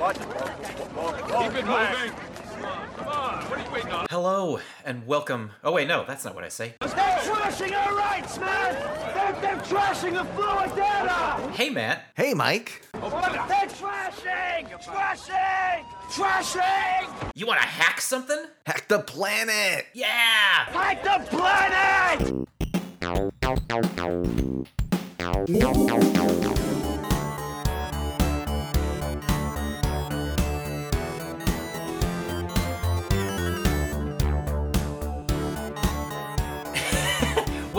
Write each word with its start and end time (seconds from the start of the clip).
Keep 0.00 0.16
it 0.16 1.66
moving. 1.66 2.12
Come 2.96 3.08
on, 3.08 3.44
what 3.44 3.58
are 3.58 3.62
you 3.62 3.70
waiting 3.70 3.92
on? 3.92 4.06
Hello 4.08 4.58
and 4.86 5.06
welcome. 5.06 5.50
Oh 5.62 5.72
wait, 5.72 5.88
no, 5.88 6.06
that's 6.08 6.24
not 6.24 6.34
what 6.34 6.42
I 6.42 6.48
say. 6.48 6.74
They're 6.80 6.88
trashing 6.88 7.76
our 7.76 7.94
rights, 7.94 8.38
man! 8.38 8.74
They're, 9.14 9.36
they're 9.42 9.60
trashing 9.60 10.14
the 10.14 10.24
fluid 10.32 10.74
data! 10.74 11.52
Hey 11.52 11.68
Matt. 11.68 12.04
Hey, 12.14 12.32
Mike. 12.32 12.80
They're 12.94 13.68
trashing! 13.68 14.70
Trashing! 14.82 15.84
Trashing! 16.08 17.32
You 17.34 17.46
want 17.46 17.60
to 17.60 17.66
hack 17.66 18.00
something? 18.00 18.46
Hack 18.64 18.88
the 18.88 19.00
planet. 19.00 19.84
Yeah. 19.92 20.06
Hack 20.08 21.02
the 21.04 21.20
planet! 21.28 22.48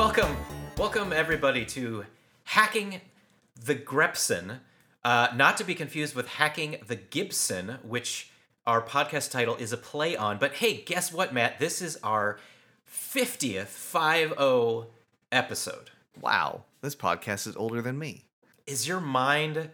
Welcome, 0.02 0.36
welcome 0.80 1.14
everybody 1.14 1.64
to 1.64 2.08
hacking 2.44 3.02
the 3.56 3.76
Grepson. 3.76 4.58
Uh, 5.06 5.28
not 5.36 5.58
to 5.58 5.64
be 5.64 5.76
confused 5.76 6.16
with 6.16 6.28
hacking 6.28 6.78
the 6.88 6.96
Gibson, 6.96 7.78
which 7.84 8.32
our 8.66 8.82
podcast 8.82 9.30
title 9.30 9.56
is 9.58 9.72
a 9.72 9.78
play 9.78 10.18
on. 10.18 10.40
But 10.40 10.56
hey, 10.56 10.82
guess 10.82 11.14
what, 11.14 11.36
Matt? 11.36 11.60
This 11.60 11.84
is 11.84 12.00
our 12.04 12.40
fiftieth 12.84 13.70
five 13.70 14.30
zero 14.30 14.88
episode. 15.32 15.92
Wow, 16.20 16.64
this 16.82 16.96
podcast 16.96 17.46
is 17.46 17.56
older 17.56 17.80
than 17.80 18.00
me. 18.00 18.26
Is 18.66 18.88
your 18.88 19.02
mind 19.02 19.70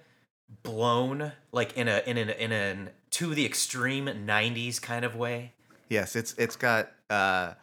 blown 0.61 1.31
like 1.53 1.77
in 1.77 1.87
a 1.87 2.03
in 2.05 2.17
an 2.17 2.31
in 2.31 2.51
an 2.51 2.89
to 3.11 3.33
the 3.33 3.45
extreme 3.45 4.07
'90s 4.07 4.81
kind 4.81 5.05
of 5.05 5.15
way? 5.15 5.53
Yes, 5.87 6.17
it's 6.17 6.33
it's 6.33 6.57
got 6.57 6.91
uh, 7.09 7.53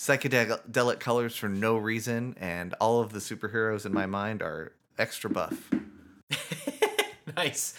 psychedelic 0.00 0.98
colors 0.98 1.36
for 1.36 1.50
no 1.50 1.76
reason, 1.76 2.34
and 2.40 2.72
all 2.80 3.02
of 3.02 3.12
the 3.12 3.18
superheroes 3.18 3.84
in 3.84 3.92
my 3.92 4.06
mind 4.06 4.40
are 4.40 4.72
extra 4.98 5.28
buff. 5.28 5.70
nice. 7.36 7.74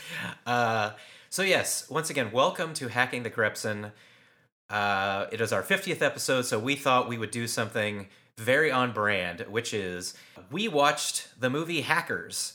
Uh, 0.46 0.92
so 1.32 1.42
yes, 1.42 1.90
once 1.90 2.12
again, 2.12 2.32
welcome 2.32 2.76
to 2.76 2.90
Hacking 2.90 3.24
the 3.24 3.32
Grepson. 3.32 3.92
Uh, 4.70 5.26
it 5.32 5.42
is 5.42 5.52
our 5.52 5.64
50th 5.64 6.04
episode, 6.04 6.44
so 6.44 6.60
we 6.60 6.76
thought 6.76 7.10
we 7.10 7.18
would 7.18 7.32
do 7.32 7.48
something 7.48 8.08
very 8.38 8.70
on 8.70 8.92
brand, 8.92 9.48
which 9.50 9.74
is 9.74 10.14
we 10.52 10.68
watched 10.68 11.28
the 11.40 11.50
movie 11.50 11.82
Hackers, 11.82 12.54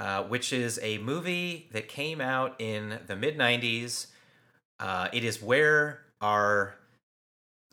uh, 0.00 0.24
which 0.24 0.52
is 0.52 0.80
a 0.82 0.98
movie 0.98 1.68
that 1.70 1.86
came 1.86 2.20
out 2.20 2.56
in 2.58 2.98
the 3.06 3.14
mid 3.14 3.38
90s. 3.38 4.08
Uh, 4.80 5.06
it 5.12 5.22
is 5.22 5.40
where 5.40 6.00
our 6.20 6.74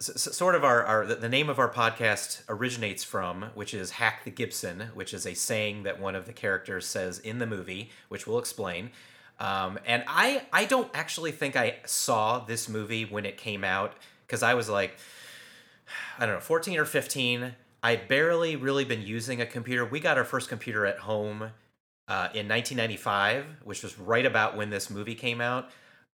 sort 0.06 0.56
of 0.56 0.64
our, 0.64 0.84
our 0.84 1.06
the 1.06 1.30
name 1.30 1.50
of 1.50 1.60
our 1.60 1.70
podcast 1.70 2.42
originates 2.50 3.04
from, 3.04 3.46
which 3.54 3.74
is 3.74 3.92
Hack 3.92 4.24
the 4.24 4.32
Gibson, 4.32 4.90
which 4.94 5.14
is 5.14 5.26
a 5.26 5.34
saying 5.34 5.84
that 5.84 6.00
one 6.00 6.16
of 6.16 6.26
the 6.26 6.34
characters 6.34 6.86
says 6.86 7.20
in 7.20 7.40
the 7.40 7.46
movie, 7.46 7.90
which 8.10 8.28
we'll 8.28 8.40
explain. 8.40 8.92
Um, 9.40 9.80
and 9.86 10.04
I 10.08 10.44
I 10.52 10.66
don't 10.66 10.90
actually 10.94 11.32
think 11.32 11.56
I 11.56 11.78
saw 11.86 12.40
this 12.40 12.70
movie 12.70 13.06
when 13.06 13.26
it 13.26 13.38
came 13.38 13.64
out 13.64 13.94
because 14.26 14.44
I 14.44 14.54
was 14.54 14.70
like 14.70 14.98
I 16.20 16.26
don't 16.26 16.36
know 16.36 16.42
14 16.42 16.80
or 16.80 16.86
15. 16.86 17.56
I 17.82 17.96
barely 17.98 18.56
really 18.56 18.86
been 18.86 19.02
using 19.02 19.42
a 19.42 19.46
computer. 19.46 19.86
We 19.86 20.00
got 20.00 20.18
our 20.18 20.24
first 20.24 20.48
computer 20.48 20.86
at 20.86 21.00
home 21.00 21.52
uh, 22.08 22.30
in 22.34 22.48
1995, 22.48 23.46
which 23.64 23.84
was 23.84 24.00
right 24.00 24.26
about 24.26 24.56
when 24.56 24.70
this 24.70 24.90
movie 24.90 25.16
came 25.16 25.42
out. 25.42 25.70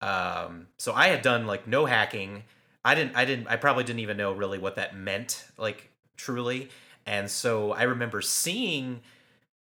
Um, 0.01 0.67
so 0.77 0.93
I 0.93 1.07
had 1.07 1.21
done 1.21 1.47
like 1.47 1.67
no 1.67 1.85
hacking. 1.85 2.43
I 2.85 2.93
didn't. 2.95 3.15
I 3.15 3.25
didn't. 3.25 3.47
I 3.47 3.57
probably 3.57 3.83
didn't 3.83 3.99
even 3.99 4.15
know 4.15 4.31
really 4.31 4.59
what 4.59 4.75
that 4.75 4.95
meant, 4.95 5.43
like 5.57 5.89
truly. 6.15 6.69
And 7.07 7.29
so 7.29 7.71
I 7.71 7.83
remember 7.83 8.21
seeing 8.21 9.01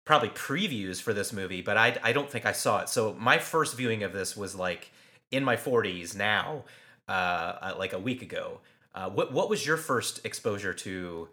probably 0.04 0.30
previews 0.30 1.02
for 1.02 1.14
this 1.14 1.32
movie, 1.34 1.62
but 1.62 1.78
I 1.78 1.98
I 2.04 2.12
don't 2.12 2.30
think 2.30 2.46
I 2.46 2.52
saw 2.52 2.82
it. 2.82 2.90
So 2.90 3.16
my 3.18 3.40
first 3.40 3.78
viewing 3.78 4.04
of 4.04 4.12
this 4.14 4.36
was 4.36 4.54
like 4.54 4.92
in 5.32 5.44
my 5.44 5.56
40s 5.56 6.16
now, 6.16 6.66
uh, 7.08 7.74
like 7.80 7.94
a 7.94 8.00
week 8.00 8.22
ago. 8.22 8.60
Uh, 8.94 9.10
what 9.10 9.32
what 9.32 9.50
was 9.50 9.66
your 9.66 9.78
first 9.78 10.26
exposure 10.26 10.74
to 10.74 11.30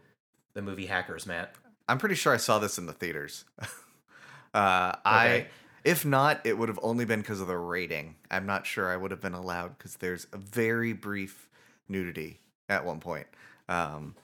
the 0.54 0.62
movie 0.62 0.87
Hackers, 0.87 1.26
Matt? 1.26 1.54
I'm 1.88 1.99
pretty 1.99 2.14
sure 2.14 2.32
I 2.32 2.38
saw 2.38 2.60
this 2.60 2.78
in 2.78 2.87
the 2.87 2.93
theaters. 2.93 3.44
uh, 4.54 4.93
Okay. 4.94 4.97
I, 5.04 5.47
if 5.84 6.04
not, 6.04 6.41
it 6.44 6.56
would 6.56 6.69
have 6.69 6.78
only 6.81 7.04
been 7.04 7.20
because 7.20 7.41
of 7.41 7.49
the 7.49 7.59
rating. 7.59 8.14
I'm 8.31 8.47
not 8.47 8.66
sure 8.66 8.88
I 8.88 8.97
would 8.97 9.10
have 9.10 9.20
been 9.20 9.34
allowed 9.34 9.76
because 9.76 9.97
there's 9.97 10.28
a 10.32 10.37
very 10.37 10.93
brief 10.93 11.49
nudity 11.92 12.41
at 12.69 12.84
one 12.84 12.98
point, 12.98 13.26
um, 13.69 14.14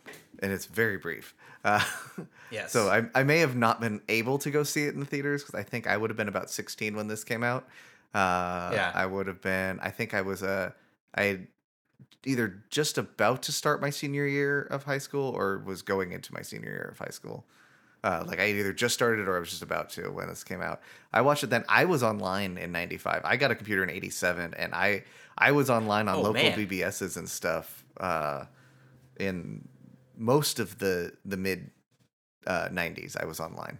and 0.40 0.50
it's 0.52 0.66
very 0.66 0.96
brief. 0.96 1.34
Uh, 1.64 1.84
Yes. 2.50 2.72
So 2.72 2.88
I, 2.88 3.02
I 3.14 3.24
may 3.24 3.40
have 3.40 3.54
not 3.56 3.78
been 3.78 4.00
able 4.08 4.38
to 4.38 4.50
go 4.50 4.62
see 4.62 4.84
it 4.84 4.94
in 4.94 5.00
the 5.00 5.06
theaters 5.06 5.42
because 5.42 5.54
I 5.54 5.62
think 5.62 5.86
I 5.86 5.98
would 5.98 6.08
have 6.08 6.16
been 6.16 6.28
about 6.28 6.48
16 6.50 6.96
when 6.96 7.06
this 7.06 7.22
came 7.22 7.42
out. 7.44 7.68
Uh, 8.14 8.70
Yeah. 8.72 8.90
I 8.94 9.04
would 9.04 9.26
have 9.26 9.42
been. 9.42 9.78
I 9.82 9.90
think 9.90 10.14
I 10.14 10.22
was 10.22 10.42
a. 10.42 10.74
I 11.14 11.40
either 12.24 12.62
just 12.70 12.96
about 12.96 13.42
to 13.42 13.52
start 13.52 13.82
my 13.82 13.90
senior 13.90 14.26
year 14.26 14.62
of 14.62 14.84
high 14.84 14.96
school 14.98 15.30
or 15.36 15.58
was 15.58 15.82
going 15.82 16.12
into 16.12 16.32
my 16.32 16.40
senior 16.40 16.70
year 16.70 16.88
of 16.92 16.98
high 16.98 17.10
school. 17.12 17.44
Uh, 18.02 18.24
like 18.26 18.40
I 18.40 18.46
either 18.50 18.72
just 18.72 18.94
started 18.94 19.28
or 19.28 19.36
I 19.36 19.40
was 19.40 19.50
just 19.50 19.62
about 19.62 19.90
to 19.90 20.10
when 20.10 20.28
this 20.28 20.42
came 20.44 20.62
out. 20.62 20.80
I 21.12 21.20
watched 21.20 21.44
it 21.44 21.50
then. 21.50 21.64
I 21.68 21.84
was 21.84 22.02
online 22.02 22.56
in 22.56 22.72
'95. 22.72 23.22
I 23.24 23.36
got 23.36 23.50
a 23.50 23.54
computer 23.54 23.82
in 23.82 23.90
'87, 23.90 24.54
and 24.54 24.74
I 24.74 25.04
I 25.38 25.52
was 25.52 25.70
online 25.70 26.08
on 26.08 26.16
Oh, 26.16 26.22
local 26.22 26.42
man. 26.42 26.58
BBSs 26.58 27.16
and 27.16 27.28
stuff 27.28 27.84
uh, 27.98 28.44
in 29.18 29.66
most 30.16 30.58
of 30.58 30.78
the 30.78 31.12
the 31.24 31.36
mid 31.36 31.70
uh, 32.46 32.68
'90s. 32.70 33.16
I 33.20 33.24
was 33.24 33.38
online, 33.40 33.78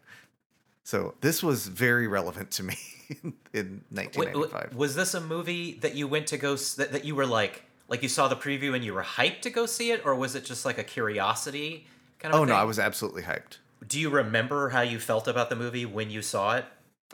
so 0.85 1.15
this 1.21 1.43
was 1.43 1.67
very 1.67 2.07
relevant 2.07 2.51
to 2.53 2.63
me 2.63 2.77
in 3.53 3.83
Wait, 3.91 4.17
1995. 4.17 4.53
w- 4.63 4.79
was 4.79 4.95
this 4.95 5.15
a 5.15 5.21
movie 5.21 5.75
that 5.81 5.95
you 5.95 6.07
went 6.07 6.27
to 6.29 6.37
go 6.39 6.55
that, 6.57 6.93
that 6.93 7.05
you 7.05 7.15
were 7.15 7.27
like 7.27 7.65
like 7.89 8.03
you 8.03 8.09
saw 8.09 8.29
the 8.29 8.37
preview 8.37 8.75
and 8.75 8.85
you 8.85 8.95
were 8.95 9.03
hyped 9.03 9.41
to 9.41 9.51
go 9.51 9.67
see 9.67 9.91
it 9.91 10.05
or 10.05 10.15
was 10.15 10.35
it 10.35 10.45
just 10.45 10.65
like 10.65 10.79
a 10.79 10.85
curiosity 10.85 11.87
kind 12.19 12.35
of 12.35 12.41
oh 12.41 12.45
no. 12.45 12.55
I 12.55 12.65
was 12.65 12.79
absolutely 12.79 13.23
hyped. 13.23 13.59
Do 13.87 13.99
you 13.99 14.11
remember 14.11 14.69
how 14.71 14.83
you 14.83 14.99
felt 14.99 15.27
about 15.29 15.49
the 15.51 15.57
movie 15.57 15.87
when 15.87 16.11
you 16.11 16.21
saw 16.23 16.57
it 16.57 16.65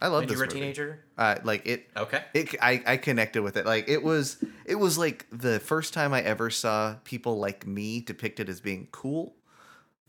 I 0.02 0.08
love 0.08 0.22
this 0.26 0.32
you 0.32 0.38
were 0.38 0.44
a 0.44 0.48
teenager? 0.48 1.04
Uh, 1.16 1.36
like 1.44 1.66
it. 1.66 1.88
Okay. 1.96 2.22
It, 2.34 2.54
I, 2.60 2.82
I 2.86 2.96
connected 2.96 3.42
with 3.42 3.56
it. 3.56 3.64
Like 3.64 3.88
it 3.88 4.02
was, 4.02 4.36
it 4.66 4.74
was 4.74 4.98
like 4.98 5.26
the 5.30 5.60
first 5.60 5.94
time 5.94 6.12
I 6.12 6.20
ever 6.22 6.50
saw 6.50 6.96
people 7.04 7.38
like 7.38 7.66
me 7.66 8.00
depicted 8.00 8.48
as 8.48 8.60
being 8.60 8.88
cool, 8.90 9.36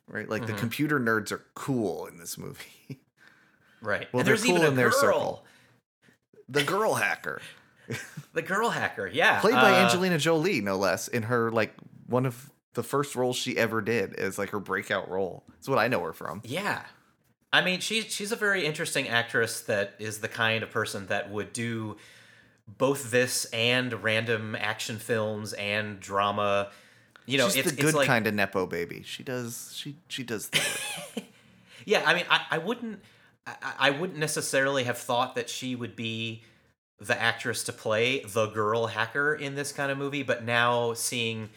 right? 0.07 0.27
Like 0.27 0.47
the 0.47 0.53
Mhm. 0.53 0.57
computer 0.57 0.99
nerds 0.99 1.31
are 1.31 1.45
cool 1.53 2.07
in 2.07 2.17
this 2.17 2.37
movie. 2.37 2.65
Right. 3.81 4.07
Well, 4.11 4.21
and 4.21 4.27
they're 4.27 4.37
cool 4.37 4.49
even 4.49 4.63
a 4.63 4.67
in 4.69 4.75
their 4.75 4.89
girl, 4.89 4.99
circle. 4.99 5.45
the 6.49 6.63
girl 6.63 6.95
hacker, 6.95 7.39
The 8.33 8.41
girl 8.41 8.69
hacker. 8.71 9.05
Yeah. 9.05 9.39
played 9.41 9.53
by 9.53 9.73
uh, 9.79 9.83
Angelina 9.83 10.17
Jolie, 10.17 10.61
no 10.61 10.75
less, 10.77 11.07
in 11.07 11.23
her 11.23 11.51
like 11.51 11.71
one 12.07 12.25
of 12.25 12.49
the 12.73 12.81
first 12.81 13.15
roles 13.15 13.35
she 13.35 13.55
ever 13.57 13.81
did 13.81 14.15
is 14.17 14.39
like 14.39 14.49
her 14.51 14.59
breakout 14.59 15.07
role. 15.09 15.43
That's 15.49 15.69
what 15.69 15.77
I 15.77 15.87
know 15.87 16.01
her 16.01 16.13
from. 16.13 16.41
Yeah. 16.45 16.81
I 17.55 17.63
mean, 17.63 17.79
she's 17.79 18.13
she's 18.13 18.31
a 18.31 18.35
very 18.35 18.65
interesting 18.65 19.07
actress 19.07 19.61
that 19.61 19.95
is 19.99 20.19
the 20.19 20.27
kind 20.27 20.63
of 20.63 20.71
person 20.71 21.07
that 21.07 21.31
would 21.31 21.53
do 21.53 21.97
both 22.67 23.11
this 23.11 23.45
and 23.45 24.03
random 24.03 24.55
action 24.59 24.97
films 24.97 25.53
and 25.53 25.99
drama. 25.99 26.71
You 27.25 27.37
know, 27.37 27.47
She's 27.47 27.57
it's 27.57 27.71
the 27.71 27.75
good 27.77 27.85
it's 27.87 27.95
like 27.95 28.07
kind 28.07 28.27
of 28.27 28.33
nepo 28.33 28.65
baby. 28.65 29.03
She 29.03 29.23
does 29.23 29.73
she 29.75 29.95
she 30.07 30.23
does. 30.23 30.51
Yeah, 31.85 32.01
I 32.05 32.15
mean, 32.15 32.25
I, 32.29 32.41
I 32.51 32.57
wouldn't, 32.57 32.99
I, 33.45 33.55
I 33.79 33.89
wouldn't 33.91 34.17
necessarily 34.19 34.83
have 34.83 34.97
thought 34.97 35.35
that 35.35 35.49
she 35.49 35.75
would 35.75 35.95
be 35.95 36.43
the 36.99 37.19
actress 37.19 37.63
to 37.65 37.73
play 37.73 38.21
the 38.21 38.47
girl 38.47 38.87
hacker 38.87 39.35
in 39.35 39.55
this 39.55 39.71
kind 39.71 39.91
of 39.91 39.97
movie, 39.97 40.23
but 40.23 40.43
now 40.43 40.93
seeing 40.93 41.49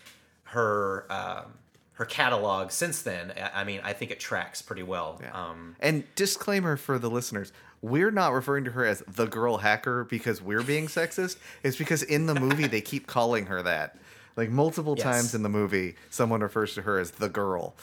her 0.44 1.06
um, 1.10 1.54
her 1.98 2.04
catalog 2.04 2.70
since 2.70 3.02
then, 3.02 3.32
I 3.54 3.62
mean, 3.64 3.80
I 3.84 3.92
think 3.92 4.10
it 4.10 4.18
tracks 4.20 4.62
pretty 4.62 4.82
well. 4.82 5.20
Yeah. 5.22 5.30
Um, 5.32 5.76
And 5.80 6.04
disclaimer 6.14 6.76
for 6.76 6.98
the 6.98 7.10
listeners: 7.10 7.52
we're 7.82 8.10
not 8.10 8.32
referring 8.32 8.64
to 8.64 8.70
her 8.72 8.84
as 8.84 9.02
the 9.06 9.26
girl 9.26 9.58
hacker 9.58 10.04
because 10.04 10.40
we're 10.40 10.62
being 10.62 10.86
sexist. 10.98 11.36
It's 11.62 11.76
because 11.76 12.02
in 12.02 12.26
the 12.26 12.34
movie 12.34 12.66
they 12.66 12.80
keep 12.80 13.06
calling 13.06 13.46
her 13.46 13.62
that. 13.62 13.96
Like 14.36 14.50
multiple 14.50 14.94
Yes. 14.96 15.02
times 15.04 15.34
in 15.34 15.42
the 15.42 15.48
movie, 15.48 15.96
someone 16.10 16.40
refers 16.40 16.74
to 16.74 16.82
her 16.82 16.98
as 17.00 17.10
the 17.12 17.28
girl. 17.28 17.74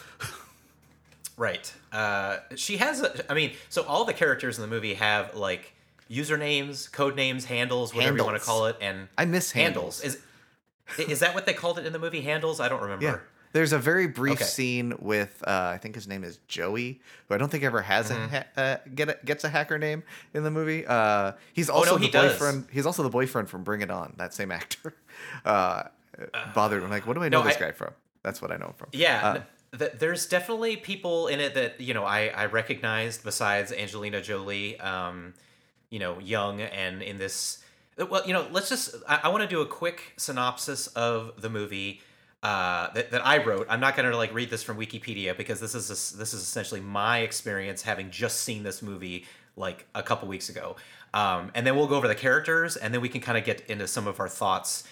Right. 1.38 1.72
Uh, 1.92 2.38
she 2.56 2.78
has. 2.78 3.02
A, 3.02 3.30
I 3.30 3.36
mean, 3.36 3.52
so 3.70 3.84
all 3.84 4.06
the 4.06 4.14
characters 4.14 4.58
in 4.58 4.62
the 4.62 4.68
movie 4.70 4.94
have 4.94 5.36
like 5.36 5.74
usernames, 6.10 6.90
code 6.90 7.16
names, 7.18 7.44
handles, 7.46 7.94
whatever 7.94 8.18
you 8.18 8.24
want 8.24 8.40
to 8.40 8.44
call 8.46 8.68
it, 8.68 8.78
and 8.80 9.10
I 9.18 9.26
miss 9.26 9.52
handles. 9.52 10.02
handles. 10.02 10.20
Is 11.00 11.10
is 11.10 11.20
that 11.20 11.34
what 11.36 11.46
they 11.46 11.54
called 11.54 11.78
it 11.80 11.86
in 11.86 11.92
the 11.92 12.00
movie? 12.00 12.22
Handles? 12.22 12.62
I 12.62 12.70
don't 12.70 12.82
remember. 12.82 13.04
Yeah, 13.04 13.18
There's 13.56 13.72
a 13.72 13.80
very 13.80 14.08
brief 14.08 14.34
Okay. 14.36 14.44
scene 14.44 14.94
with 15.00 15.42
uh, 15.48 15.72
I 15.74 15.78
think 15.78 15.96
his 15.96 16.08
name 16.10 16.24
is 16.26 16.40
Joey, 16.50 17.00
who 17.28 17.36
I 17.36 17.38
don't 17.38 17.50
think 17.50 17.64
ever 17.64 17.82
has 17.82 18.12
Mm-hmm. 18.12 18.24
a 18.36 18.38
ha- 18.38 18.46
uh, 18.58 18.78
get 18.94 19.08
a, 19.10 19.18
gets 19.24 19.44
a 19.46 19.50
hacker 19.50 19.78
name 19.80 20.04
in 20.34 20.44
the 20.44 20.52
movie. 20.52 20.86
Uh, 20.86 21.32
he's 21.54 21.70
Oh, 21.70 21.76
also 21.76 21.92
no, 21.92 21.98
the 21.98 22.06
he 22.06 22.12
does. 22.12 22.34
boyfriend. 22.34 22.68
He's 22.70 22.86
also 22.86 23.02
the 23.02 23.10
boyfriend 23.10 23.50
from 23.50 23.64
Bring 23.64 23.80
It 23.82 23.90
On. 23.90 24.14
That 24.18 24.34
same 24.34 24.52
actor. 24.52 24.94
Uh, 25.46 25.84
bothered. 26.54 26.84
I'm 26.84 26.90
like, 26.90 27.08
what 27.08 27.14
do 27.16 27.24
I 27.24 27.30
know 27.30 27.40
no, 27.42 27.48
this 27.48 27.56
I- 27.58 27.60
guy 27.60 27.72
from? 27.72 27.94
That's 28.24 28.42
what 28.42 28.52
I 28.52 28.58
know 28.58 28.68
him 28.68 28.74
from. 28.78 28.90
Yeah, 28.92 29.26
Uh, 29.74 29.78
th- 29.78 29.94
there's 30.00 30.26
definitely 30.28 30.76
people 30.78 31.28
in 31.28 31.40
it 31.40 31.54
that 31.56 31.80
you 31.80 31.94
know 31.94 32.04
I 32.04 32.28
I 32.28 32.46
recognized 32.48 33.24
besides 33.24 33.72
Angelina 33.72 34.22
Jolie. 34.22 34.78
Um, 34.80 35.34
you 35.90 36.00
know, 36.00 36.20
young 36.20 36.60
and 36.62 37.02
in 37.02 37.18
this. 37.18 37.64
Well, 37.98 38.24
you 38.28 38.34
know, 38.34 38.46
let's 38.52 38.68
just. 38.68 38.96
I, 39.08 39.22
I 39.24 39.28
want 39.30 39.44
to 39.44 39.48
do 39.48 39.62
a 39.62 39.66
quick 39.66 40.14
synopsis 40.18 40.88
of 40.88 41.42
the 41.42 41.50
movie. 41.50 42.02
Uh, 42.46 42.94
that, 42.94 43.10
that 43.10 43.26
I 43.26 43.44
wrote. 43.44 43.66
I'm 43.72 43.80
not 43.80 43.96
going 43.98 44.08
to 44.08 44.16
like 44.16 44.32
read 44.32 44.52
this 44.52 44.62
from 44.62 44.78
Wikipedia 44.78 45.36
because 45.36 45.60
this 45.60 45.74
is 45.74 45.88
this, 45.88 46.12
this 46.12 46.32
is 46.32 46.44
essentially 46.44 46.80
my 46.80 47.22
experience 47.22 47.82
having 47.82 48.12
just 48.12 48.42
seen 48.42 48.62
this 48.62 48.84
movie 48.84 49.26
like 49.56 49.88
a 49.96 50.04
couple 50.04 50.28
weeks 50.28 50.48
ago. 50.48 50.76
Um, 51.16 51.50
and 51.56 51.66
then 51.66 51.76
we'll 51.76 51.88
go 51.88 51.96
over 51.96 52.08
the 52.08 52.14
characters, 52.14 52.76
and 52.76 52.94
then 52.94 53.02
we 53.02 53.10
can 53.10 53.20
kind 53.20 53.36
of 53.36 53.46
get 53.46 53.62
into 53.62 53.88
some 53.88 54.06
of 54.06 54.20
our 54.20 54.30
thoughts 54.30 54.84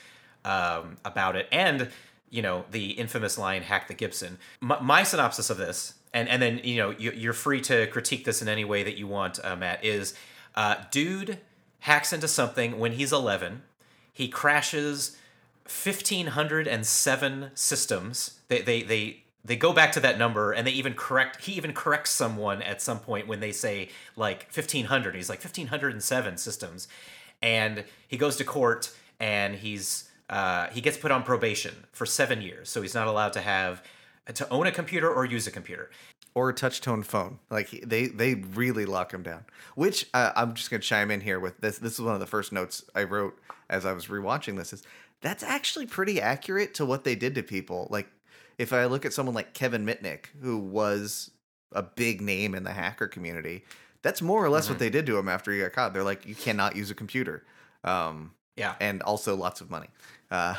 um, 0.45 0.97
about 1.05 1.35
it, 1.35 1.47
and 1.51 1.89
you 2.31 2.41
know 2.41 2.65
the 2.71 2.89
infamous 2.93 3.37
line 3.37 3.61
"Hack 3.61 3.87
the 3.87 3.93
Gibson." 3.93 4.39
My, 4.59 4.81
my 4.81 5.03
synopsis 5.03 5.51
of 5.51 5.57
this, 5.57 5.93
and 6.11 6.27
and 6.27 6.41
then 6.41 6.59
you 6.63 6.77
know 6.77 6.89
you, 6.97 7.11
you're 7.11 7.33
free 7.33 7.61
to 7.61 7.85
critique 7.85 8.25
this 8.25 8.41
in 8.41 8.47
any 8.47 8.65
way 8.65 8.81
that 8.81 8.97
you 8.97 9.05
want, 9.05 9.39
uh, 9.43 9.55
Matt. 9.55 9.85
Is 9.85 10.15
uh, 10.55 10.77
dude 10.89 11.37
hacks 11.81 12.11
into 12.13 12.27
something 12.27 12.79
when 12.79 12.93
he's 12.93 13.13
11. 13.13 13.61
He 14.11 14.27
crashes 14.27 15.17
1507 15.65 17.51
systems. 17.55 18.39
They 18.47 18.61
they 18.61 18.83
they 18.83 19.23
they 19.45 19.55
go 19.55 19.73
back 19.73 19.91
to 19.93 19.99
that 19.99 20.17
number 20.17 20.51
and 20.51 20.65
they 20.65 20.71
even 20.71 20.93
correct 20.93 21.43
he 21.43 21.53
even 21.53 21.73
corrects 21.73 22.11
someone 22.11 22.61
at 22.61 22.81
some 22.81 22.99
point 22.99 23.27
when 23.27 23.39
they 23.39 23.51
say 23.51 23.89
like 24.15 24.43
1500 24.53 25.15
he's 25.15 25.29
like 25.29 25.39
1507 25.39 26.37
systems 26.37 26.87
and 27.41 27.83
he 28.07 28.15
goes 28.15 28.37
to 28.37 28.43
court 28.45 28.91
and 29.19 29.55
he's 29.55 30.09
uh, 30.29 30.67
he 30.69 30.79
gets 30.79 30.97
put 30.97 31.11
on 31.11 31.23
probation 31.23 31.73
for 31.91 32.05
seven 32.05 32.41
years 32.41 32.69
so 32.69 32.81
he's 32.81 32.95
not 32.95 33.07
allowed 33.07 33.33
to 33.33 33.41
have 33.41 33.83
to 34.33 34.47
own 34.49 34.65
a 34.65 34.71
computer 34.71 35.11
or 35.11 35.25
use 35.25 35.45
a 35.45 35.51
computer 35.51 35.89
or 36.35 36.49
a 36.49 36.53
touch 36.53 36.81
tone 36.81 37.03
phone. 37.03 37.39
Like 37.49 37.69
they 37.85 38.07
they 38.07 38.35
really 38.35 38.85
lock 38.85 39.13
him 39.13 39.23
down. 39.23 39.45
Which 39.75 40.07
uh, 40.13 40.31
I'm 40.35 40.53
just 40.53 40.69
gonna 40.69 40.81
chime 40.81 41.11
in 41.11 41.21
here 41.21 41.39
with 41.39 41.59
this. 41.59 41.77
This 41.77 41.93
is 41.93 42.01
one 42.01 42.13
of 42.13 42.19
the 42.19 42.27
first 42.27 42.51
notes 42.51 42.83
I 42.95 43.03
wrote 43.03 43.37
as 43.69 43.85
I 43.85 43.93
was 43.93 44.07
rewatching 44.07 44.57
this. 44.57 44.73
Is 44.73 44.83
that's 45.23 45.41
actually 45.41 45.87
pretty 45.87 46.21
accurate 46.21 46.75
to 46.75 46.85
what 46.85 47.03
they 47.03 47.15
did 47.15 47.33
to 47.35 47.43
people. 47.43 47.87
Like 47.89 48.07
if 48.59 48.71
I 48.71 48.85
look 48.85 49.05
at 49.05 49.13
someone 49.13 49.33
like 49.33 49.53
Kevin 49.53 49.85
Mitnick, 49.85 50.25
who 50.41 50.59
was 50.59 51.31
a 51.71 51.81
big 51.81 52.21
name 52.21 52.53
in 52.53 52.63
the 52.63 52.71
hacker 52.71 53.07
community, 53.07 53.63
that's 54.03 54.21
more 54.21 54.43
or 54.43 54.49
less 54.49 54.69
what 54.69 54.79
they 54.79 54.89
did 54.89 55.05
to 55.07 55.17
him 55.17 55.29
after 55.29 55.51
he 55.51 55.59
got 55.59 55.71
caught. 55.71 55.93
They're 55.93 56.03
like, 56.03 56.27
you 56.27 56.35
cannot 56.35 56.75
use 56.75 56.91
a 56.91 56.95
computer, 56.95 57.45
um, 57.83 58.33
yeah 58.55 58.75
and 58.79 59.01
also 59.01 59.35
lots 59.35 59.61
of 59.61 59.71
money. 59.71 59.87
Uh, 60.29 60.55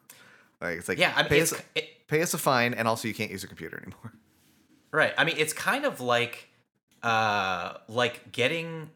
like 0.60 0.78
it's 0.78 0.88
like 0.88 0.98
yeah 0.98 1.12
i 1.16 1.22
mean 1.22 1.28
pay 1.28 1.40
us, 1.40 1.54
it, 1.74 2.06
pay 2.08 2.20
us 2.20 2.34
a 2.34 2.38
fine, 2.38 2.74
and 2.74 2.88
also 2.88 3.08
you 3.08 3.14
can't 3.14 3.30
use 3.30 3.44
a 3.44 3.48
computer 3.48 3.78
anymore. 3.78 4.12
Right. 4.90 5.12
I 5.16 5.24
mean, 5.24 5.36
it's 5.38 5.52
kind 5.52 5.84
of 5.84 6.00
like 6.00 6.48
uh 7.02 7.74
like 7.88 8.32
getting 8.32 8.90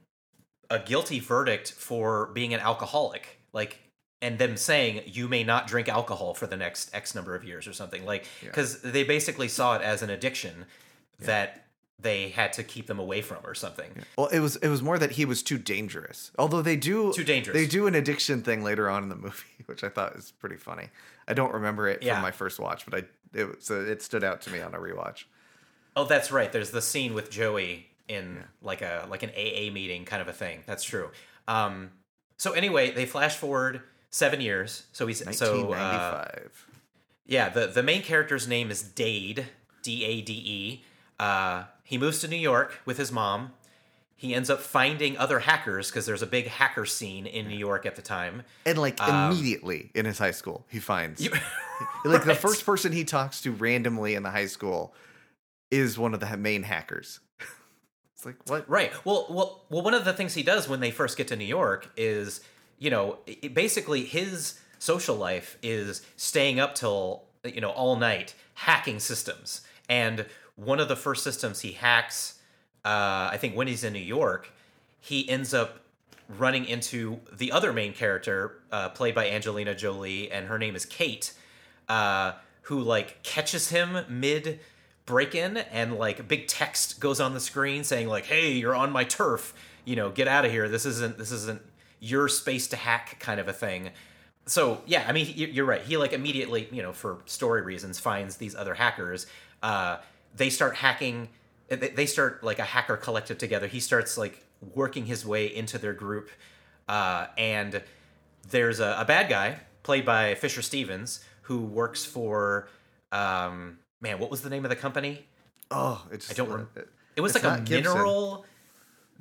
a 0.70 0.80
guilty 0.80 1.20
verdict 1.20 1.70
for 1.72 2.30
being 2.34 2.54
an 2.54 2.60
alcoholic. 2.60 3.38
Like 3.52 3.78
and 4.22 4.38
them 4.38 4.56
saying 4.56 5.02
you 5.06 5.28
may 5.28 5.44
not 5.44 5.66
drink 5.66 5.88
alcohol 5.88 6.32
for 6.32 6.46
the 6.46 6.56
next 6.56 6.94
X 6.94 7.14
number 7.14 7.34
of 7.34 7.44
years 7.44 7.66
or 7.66 7.72
something. 7.74 8.06
Like 8.06 8.24
cuz 8.52 8.80
they 8.80 9.02
basically 9.04 9.48
saw 9.48 9.76
it 9.76 9.82
as 9.82 10.00
an 10.02 10.08
addiction 10.08 10.64
that 11.18 11.66
they 11.98 12.30
had 12.30 12.52
to 12.54 12.64
keep 12.64 12.86
them 12.88 12.98
away 12.98 13.22
from 13.22 13.38
or 13.44 13.54
something. 13.54 13.92
Well, 14.16 14.26
it 14.28 14.40
was 14.40 14.56
it 14.56 14.68
was 14.68 14.82
more 14.82 14.98
that 14.98 15.12
he 15.12 15.24
was 15.24 15.42
too 15.42 15.58
dangerous. 15.58 16.30
Although 16.38 16.62
they 16.62 16.76
do 16.76 17.12
Too 17.12 17.22
dangerous. 17.24 17.54
They 17.56 17.66
do 17.66 17.86
an 17.86 17.94
addiction 17.94 18.42
thing 18.42 18.64
later 18.64 18.88
on 18.88 19.02
in 19.02 19.08
the 19.08 19.16
movie, 19.16 19.44
which 19.66 19.84
I 19.84 19.88
thought 19.88 20.16
is 20.16 20.32
pretty 20.32 20.56
funny. 20.56 20.88
I 21.28 21.34
don't 21.34 21.52
remember 21.52 21.88
it 21.88 22.02
Yeah. 22.02 22.14
from 22.14 22.22
my 22.22 22.30
first 22.32 22.58
watch, 22.58 22.86
but 22.86 22.94
I 23.04 23.38
it 23.38 23.44
was, 23.48 23.56
so 23.60 23.80
it 23.80 24.02
stood 24.02 24.24
out 24.24 24.40
to 24.42 24.50
me 24.50 24.60
on 24.60 24.74
a 24.74 24.78
rewatch. 24.78 25.24
Oh, 25.96 26.04
that's 26.04 26.30
right. 26.32 26.50
There's 26.52 26.70
the 26.70 26.82
scene 26.82 27.14
with 27.14 27.30
Joey 27.30 27.88
in 28.08 28.42
like 28.62 28.82
a 28.82 29.06
like 29.08 29.22
an 29.22 29.30
AA 29.30 29.70
meeting 29.72 30.04
kind 30.04 30.20
of 30.22 30.28
a 30.28 30.32
thing. 30.32 30.64
That's 30.66 30.82
true. 30.84 31.10
Um 31.46 31.92
so 32.36 32.52
anyway, 32.52 32.90
they 32.90 33.06
flash 33.06 33.36
forward 33.36 33.82
7 34.12 34.40
years. 34.40 34.84
So 34.92 35.06
he's 35.08 35.18
so 35.18 35.24
uh, 35.24 35.66
1995. 35.66 36.66
Yeah, 37.26 37.48
the 37.48 37.66
the 37.66 37.82
main 37.82 38.02
character's 38.02 38.46
name 38.46 38.70
is 38.70 38.82
Dade, 38.82 39.46
D 39.82 40.04
A 40.04 40.20
D 40.20 40.32
E. 40.32 40.84
Uh, 41.18 41.64
he 41.82 41.98
moves 41.98 42.20
to 42.20 42.28
New 42.28 42.36
York 42.36 42.80
with 42.84 42.98
his 42.98 43.10
mom. 43.10 43.52
He 44.14 44.34
ends 44.34 44.48
up 44.50 44.60
finding 44.60 45.16
other 45.18 45.40
hackers 45.40 45.90
because 45.90 46.06
there's 46.06 46.22
a 46.22 46.26
big 46.26 46.46
hacker 46.46 46.86
scene 46.86 47.26
in 47.26 47.48
New 47.48 47.56
York 47.56 47.84
at 47.86 47.96
the 47.96 48.02
time. 48.02 48.44
and 48.64 48.78
like 48.78 49.00
um, 49.02 49.32
immediately 49.32 49.90
in 49.94 50.04
his 50.04 50.18
high 50.18 50.30
school, 50.30 50.64
he 50.68 50.78
finds 50.78 51.20
You- 51.20 51.32
like 52.04 52.24
the 52.24 52.34
first 52.34 52.64
person 52.64 52.92
he 52.92 53.04
talks 53.04 53.40
to 53.42 53.50
randomly 53.52 54.14
in 54.14 54.22
the 54.22 54.30
high 54.30 54.46
school 54.46 54.94
is 55.72 55.98
one 55.98 56.14
of 56.14 56.20
the 56.20 56.36
main 56.36 56.62
hackers. 56.62 57.18
it's 58.14 58.24
like 58.24 58.36
what? 58.46 58.68
Right. 58.68 58.92
Well, 59.04 59.26
well, 59.30 59.64
well. 59.70 59.82
One 59.82 59.94
of 59.94 60.04
the 60.04 60.12
things 60.12 60.34
he 60.34 60.42
does 60.42 60.68
when 60.68 60.80
they 60.80 60.90
first 60.90 61.16
get 61.16 61.28
to 61.28 61.36
New 61.36 61.44
York 61.44 61.90
is, 61.96 62.40
you 62.82 62.90
know, 62.90 63.18
it, 63.26 63.54
basically 63.54 64.04
his 64.04 64.58
social 64.80 65.14
life 65.14 65.56
is 65.62 66.02
staying 66.16 66.58
up 66.58 66.74
till 66.74 67.22
you 67.44 67.60
know 67.60 67.70
all 67.70 67.94
night 67.94 68.34
hacking 68.54 68.98
systems. 68.98 69.60
And 69.88 70.26
one 70.56 70.80
of 70.80 70.88
the 70.88 70.96
first 70.96 71.22
systems 71.22 71.60
he 71.60 71.72
hacks, 71.72 72.40
uh, 72.84 73.30
I 73.30 73.38
think 73.40 73.54
when 73.54 73.68
he's 73.68 73.84
in 73.84 73.92
New 73.92 74.00
York, 74.00 74.52
he 74.98 75.28
ends 75.30 75.54
up 75.54 75.78
running 76.28 76.64
into 76.64 77.20
the 77.32 77.52
other 77.52 77.72
main 77.72 77.92
character, 77.92 78.58
uh, 78.72 78.88
played 78.88 79.14
by 79.14 79.28
Angelina 79.28 79.76
Jolie, 79.76 80.30
and 80.32 80.48
her 80.48 80.58
name 80.58 80.74
is 80.74 80.84
Kate, 80.84 81.32
uh, 81.88 82.32
who 82.62 82.80
like 82.80 83.22
catches 83.22 83.68
him 83.68 84.04
mid 84.08 84.58
break 85.06 85.36
in 85.36 85.56
and 85.56 85.96
like 85.98 86.18
a 86.18 86.24
big 86.24 86.48
text 86.48 86.98
goes 86.98 87.20
on 87.20 87.34
the 87.34 87.40
screen 87.40 87.82
saying 87.82 88.06
like 88.06 88.24
hey 88.26 88.52
you're 88.52 88.74
on 88.74 88.92
my 88.92 89.02
turf 89.02 89.52
you 89.84 89.96
know 89.96 90.10
get 90.10 90.28
out 90.28 90.44
of 90.44 90.52
here 90.52 90.68
this 90.68 90.86
isn't 90.86 91.18
this 91.18 91.32
isn't 91.32 91.60
your 92.04 92.26
space 92.28 92.66
to 92.66 92.76
hack 92.76 93.16
kind 93.20 93.38
of 93.38 93.46
a 93.46 93.52
thing. 93.52 93.90
So 94.46 94.82
yeah 94.86 95.04
i 95.08 95.12
mean 95.12 95.32
you're 95.36 95.64
right. 95.64 95.80
He 95.82 95.96
like 95.96 96.12
immediately 96.12 96.68
you 96.72 96.82
know 96.82 96.92
for 96.92 97.18
story 97.26 97.62
reasons 97.62 98.00
finds 98.00 98.36
these 98.38 98.56
other 98.56 98.74
hackers. 98.74 99.26
Uh 99.62 99.98
they 100.34 100.50
start 100.50 100.74
hacking 100.74 101.28
they 101.68 102.06
start 102.06 102.42
like 102.42 102.58
a 102.58 102.64
hacker 102.64 102.96
collective 102.96 103.38
together. 103.38 103.68
He 103.68 103.78
starts 103.80 104.18
like 104.18 104.44
working 104.74 105.06
his 105.06 105.24
way 105.24 105.46
into 105.46 105.78
their 105.78 105.92
group. 105.92 106.28
Uh 106.88 107.28
and 107.38 107.80
there's 108.50 108.80
a, 108.80 108.96
a 108.98 109.04
bad 109.04 109.28
guy 109.30 109.60
played 109.84 110.04
by 110.04 110.34
fisher 110.34 110.60
stevens 110.62 111.24
who 111.42 111.60
works 111.60 112.04
for 112.04 112.68
um 113.12 113.78
man 114.00 114.18
what 114.18 114.28
was 114.30 114.42
the 114.42 114.50
name 114.50 114.64
of 114.64 114.70
the 114.70 114.76
company? 114.76 115.24
Oh, 115.70 116.04
it's 116.10 116.30
I 116.32 116.34
don't 116.34 116.50
rem- 116.50 116.68
it- 116.74 116.88
it 117.14 117.20
was 117.20 117.34
like 117.34 117.44
a 117.44 117.60
Gibson. 117.62 117.92
mineral 117.94 118.44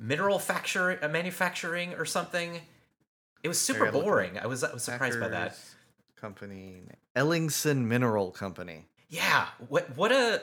mineral 0.00 0.38
facture 0.40 1.00
a 1.00 1.08
manufacturing 1.08 1.94
or 1.94 2.04
something 2.04 2.60
it 3.42 3.48
was 3.48 3.58
super 3.58 3.90
boring 3.90 4.38
i 4.38 4.46
was 4.46 4.62
i 4.64 4.72
was 4.72 4.82
surprised 4.84 5.20
by 5.20 5.28
that 5.28 5.58
Company 6.16 6.82
Ellingson 7.16 7.84
Mineral 7.84 8.30
Company. 8.30 8.86
yeah 9.08 9.48
what 9.68 9.96
what 9.96 10.12
a 10.12 10.42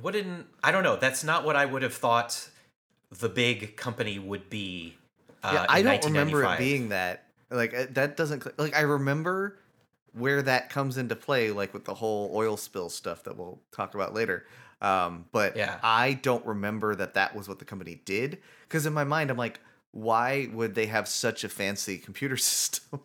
what 0.00 0.16
an 0.16 0.46
i 0.64 0.70
don't 0.70 0.82
know 0.82 0.96
that's 0.96 1.22
not 1.22 1.44
what 1.44 1.54
i 1.56 1.66
would 1.66 1.82
have 1.82 1.94
thought 1.94 2.48
the 3.10 3.28
big 3.28 3.76
company 3.76 4.18
would 4.18 4.48
be 4.50 4.96
uh, 5.42 5.50
yeah, 5.54 5.66
I 5.68 5.82
don't 5.82 6.04
remember 6.04 6.44
it 6.44 6.58
being 6.58 6.88
that. 6.88 7.24
Like 7.50 7.72
uh, 7.74 7.86
that 7.90 8.16
doesn't 8.16 8.58
like 8.58 8.76
I 8.76 8.80
remember 8.80 9.58
where 10.12 10.42
that 10.42 10.68
comes 10.68 10.98
into 10.98 11.14
play, 11.14 11.50
like 11.50 11.72
with 11.72 11.84
the 11.84 11.94
whole 11.94 12.30
oil 12.34 12.56
spill 12.56 12.88
stuff 12.88 13.22
that 13.24 13.36
we'll 13.36 13.60
talk 13.72 13.94
about 13.94 14.14
later. 14.14 14.46
Um, 14.80 15.26
but 15.32 15.56
Yeah. 15.56 15.78
I 15.82 16.14
don't 16.14 16.44
remember 16.44 16.94
that 16.96 17.14
that 17.14 17.34
was 17.34 17.48
what 17.48 17.58
the 17.58 17.64
company 17.64 18.00
did 18.04 18.38
because 18.68 18.84
in 18.86 18.92
my 18.92 19.04
mind 19.04 19.30
I'm 19.30 19.36
like, 19.36 19.60
why 20.02 20.48
would 20.52 20.74
they 20.74 20.86
have 20.86 21.08
such 21.08 21.44
a 21.44 21.48
fancy 21.48 21.98
computer 22.06 22.36
system? 22.36 23.00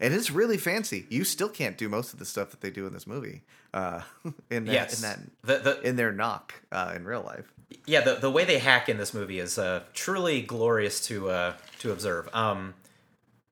and 0.00 0.12
it's 0.14 0.30
really 0.30 0.56
fancy. 0.58 1.06
You 1.08 1.24
still 1.24 1.48
can't 1.48 1.78
do 1.78 1.88
most 1.88 2.12
of 2.12 2.18
the 2.18 2.24
stuff 2.24 2.50
that 2.50 2.60
they 2.60 2.70
do 2.70 2.86
in 2.86 2.92
this 2.92 3.06
movie. 3.06 3.42
Uh, 3.72 4.02
in 4.50 4.64
that, 4.66 4.72
yes 4.72 5.02
in 5.02 5.08
that 5.08 5.18
the, 5.42 5.58
the, 5.58 5.80
in 5.88 5.96
their 5.96 6.12
knock 6.12 6.54
uh, 6.70 6.92
in 6.94 7.04
real 7.04 7.22
life. 7.22 7.52
yeah 7.86 8.00
the, 8.02 8.14
the 8.14 8.30
way 8.30 8.44
they 8.44 8.58
hack 8.60 8.88
in 8.88 8.98
this 8.98 9.12
movie 9.12 9.40
is 9.40 9.58
uh, 9.58 9.82
truly 9.92 10.40
glorious 10.42 11.04
to 11.08 11.28
uh, 11.28 11.54
to 11.80 11.90
observe 11.90 12.28
um 12.32 12.74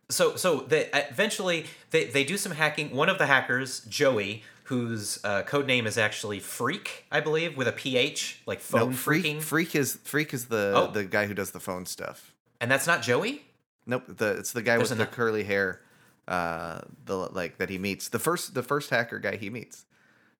so 0.08 0.36
so 0.36 0.60
they 0.60 0.88
eventually 0.92 1.66
they, 1.90 2.04
they 2.04 2.22
do 2.22 2.36
some 2.36 2.52
hacking 2.52 2.94
one 2.94 3.08
of 3.08 3.18
the 3.18 3.26
hackers 3.26 3.80
joey 3.86 4.44
whose 4.64 5.18
uh, 5.24 5.42
code 5.42 5.66
name 5.66 5.88
is 5.88 5.98
actually 5.98 6.38
phreak 6.40 6.86
i 7.10 7.18
believe 7.18 7.56
with 7.56 7.66
a 7.66 7.72
ph 7.72 8.40
like 8.46 8.60
phone 8.60 8.90
No, 8.90 8.96
freak, 8.96 9.24
freaking 9.24 9.42
freak 9.42 9.74
is 9.74 9.98
freak 10.04 10.32
is 10.32 10.44
the 10.46 10.72
Oh. 10.76 10.86
the 10.92 11.02
guy 11.04 11.26
who 11.26 11.34
does 11.34 11.50
the 11.50 11.58
phone 11.60 11.84
stuff. 11.86 12.31
And 12.62 12.70
that's 12.70 12.86
not 12.86 13.02
joey 13.02 13.42
Nope, 13.84 14.04
the 14.06 14.38
it's 14.38 14.52
the 14.52 14.62
guy 14.62 14.76
There's 14.78 14.88
with 14.90 14.98
the 14.98 15.06
curly 15.06 15.42
hair, 15.42 15.80
uh, 16.28 16.82
the 17.04 17.16
like 17.16 17.58
that 17.58 17.68
he 17.68 17.78
meets. 17.78 18.08
The 18.08 18.20
first 18.20 18.54
the 18.54 18.62
first 18.62 18.90
hacker 18.90 19.18
guy 19.18 19.34
he 19.36 19.50
meets. 19.50 19.84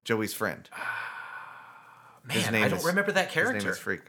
Joey's 0.04 0.32
friend. 0.32 0.68
Man, 2.24 2.52
name 2.52 2.64
I 2.64 2.68
don't 2.68 2.78
is- 2.78 2.84
remember 2.84 3.10
that 3.12 3.26
His 3.26 3.34
character. 3.34 3.58
name 3.58 3.68
is 3.68 3.78
Phreak. 3.78 4.02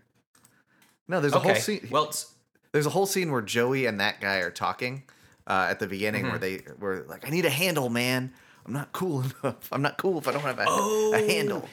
No, 1.07 1.19
there's 1.19 1.33
a 1.33 1.39
whole 1.39 1.55
scene. 1.55 1.87
Well, 1.89 2.03
it's- 2.03 2.31
there's 2.71 2.85
a 2.85 2.91
whole 2.91 3.05
scene 3.07 3.31
where 3.31 3.41
Joey 3.41 3.85
and 3.87 3.99
that 3.99 4.21
guy 4.21 4.37
are 4.37 4.51
talking 4.51 5.03
uh, 5.47 5.67
at 5.69 5.79
the 5.79 5.87
beginning, 5.87 6.23
Mm-hmm. 6.23 6.29
where 6.31 6.39
they 6.39 6.61
were 6.79 7.05
like, 7.09 7.25
"I 7.27 7.31
need 7.31 7.45
a 7.45 7.49
handle, 7.49 7.89
man. 7.89 8.31
I'm 8.65 8.73
not 8.73 8.91
cool 8.93 9.21
enough. 9.43 9.67
I'm 9.71 9.81
not 9.81 9.97
cool 9.97 10.19
if 10.19 10.27
I 10.27 10.31
don't 10.31 10.41
have 10.41 10.59
a, 10.59 10.65
Oh. 10.67 11.13
a 11.15 11.17
handle." 11.27 11.67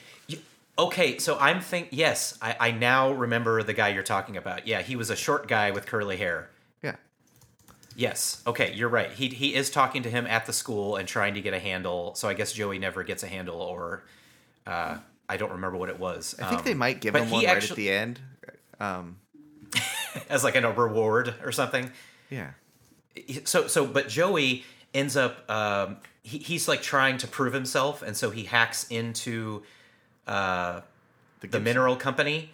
Okay, 0.80 1.18
so 1.18 1.36
I'm 1.38 1.60
think 1.60 1.88
yes, 1.90 2.38
I, 2.40 2.56
I 2.58 2.70
now 2.70 3.12
remember 3.12 3.62
the 3.62 3.74
guy 3.74 3.88
you're 3.88 4.02
talking 4.02 4.36
about. 4.38 4.66
Yeah, 4.66 4.80
he 4.80 4.96
was 4.96 5.10
a 5.10 5.16
short 5.16 5.46
guy 5.46 5.70
with 5.72 5.84
curly 5.84 6.16
hair. 6.16 6.48
Yeah, 6.82 6.96
Yes. 7.94 8.42
Okay, 8.46 8.72
you're 8.72 8.88
right. 8.88 9.12
He 9.12 9.28
he 9.28 9.54
is 9.54 9.70
talking 9.70 10.02
to 10.04 10.10
him 10.10 10.26
at 10.26 10.46
the 10.46 10.54
school 10.54 10.96
and 10.96 11.06
trying 11.06 11.34
to 11.34 11.42
get 11.42 11.52
a 11.52 11.58
handle. 11.58 12.14
So 12.14 12.28
I 12.28 12.34
guess 12.34 12.52
Joey 12.52 12.78
never 12.78 13.02
gets 13.04 13.22
a 13.22 13.26
handle, 13.26 13.60
or 13.60 14.04
uh, 14.66 14.96
I 15.28 15.36
don't 15.36 15.52
remember 15.52 15.76
what 15.76 15.90
it 15.90 15.98
was. 15.98 16.34
I 16.40 16.48
think 16.48 16.60
Um, 16.60 16.64
they 16.64 16.74
might 16.74 17.00
give 17.00 17.14
him 17.14 17.30
one 17.30 17.44
right 17.44 17.70
at 17.70 17.76
the 17.76 17.90
end. 17.90 18.20
Um, 18.80 19.18
as 20.30 20.42
like 20.44 20.56
a 20.56 20.72
reward 20.72 21.34
or 21.44 21.52
something. 21.52 21.90
yeah, 22.30 22.52
so 23.44 23.66
so 23.66 23.86
but 23.86 24.08
joey 24.08 24.64
ends 24.94 25.16
up 25.16 25.48
um 25.50 25.98
he, 26.22 26.38
he's 26.38 26.68
like 26.68 26.82
trying 26.82 27.18
to 27.18 27.26
prove 27.26 27.52
himself 27.52 28.02
and 28.02 28.16
so 28.16 28.30
he 28.30 28.44
hacks 28.44 28.86
into 28.88 29.62
uh 30.30 30.80
the, 31.40 31.46
Gibson. 31.46 31.64
mineral 31.64 31.96
company 31.96 32.50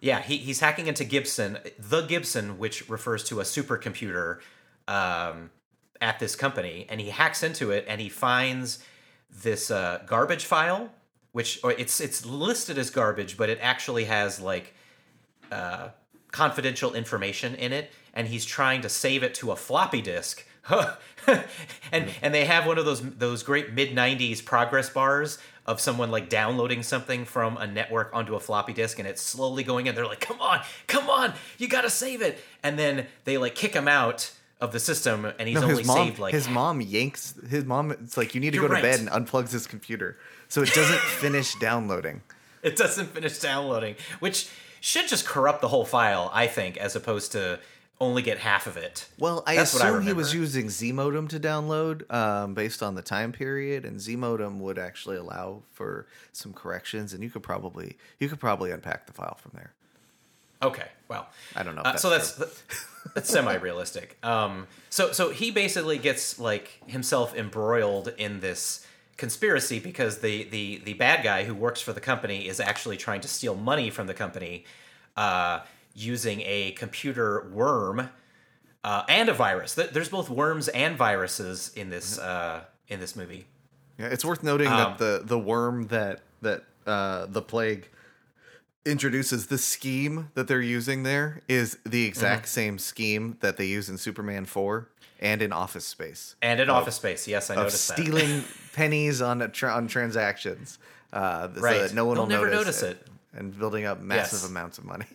yeah 0.00 0.20
he, 0.20 0.36
he's 0.36 0.60
hacking 0.60 0.86
into 0.86 1.04
gibson 1.04 1.58
the 1.78 2.02
gibson 2.02 2.58
which 2.58 2.88
refers 2.88 3.24
to 3.24 3.40
a 3.40 3.44
supercomputer 3.44 4.38
um 4.88 5.50
at 6.00 6.18
this 6.18 6.36
company 6.36 6.86
and 6.88 7.00
he 7.00 7.10
hacks 7.10 7.42
into 7.42 7.70
it 7.70 7.84
and 7.88 8.00
he 8.00 8.08
finds 8.08 8.78
this 9.42 9.70
uh 9.70 10.02
garbage 10.06 10.44
file 10.44 10.90
which 11.32 11.60
or 11.62 11.72
it's 11.72 12.00
it's 12.00 12.24
listed 12.24 12.78
as 12.78 12.90
garbage 12.90 13.36
but 13.36 13.48
it 13.48 13.58
actually 13.60 14.04
has 14.04 14.40
like 14.40 14.74
uh, 15.50 15.88
confidential 16.32 16.94
information 16.94 17.54
in 17.54 17.72
it, 17.72 17.90
and 18.12 18.28
he's 18.28 18.44
trying 18.44 18.82
to 18.82 18.88
save 18.88 19.22
it 19.22 19.34
to 19.34 19.52
a 19.52 19.56
floppy 19.56 20.02
disk. 20.02 20.46
and 21.92 22.10
and 22.20 22.34
they 22.34 22.44
have 22.44 22.66
one 22.66 22.78
of 22.78 22.84
those 22.84 23.00
those 23.00 23.42
great 23.42 23.72
mid 23.72 23.90
'90s 23.90 24.44
progress 24.44 24.90
bars 24.90 25.38
of 25.66 25.80
someone 25.80 26.10
like 26.10 26.28
downloading 26.28 26.82
something 26.82 27.24
from 27.24 27.56
a 27.56 27.66
network 27.66 28.10
onto 28.12 28.34
a 28.34 28.40
floppy 28.40 28.72
disk, 28.72 28.98
and 28.98 29.06
it's 29.06 29.20
slowly 29.20 29.64
going 29.64 29.86
in. 29.86 29.94
They're 29.94 30.06
like, 30.06 30.20
"Come 30.20 30.40
on, 30.40 30.62
come 30.86 31.10
on, 31.10 31.34
you 31.58 31.68
gotta 31.68 31.90
save 31.90 32.22
it!" 32.22 32.38
And 32.62 32.78
then 32.78 33.06
they 33.24 33.36
like 33.36 33.54
kick 33.54 33.74
him 33.74 33.88
out 33.88 34.32
of 34.60 34.72
the 34.72 34.80
system, 34.80 35.26
and 35.38 35.48
he's 35.48 35.60
no, 35.60 35.68
only 35.68 35.84
mom. 35.84 35.96
saved 35.96 36.18
like 36.18 36.32
his 36.32 36.48
mom 36.48 36.80
yanks 36.80 37.34
his 37.48 37.64
mom. 37.64 37.90
It's 37.90 38.16
like 38.16 38.34
you 38.34 38.40
need 38.40 38.52
to 38.52 38.58
go 38.58 38.68
to 38.68 38.80
bed 38.80 39.00
and 39.00 39.08
unplugs 39.08 39.50
his 39.52 39.66
computer 39.66 40.18
so 40.48 40.62
it 40.62 40.72
doesn't 40.72 41.00
finish 41.20 41.54
downloading. 41.56 42.22
it 42.62 42.76
doesn't 42.76 43.08
finish 43.08 43.38
downloading, 43.38 43.96
which 44.20 44.48
should 44.80 45.08
just 45.08 45.26
corrupt 45.26 45.60
the 45.60 45.68
whole 45.68 45.84
file, 45.84 46.30
I 46.32 46.46
think, 46.46 46.76
as 46.76 46.94
opposed 46.94 47.32
to 47.32 47.58
only 48.00 48.22
get 48.22 48.38
half 48.38 48.66
of 48.66 48.76
it. 48.76 49.08
Well, 49.18 49.42
I 49.46 49.56
That's 49.56 49.72
what 49.72 49.82
I 49.82 49.88
assume 49.88 50.02
he 50.02 50.12
was 50.12 50.34
using 50.34 50.68
Z 50.68 50.92
modem 50.92 51.28
to 51.28 51.40
download 51.40 52.10
um, 52.12 52.54
based 52.54 52.82
on 52.82 52.94
the 52.94 53.02
time 53.02 53.32
period, 53.32 53.84
and 53.84 54.00
Z 54.00 54.16
modem 54.16 54.60
would 54.60 54.78
actually 54.78 55.16
allow 55.16 55.62
for 55.72 56.06
some 56.32 56.52
corrections, 56.52 57.12
and 57.12 57.22
you 57.22 57.30
could 57.30 57.42
probably 57.42 57.96
you 58.18 58.28
could 58.28 58.40
probably 58.40 58.70
unpack 58.70 59.06
the 59.06 59.12
file 59.12 59.38
from 59.40 59.52
there. 59.54 59.72
Okay, 60.62 60.88
well, 61.08 61.28
I 61.54 61.62
don't 61.62 61.74
know 61.74 61.82
if 61.82 61.86
Uh, 61.86 61.96
so 61.96 62.10
that's 62.10 62.32
that's 63.14 63.30
semi-realistic. 63.30 64.18
Um, 64.22 64.66
so 64.90 65.12
so 65.12 65.30
he 65.30 65.50
basically 65.50 65.98
gets 65.98 66.38
like 66.38 66.80
himself 66.86 67.34
embroiled 67.34 68.12
in 68.18 68.40
this 68.40 68.86
conspiracy 69.16 69.78
because 69.78 70.18
the 70.18 70.44
the 70.44 70.82
the 70.84 70.94
bad 70.94 71.22
guy 71.22 71.44
who 71.44 71.54
works 71.54 71.80
for 71.80 71.92
the 71.92 72.00
company 72.00 72.46
is 72.46 72.60
actually 72.60 72.96
trying 72.96 73.20
to 73.22 73.28
steal 73.28 73.54
money 73.54 73.88
from 73.88 74.06
the 74.06 74.14
company 74.14 74.64
uh, 75.16 75.60
using 75.96 76.42
a 76.44 76.72
computer 76.72 77.48
worm 77.52 78.10
uh, 78.84 79.02
and 79.08 79.28
a 79.28 79.32
virus. 79.34 79.74
There's 79.74 80.08
both 80.10 80.30
worms 80.30 80.68
and 80.68 80.96
viruses 80.96 81.72
in 81.74 81.90
this 81.90 82.18
uh, 82.18 82.64
in 82.88 83.00
this 83.00 83.16
movie. 83.16 83.46
Yeah, 83.98 84.06
it's 84.06 84.24
worth 84.24 84.42
noting 84.42 84.68
Um, 84.68 84.76
that 84.76 84.98
the 84.98 85.22
the 85.24 85.38
worm 85.38 85.86
that 85.88 86.20
that 86.42 86.64
uh, 86.86 87.26
the 87.26 87.42
plague 87.42 87.88
introduces 88.84 89.48
the 89.48 89.58
scheme 89.58 90.30
that 90.34 90.46
they're 90.46 90.60
using 90.60 91.02
there 91.02 91.42
is 91.48 91.78
the 91.84 92.04
exact 92.04 92.42
Mm-hmm. 92.44 92.48
same 92.50 92.78
scheme 92.78 93.36
that 93.40 93.56
they 93.56 93.66
use 93.66 93.88
in 93.88 93.98
Superman 93.98 94.44
Four 94.44 94.88
and 95.18 95.42
in 95.42 95.52
Office 95.52 95.86
Space 95.86 96.36
And 96.42 96.60
in 96.60 96.70
Office 96.70 96.94
Space, 96.96 97.26
yes, 97.26 97.50
I 97.50 97.54
of 97.54 97.58
noticed 97.60 97.88
that. 97.88 97.98
stealing 97.98 98.44
pennies 98.74 99.20
on 99.22 99.42
a 99.42 99.48
tra- 99.48 99.72
on 99.72 99.88
transactions, 99.88 100.78
uh, 101.12 101.48
so 101.54 101.60
Right. 101.60 101.78
that 101.80 101.94
no 101.94 102.04
one 102.04 102.14
They'll 102.16 102.24
will 102.24 102.30
never 102.30 102.46
notice, 102.50 102.82
notice 102.82 102.82
it. 102.82 103.06
and 103.32 103.58
building 103.58 103.86
up 103.86 104.00
massive 104.00 104.40
Yes. 104.42 104.48
amounts 104.50 104.78
of 104.78 104.84
money. 104.84 105.06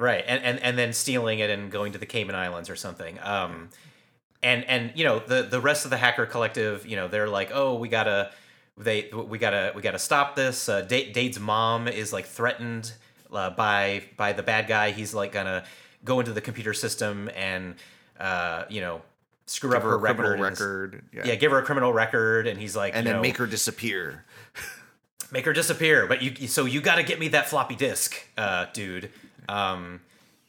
Right 0.00 0.24
and, 0.26 0.42
and 0.42 0.58
and 0.60 0.78
then 0.78 0.92
stealing 0.92 1.38
it 1.38 1.50
and 1.50 1.70
going 1.70 1.92
to 1.92 1.98
the 1.98 2.06
cayman 2.06 2.34
islands 2.34 2.70
or 2.70 2.76
something 2.76 3.18
um 3.22 3.68
and 4.42 4.64
and 4.64 4.92
you 4.94 5.04
know 5.04 5.18
the 5.18 5.42
the 5.42 5.60
rest 5.60 5.84
of 5.84 5.90
the 5.90 5.96
hacker 5.98 6.26
collective 6.26 6.86
you 6.86 6.96
know 6.96 7.06
they're 7.06 7.28
like 7.28 7.50
oh 7.52 7.74
we 7.74 7.88
gotta 7.88 8.32
they 8.78 9.10
we 9.12 9.38
gotta 9.38 9.72
we 9.76 9.82
gotta 9.82 9.98
stop 9.98 10.34
this 10.34 10.68
uh 10.68 10.80
Dade, 10.80 11.12
dade's 11.12 11.38
mom 11.38 11.86
is 11.86 12.12
like 12.12 12.24
threatened 12.24 12.92
uh, 13.30 13.50
by 13.50 14.02
by 14.16 14.32
the 14.32 14.42
bad 14.42 14.66
guy 14.66 14.90
he's 14.90 15.12
like 15.12 15.32
gonna 15.32 15.64
go 16.02 16.18
into 16.18 16.32
the 16.32 16.40
computer 16.40 16.72
system 16.72 17.30
and 17.36 17.74
uh 18.18 18.64
you 18.70 18.80
know 18.80 19.02
screw 19.44 19.76
up 19.76 19.82
her 19.82 19.90
her 19.90 19.98
record, 19.98 20.40
record, 20.40 21.02
yeah. 21.12 21.26
yeah 21.26 21.34
give 21.34 21.50
her 21.50 21.58
a 21.58 21.62
criminal 21.62 21.92
record 21.92 22.46
and 22.46 22.58
he's 22.58 22.74
like 22.74 22.94
and 22.96 23.06
then 23.06 23.16
know, 23.16 23.22
make 23.22 23.36
her 23.36 23.46
disappear. 23.46 24.24
make 25.32 25.44
her 25.44 25.52
disappear 25.52 26.06
but 26.06 26.22
you 26.22 26.48
so 26.48 26.64
you 26.64 26.80
got 26.80 26.96
to 26.96 27.02
get 27.02 27.20
me 27.20 27.28
that 27.28 27.48
floppy 27.48 27.76
disk 27.76 28.16
uh 28.36 28.66
dude 28.72 29.10
um 29.50 30.00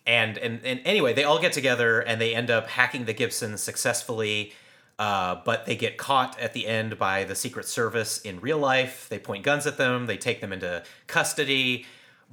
and 0.05 0.37
and 0.37 0.61
and 0.63 0.79
anyway 0.85 1.13
they 1.13 1.23
all 1.23 1.39
get 1.39 1.53
together 1.53 1.99
and 1.99 2.21
they 2.21 2.33
end 2.35 2.49
up 2.49 2.67
hacking 2.67 3.05
the 3.05 3.13
gibson 3.13 3.57
successfully 3.57 4.53
uh, 5.01 5.41
but 5.45 5.65
they 5.65 5.75
get 5.75 5.97
caught 5.97 6.39
at 6.39 6.53
the 6.53 6.67
end 6.67 6.99
by 6.99 7.23
the 7.23 7.33
Secret 7.33 7.65
Service 7.65 8.21
in 8.21 8.39
real 8.39 8.59
life. 8.59 9.07
They 9.09 9.17
point 9.17 9.43
guns 9.43 9.65
at 9.65 9.77
them. 9.77 10.05
They 10.05 10.15
take 10.15 10.41
them 10.41 10.53
into 10.53 10.83
custody. 11.07 11.87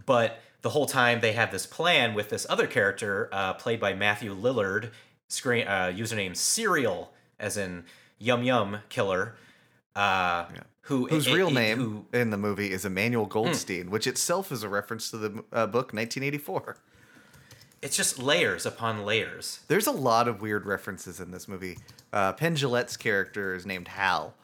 But 0.04 0.42
the 0.60 0.68
whole 0.68 0.84
time 0.84 1.20
they 1.20 1.32
have 1.32 1.50
this 1.50 1.64
plan 1.64 2.12
with 2.12 2.28
this 2.28 2.46
other 2.50 2.66
character 2.66 3.30
uh, 3.32 3.54
played 3.54 3.80
by 3.80 3.94
Matthew 3.94 4.34
Lillard, 4.34 4.90
screen 5.28 5.66
uh, 5.66 5.92
username 5.96 6.36
Cereal, 6.36 7.10
as 7.40 7.56
in 7.56 7.84
Yum 8.18 8.42
Yum 8.42 8.80
Killer. 8.90 9.36
Uh, 9.96 10.44
Who 10.88 11.06
Whose 11.06 11.26
it- 11.26 11.34
real 11.34 11.48
it- 11.48 11.54
name 11.54 11.78
who- 11.78 12.06
in 12.18 12.30
the 12.30 12.36
movie 12.36 12.72
is 12.72 12.84
Emmanuel 12.84 13.24
Hmm. 13.24 13.30
Goldstein, 13.30 13.90
which 13.90 14.06
itself 14.06 14.50
is 14.52 14.62
a 14.62 14.68
reference 14.68 15.10
to 15.10 15.16
the 15.18 15.44
uh, 15.52 15.66
book 15.66 15.92
1984. 15.94 16.76
it's 17.80 17.96
just 17.96 18.18
layers 18.18 18.66
upon 18.66 19.04
layers. 19.04 19.60
There's 19.68 19.86
a 19.86 19.92
lot 19.92 20.26
of 20.26 20.42
weird 20.42 20.66
references 20.66 21.20
in 21.20 21.30
this 21.30 21.46
movie. 21.46 21.78
Uh, 22.12 22.32
Penn 22.32 22.56
character 22.98 23.54
is 23.54 23.64
named 23.66 23.86
Hal, 23.88 24.34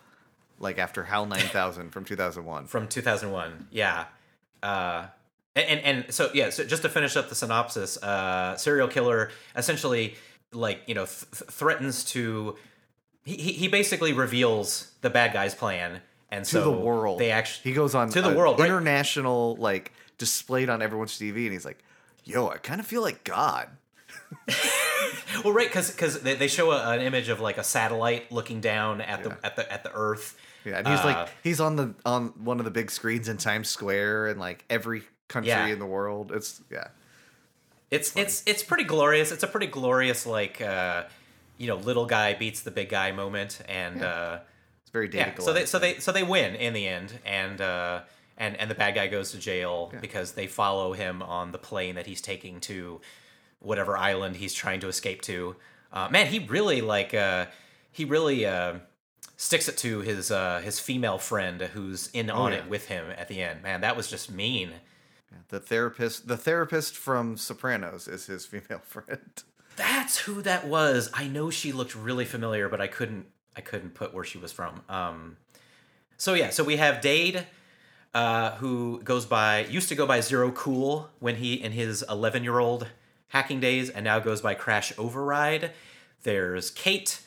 like 0.60 0.78
after 0.78 1.04
Hal 1.04 1.26
9000 1.26 1.90
from 1.90 2.04
2001. 2.04 2.66
from 2.68 2.86
2001 2.86 3.66
yeah 3.72 4.04
uh 4.62 5.06
and, 5.56 5.66
and 5.66 5.80
and 6.04 6.14
so 6.14 6.30
yeah 6.32 6.48
so 6.50 6.62
just 6.64 6.82
to 6.82 6.88
finish 6.88 7.16
up 7.16 7.28
the 7.28 7.34
synopsis 7.34 8.00
uh 8.02 8.56
cereal 8.56 8.86
killer 8.88 9.30
essentially 9.56 10.14
like 10.52 10.80
you 10.86 10.94
know 10.94 11.04
th- 11.06 11.24
th- 11.32 11.50
threatens 11.50 12.04
to 12.04 12.56
he 13.24 13.34
he 13.52 13.66
basically 13.68 14.12
reveals 14.12 14.92
the 15.00 15.10
bad 15.10 15.32
guy's 15.32 15.54
plan 15.54 16.00
and 16.36 16.44
to 16.44 16.50
so 16.50 16.64
the 16.64 16.70
world. 16.70 17.18
they 17.18 17.30
actually 17.30 17.70
he 17.70 17.74
goes 17.74 17.94
on 17.94 18.08
to 18.10 18.22
the 18.22 18.34
world 18.34 18.58
right? 18.58 18.66
international 18.66 19.56
like 19.56 19.92
displayed 20.18 20.68
on 20.68 20.82
everyone's 20.82 21.18
TV, 21.18 21.44
and 21.44 21.52
he's 21.52 21.64
like, 21.64 21.78
"Yo, 22.24 22.48
I 22.48 22.56
kind 22.58 22.80
of 22.80 22.86
feel 22.86 23.02
like 23.02 23.24
God." 23.24 23.68
well 25.44 25.52
right 25.52 25.68
because 25.68 25.90
because 25.90 26.20
they, 26.20 26.34
they 26.34 26.48
show 26.48 26.70
a, 26.70 26.90
an 26.92 27.00
image 27.00 27.28
of 27.28 27.40
like 27.40 27.58
a 27.58 27.64
satellite 27.64 28.30
looking 28.32 28.60
down 28.60 29.00
at 29.00 29.22
the 29.22 29.30
Yeah. 29.30 29.36
at 29.44 29.56
the 29.56 29.72
at 29.72 29.82
the 29.84 29.92
earth 29.94 30.36
Yeah, 30.64 30.78
and 30.78 30.88
he's 30.88 31.00
Uh, 31.00 31.04
like, 31.04 31.28
he's 31.42 31.60
on 31.60 31.76
the 31.76 31.94
on 32.04 32.28
one 32.44 32.58
of 32.58 32.64
the 32.64 32.70
big 32.70 32.90
screens 32.90 33.28
in 33.28 33.36
Times 33.36 33.68
Square, 33.68 34.28
and 34.28 34.40
like 34.40 34.64
every 34.70 35.02
country 35.28 35.48
Yeah. 35.50 35.66
in 35.66 35.78
the 35.78 35.86
world. 35.86 36.32
It's 36.32 36.62
yeah, 36.70 36.88
It's 37.90 38.16
it's 38.16 38.42
it's 38.46 38.62
pretty 38.62 38.84
glorious. 38.84 39.30
It's 39.32 39.42
a 39.42 39.46
pretty 39.48 39.66
glorious 39.68 40.26
like 40.26 40.60
uh, 40.60 41.04
you 41.58 41.66
know 41.66 41.76
little 41.76 42.06
guy 42.06 42.34
beats 42.34 42.62
the 42.62 42.70
big 42.70 42.88
guy 42.88 43.12
moment, 43.12 43.60
and 43.68 44.02
uh, 44.02 44.38
very 44.94 45.10
yeah. 45.12 45.34
So 45.40 45.52
they 45.52 45.66
so 45.66 45.78
they 45.78 45.98
so 45.98 46.12
they 46.12 46.22
win 46.22 46.54
in 46.54 46.72
the 46.72 46.86
end, 46.86 47.18
and 47.26 47.60
uh, 47.60 48.02
and 48.38 48.56
and 48.56 48.70
the 48.70 48.76
bad 48.76 48.94
guy 48.94 49.08
goes 49.08 49.32
to 49.32 49.38
jail 49.38 49.92
because 50.00 50.32
they 50.32 50.46
follow 50.46 50.92
him 50.92 51.20
on 51.20 51.50
the 51.50 51.58
plane 51.58 51.96
that 51.96 52.06
he's 52.06 52.22
taking 52.22 52.60
to 52.60 53.00
whatever 53.58 53.98
island 53.98 54.36
he's 54.36 54.54
trying 54.54 54.78
to 54.80 54.88
escape 54.88 55.20
to. 55.22 55.56
Uh, 55.92 56.08
man, 56.10 56.28
he 56.28 56.38
really 56.38 56.80
like 56.80 57.12
uh, 57.12 57.46
he 57.90 58.04
really 58.04 58.46
uh, 58.46 58.74
sticks 59.36 59.68
it 59.68 59.76
to 59.78 59.98
his 60.00 60.30
uh, 60.30 60.60
his 60.64 60.78
female 60.78 61.18
friend 61.18 61.60
who's 61.60 62.08
in 62.12 62.30
on 62.30 62.52
yeah. 62.52 62.58
it 62.58 62.68
with 62.70 62.86
him 62.86 63.06
at 63.18 63.26
the 63.26 63.42
end. 63.42 63.64
Man, 63.64 63.80
that 63.80 63.96
was 63.96 64.08
just 64.08 64.30
mean. 64.30 64.74
the 65.48 65.58
therapist, 65.58 66.28
the 66.28 66.36
therapist 66.36 66.96
from 66.96 67.36
Sopranos, 67.36 68.06
is 68.06 68.26
his 68.26 68.46
female 68.52 68.82
friend. 68.84 69.42
That's 69.74 70.18
who 70.18 70.40
that 70.42 70.68
was. 70.68 71.10
I 71.12 71.26
know 71.26 71.50
she 71.50 71.72
looked 71.72 71.96
really 71.96 72.24
familiar, 72.24 72.68
but 72.68 72.80
I 72.80 72.86
couldn't 72.86 73.26
I 73.56 73.60
couldn't 73.60 73.94
put 73.94 74.12
where 74.14 74.24
she 74.24 74.38
was 74.38 74.52
from. 74.52 74.82
Um 74.88 75.36
So 76.16 76.34
yeah, 76.34 76.50
so 76.50 76.64
we 76.64 76.76
have 76.76 77.00
Dade, 77.00 77.46
uh, 78.14 78.52
who 78.56 79.00
goes 79.02 79.26
by 79.26 79.64
used 79.64 79.88
to 79.88 79.94
go 79.94 80.06
by 80.06 80.20
Zero 80.20 80.50
Cool 80.52 81.08
when 81.18 81.36
he 81.36 81.54
in 81.54 81.72
his 81.72 82.04
11 82.08 82.44
year 82.44 82.58
old 82.58 82.88
hacking 83.28 83.60
days, 83.60 83.90
and 83.90 84.04
now 84.04 84.20
goes 84.20 84.40
by 84.40 84.54
Crash 84.54 84.92
Override. 84.96 85.72
There's 86.22 86.70
Kate, 86.70 87.20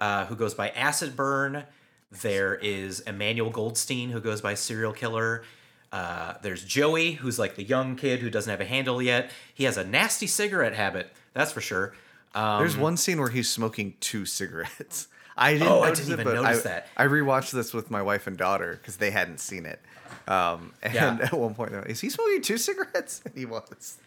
uh, 0.00 0.26
who 0.26 0.34
goes 0.36 0.52
by 0.52 0.70
Acid 0.70 1.14
Burn. 1.14 1.64
There 2.10 2.56
is 2.56 3.00
Emmanuel 3.00 3.50
Goldstein, 3.50 4.10
who 4.10 4.20
goes 4.20 4.40
by 4.40 4.54
Cereal 4.54 4.92
Killer. 4.92 5.44
Uh, 5.92 6.34
there's 6.42 6.64
Joey, 6.64 7.12
who's 7.12 7.38
like 7.38 7.54
the 7.54 7.62
young 7.62 7.94
kid 7.94 8.18
who 8.18 8.30
doesn't 8.30 8.50
have 8.50 8.60
a 8.60 8.64
handle 8.64 9.00
yet. 9.00 9.30
He 9.54 9.62
has 9.62 9.76
a 9.76 9.84
nasty 9.84 10.26
cigarette 10.26 10.74
habit, 10.74 11.12
that's 11.34 11.52
for 11.52 11.60
sure. 11.60 11.94
Um, 12.34 12.58
There's 12.58 12.76
one 12.76 12.96
scene 12.96 13.20
where 13.20 13.28
he's 13.28 13.48
smoking 13.48 13.94
two 14.00 14.26
cigarettes. 14.26 15.06
I 15.36 15.54
didn't 15.54 15.68
Oh, 15.68 15.82
I 15.82 15.90
didn't 15.92 16.12
even 16.20 16.24
notice 16.34 16.60
I, 16.60 16.68
that. 16.68 16.88
I 16.96 17.06
rewatched 17.06 17.50
this 17.50 17.74
with 17.74 17.90
my 17.90 18.02
wife 18.02 18.26
and 18.26 18.36
daughter 18.36 18.78
because 18.80 18.96
they 18.98 19.10
hadn't 19.10 19.38
seen 19.40 19.66
it. 19.66 19.80
Um, 20.28 20.72
and 20.82 20.94
Yeah. 20.94 21.18
at 21.22 21.32
one 21.32 21.54
point, 21.54 21.70
they're 21.72 21.80
like, 21.80 21.90
is 21.90 22.00
he 22.00 22.08
smoking 22.10 22.42
two 22.42 22.58
cigarettes? 22.58 23.20
And 23.26 23.34
he 23.36 23.44
was. 23.46 23.98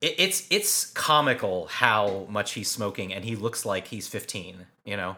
it, 0.00 0.14
it's 0.18 0.46
it's 0.50 0.86
comical 0.86 1.66
how 1.66 2.26
much 2.28 2.52
he's 2.52 2.70
smoking, 2.70 3.12
and 3.12 3.24
he 3.24 3.36
looks 3.36 3.64
like 3.64 3.88
he's 3.88 4.06
15. 4.08 4.66
You 4.84 4.96
know, 4.96 5.16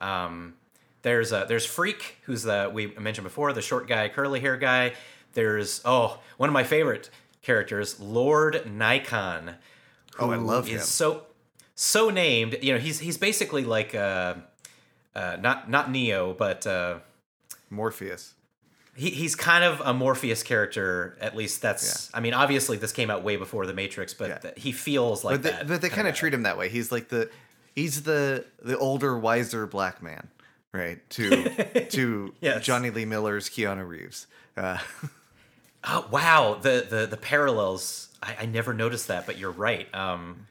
um, 0.00 0.54
there's 1.02 1.32
uh, 1.32 1.44
there's 1.44 1.66
Phreak, 1.66 2.00
who's 2.22 2.42
the 2.44 2.70
we 2.72 2.86
mentioned 2.98 3.24
before, 3.24 3.52
the 3.52 3.62
short 3.62 3.86
guy, 3.88 4.08
curly 4.08 4.40
hair 4.40 4.56
guy. 4.56 4.94
There's 5.34 5.80
oh 5.84 6.18
one 6.38 6.48
of 6.48 6.52
my 6.54 6.64
favorite 6.64 7.10
characters, 7.42 8.00
Lord 8.00 8.70
Nikon. 8.70 9.54
Oh, 10.18 10.30
I 10.30 10.36
love 10.36 10.66
is 10.66 10.72
him. 10.74 10.80
So 10.80 11.22
so 11.74 12.10
named. 12.10 12.58
You 12.62 12.72
know, 12.72 12.78
he's 12.78 12.98
he's 12.98 13.18
basically 13.18 13.64
like 13.64 13.94
uh, 13.94 14.34
uh, 15.18 15.36
not 15.40 15.68
not 15.68 15.90
Neo, 15.90 16.32
but. 16.34 16.66
Uh, 16.66 16.98
Morpheus. 17.70 18.34
he, 18.96 19.10
he's 19.10 19.34
kind 19.34 19.62
of 19.62 19.82
a 19.84 19.92
Morpheus 19.92 20.42
character. 20.42 21.18
At 21.20 21.36
least 21.36 21.60
that's. 21.60 22.10
I 22.14 22.20
mean, 22.20 22.32
obviously 22.32 22.78
this 22.78 22.92
came 22.92 23.10
out 23.10 23.22
way 23.22 23.36
before 23.36 23.66
the 23.66 23.74
Matrix, 23.74 24.14
but 24.14 24.28
Yeah. 24.30 24.38
th- 24.38 24.54
he 24.56 24.72
feels 24.72 25.22
like 25.22 25.34
But 25.34 25.42
they, 25.42 25.50
that. 25.50 25.68
but 25.68 25.80
they 25.82 25.90
kind 25.90 26.08
of 26.08 26.14
treat 26.14 26.32
him 26.32 26.44
that 26.44 26.56
way. 26.56 26.70
He's 26.70 26.90
like 26.90 27.08
the 27.10 27.28
he's 27.74 28.04
the 28.04 28.46
the 28.62 28.78
older, 28.78 29.18
wiser 29.18 29.66
black 29.66 30.02
man, 30.02 30.28
right? 30.72 30.98
To 31.10 31.84
to 31.90 32.34
Yes. 32.40 32.64
Jonny 32.64 32.88
Lee 32.88 33.04
Miller's 33.04 33.50
Keanu 33.50 33.86
Reeves. 33.86 34.26
Uh, 34.56 34.78
Oh 35.84 36.06
wow, 36.10 36.54
the 36.60 36.86
the 36.88 37.06
the 37.06 37.16
parallels. 37.16 38.08
I, 38.22 38.36
I 38.40 38.46
never 38.46 38.74
noticed 38.74 39.08
that, 39.08 39.26
but 39.26 39.38
you're 39.38 39.52
right. 39.52 39.92
Um, 39.94 40.46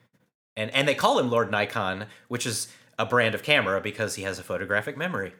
and 0.55 0.71
and 0.71 0.87
they 0.87 0.95
call 0.95 1.19
him 1.19 1.29
Lord 1.29 1.51
Nikon, 1.51 2.05
which 2.29 2.45
is 2.45 2.67
a 2.99 3.05
brand 3.05 3.35
of 3.35 3.43
camera 3.43 3.79
because 3.81 4.15
he 4.15 4.23
has 4.23 4.39
a 4.39 4.43
photographic 4.43 4.97
memory. 4.97 5.33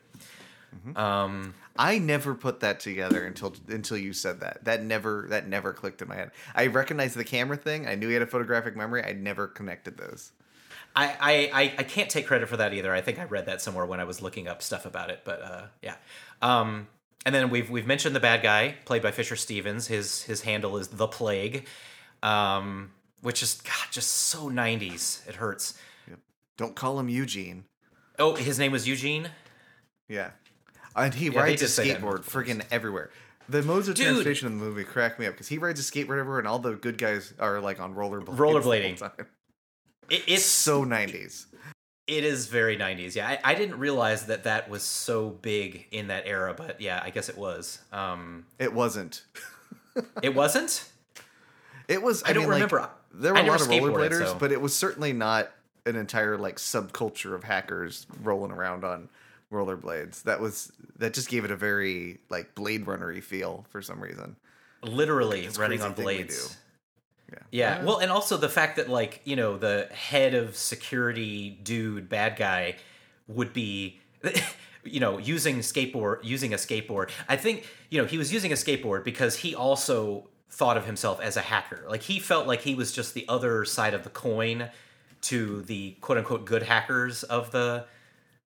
Mm-hmm. 0.75 0.97
Um, 0.97 1.53
I 1.77 1.97
never 1.99 2.35
put 2.35 2.59
that 2.61 2.79
together 2.79 3.25
until 3.25 3.55
until 3.67 3.97
you 3.97 4.13
said 4.13 4.41
that. 4.41 4.65
That 4.65 4.83
never 4.83 5.27
that 5.29 5.47
never 5.47 5.73
clicked 5.73 6.01
in 6.01 6.07
my 6.07 6.15
head. 6.15 6.31
I 6.55 6.67
recognized 6.67 7.15
the 7.15 7.23
camera 7.23 7.57
thing. 7.57 7.87
I 7.87 7.95
knew 7.95 8.07
he 8.07 8.13
had 8.13 8.23
a 8.23 8.27
photographic 8.27 8.75
memory. 8.75 9.03
I 9.03 9.13
never 9.13 9.47
connected 9.47 9.97
those. 9.97 10.31
I, 10.95 11.05
I, 11.19 11.61
I, 11.61 11.61
I 11.77 11.83
can't 11.83 12.09
take 12.09 12.25
credit 12.25 12.49
for 12.49 12.57
that 12.57 12.73
either. 12.73 12.91
I 12.91 13.01
think 13.01 13.19
I 13.19 13.25
read 13.25 13.45
that 13.45 13.61
somewhere 13.61 13.85
when 13.85 13.99
I 13.99 14.03
was 14.03 14.19
looking 14.19 14.47
up 14.47 14.63
stuff 14.63 14.85
about 14.85 15.11
it. 15.11 15.21
But 15.23 15.41
uh, 15.43 15.65
yeah. 15.83 15.95
Um, 16.41 16.87
and 17.25 17.35
then 17.35 17.49
we've 17.49 17.69
we've 17.69 17.85
mentioned 17.85 18.15
the 18.15 18.19
bad 18.19 18.41
guy 18.41 18.75
played 18.85 19.03
by 19.03 19.11
Fisher 19.11 19.35
Stevens. 19.35 19.87
His 19.87 20.23
his 20.23 20.41
handle 20.41 20.77
is 20.77 20.87
the 20.87 21.07
Plague, 21.07 21.67
um, 22.23 22.91
which 23.21 23.43
is 23.43 23.61
God 23.61 23.91
just 23.91 24.09
so 24.09 24.49
'90s. 24.49 25.27
It 25.27 25.35
hurts. 25.35 25.77
Don't 26.57 26.75
call 26.75 26.99
him 26.99 27.07
Eugene. 27.09 27.65
Oh, 28.19 28.35
his 28.35 28.57
name 28.59 28.71
was 28.71 28.87
Eugene. 28.87 29.29
Yeah, 30.09 30.31
and 30.95 31.13
he 31.13 31.29
they 31.29 31.37
rides 31.37 31.61
a 31.61 31.65
did 31.65 31.71
say 31.71 31.91
that 31.93 32.01
skateboard 32.01 32.23
friggin' 32.23 32.63
everywhere. 32.71 33.11
The 33.49 33.61
modes 33.63 33.87
of 33.87 33.95
Dude. 33.95 34.05
transportation 34.07 34.47
in 34.47 34.57
the 34.59 34.63
movie 34.65 34.83
crack 34.83 35.19
me 35.19 35.25
up 35.25 35.33
because 35.33 35.47
he 35.47 35.57
rides 35.57 35.79
a 35.79 35.83
skateboard 35.83 36.19
everywhere, 36.19 36.39
and 36.39 36.47
all 36.47 36.59
the 36.59 36.73
good 36.73 36.97
guys 36.97 37.33
are 37.39 37.59
like 37.61 37.79
on 37.79 37.93
rollerblades. 37.95 38.35
Rollerblading. 38.37 38.97
the 38.99 39.05
whole 39.05 39.15
time. 39.17 39.27
It, 40.09 40.23
It's 40.27 40.45
so 40.65 40.83
nineties. 40.83 41.45
it 42.07 42.23
is 42.23 42.47
very 42.47 42.75
'90s. 42.77 43.15
Yeah, 43.15 43.27
I, 43.27 43.51
I 43.51 43.55
didn't 43.55 43.77
realize 43.79 44.25
that 44.27 44.45
that 44.45 44.69
was 44.69 44.81
so 44.83 45.29
big 45.29 45.85
in 45.91 46.07
that 46.07 46.23
era, 46.25 46.53
but 46.57 46.81
yeah, 46.81 47.01
I 47.03 47.09
guess 47.11 47.29
it 47.29 47.37
was. 47.37 47.79
Um, 47.91 48.45
It 48.59 48.73
wasn't. 48.73 49.23
it 50.23 50.33
wasn't. 50.33 50.89
It 51.87 52.01
was. 52.01 52.23
I, 52.23 52.29
I 52.29 52.33
don't 52.33 52.43
mean, 52.43 52.51
like, 52.51 52.71
remember. 52.71 52.89
there 53.13 53.33
were 53.33 53.39
I 53.39 53.43
a 53.43 53.47
lot 53.47 53.61
of 53.61 53.67
rollerbladers, 53.67 54.25
so- 54.25 54.37
but 54.39 54.51
it 54.51 54.59
was 54.59 54.75
certainly 54.75 55.13
not 55.13 55.49
an 55.87 55.95
entire 55.95 56.37
like 56.37 56.57
subculture 56.57 57.33
of 57.33 57.43
hackers 57.43 58.05
rolling 58.21 58.51
around 58.51 58.83
on 58.83 59.09
rollerblades. 59.51 60.23
That 60.23 60.39
was 60.39 60.71
that 60.97 61.13
just 61.13 61.29
gave 61.29 61.45
it 61.45 61.51
a 61.51 61.55
very 61.55 62.19
like 62.29 62.55
Blade 62.55 62.87
Runner-y 62.87 63.21
feel 63.21 63.65
for 63.69 63.81
some 63.81 63.99
reason. 63.99 64.35
literally 64.83 65.47
This 65.47 65.57
running 65.57 65.81
on 65.81 65.93
thing 65.93 66.05
we 66.05 66.13
blades. 66.15 66.57
Yeah. 67.31 67.39
Yeah. 67.51 67.83
Well, 67.83 67.97
and 67.97 68.11
also 68.11 68.37
the 68.37 68.49
fact 68.49 68.77
that 68.77 68.89
like, 68.89 69.21
you 69.25 69.35
know, 69.35 69.57
the 69.57 69.89
head 69.91 70.33
of 70.33 70.55
security 70.55 71.49
dude, 71.49 72.07
bad 72.07 72.37
guy 72.37 72.75
would 73.27 73.53
be 73.53 73.99
you 74.83 74.99
know, 74.99 75.17
using 75.17 75.59
skateboard 75.59 76.19
using 76.23 76.53
a 76.53 76.57
skateboard. 76.57 77.09
I 77.27 77.35
think, 77.35 77.65
you 77.89 78.01
know, 78.01 78.07
he 78.07 78.17
was 78.17 78.31
using 78.31 78.51
a 78.51 78.55
skateboard 78.55 79.03
because 79.03 79.37
he 79.37 79.55
also 79.55 80.29
thought 80.49 80.77
of 80.77 80.85
himself 80.85 81.19
as 81.19 81.37
a 81.37 81.41
hacker. 81.41 81.85
Like 81.89 82.03
he 82.03 82.19
felt 82.19 82.47
like 82.47 82.61
he 82.61 82.75
was 82.75 82.91
just 82.91 83.13
the 83.13 83.25
other 83.27 83.65
side 83.65 83.93
of 83.93 84.03
the 84.03 84.09
coin 84.09 84.69
to 85.29 85.61
the 85.63 85.91
quote 86.01 86.17
unquote 86.17 86.45
good 86.45 86.63
hackers 86.63 87.23
of 87.23 87.51
the 87.51 87.85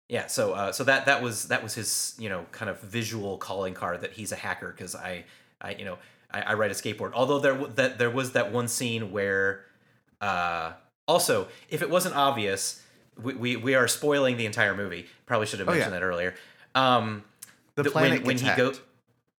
yeah, 0.08 0.26
so 0.28 0.54
uh, 0.54 0.72
so 0.72 0.84
that 0.86 1.06
that 1.06 1.22
was 1.22 1.50
that 1.50 1.62
was 1.62 1.76
his 1.76 2.16
you 2.18 2.30
know 2.30 2.46
kind 2.52 2.70
of 2.70 2.80
visual 2.82 3.38
calling 3.38 3.74
card 3.76 4.02
that 4.02 4.14
he's 4.14 4.32
a 4.32 4.36
hacker 4.36 4.72
because 4.76 4.96
I 4.96 5.24
I 5.62 5.76
you 5.76 5.86
know 5.86 5.98
I, 6.32 6.42
I 6.42 6.54
ride 6.56 6.72
a 6.72 6.74
skateboard. 6.74 7.12
Although 7.14 7.40
there 7.40 7.54
w- 7.54 7.72
that 7.76 8.00
there 8.00 8.10
was 8.10 8.32
that 8.32 8.52
one 8.52 8.68
scene 8.68 9.12
where 9.12 9.66
uh, 10.22 10.74
also 11.08 11.48
if 11.70 11.82
it 11.84 11.90
wasn't 11.90 12.16
obvious 12.16 12.82
we, 13.22 13.34
we 13.36 13.56
we 13.56 13.76
are 13.76 13.88
spoiling 13.88 14.38
the 14.38 14.46
entire 14.48 14.76
movie. 14.76 15.06
Probably 15.28 15.46
should 15.46 15.60
have 15.60 15.70
Oh, 15.70 15.74
yeah. 15.74 15.80
mentioned 15.80 15.96
that 15.96 16.04
earlier. 16.04 16.34
Um, 16.74 17.24
The 17.76 17.84
th- 17.84 17.94
planet 17.94 18.24
when, 18.24 18.38
when 18.38 18.38
he 18.38 18.56
go 18.56 18.74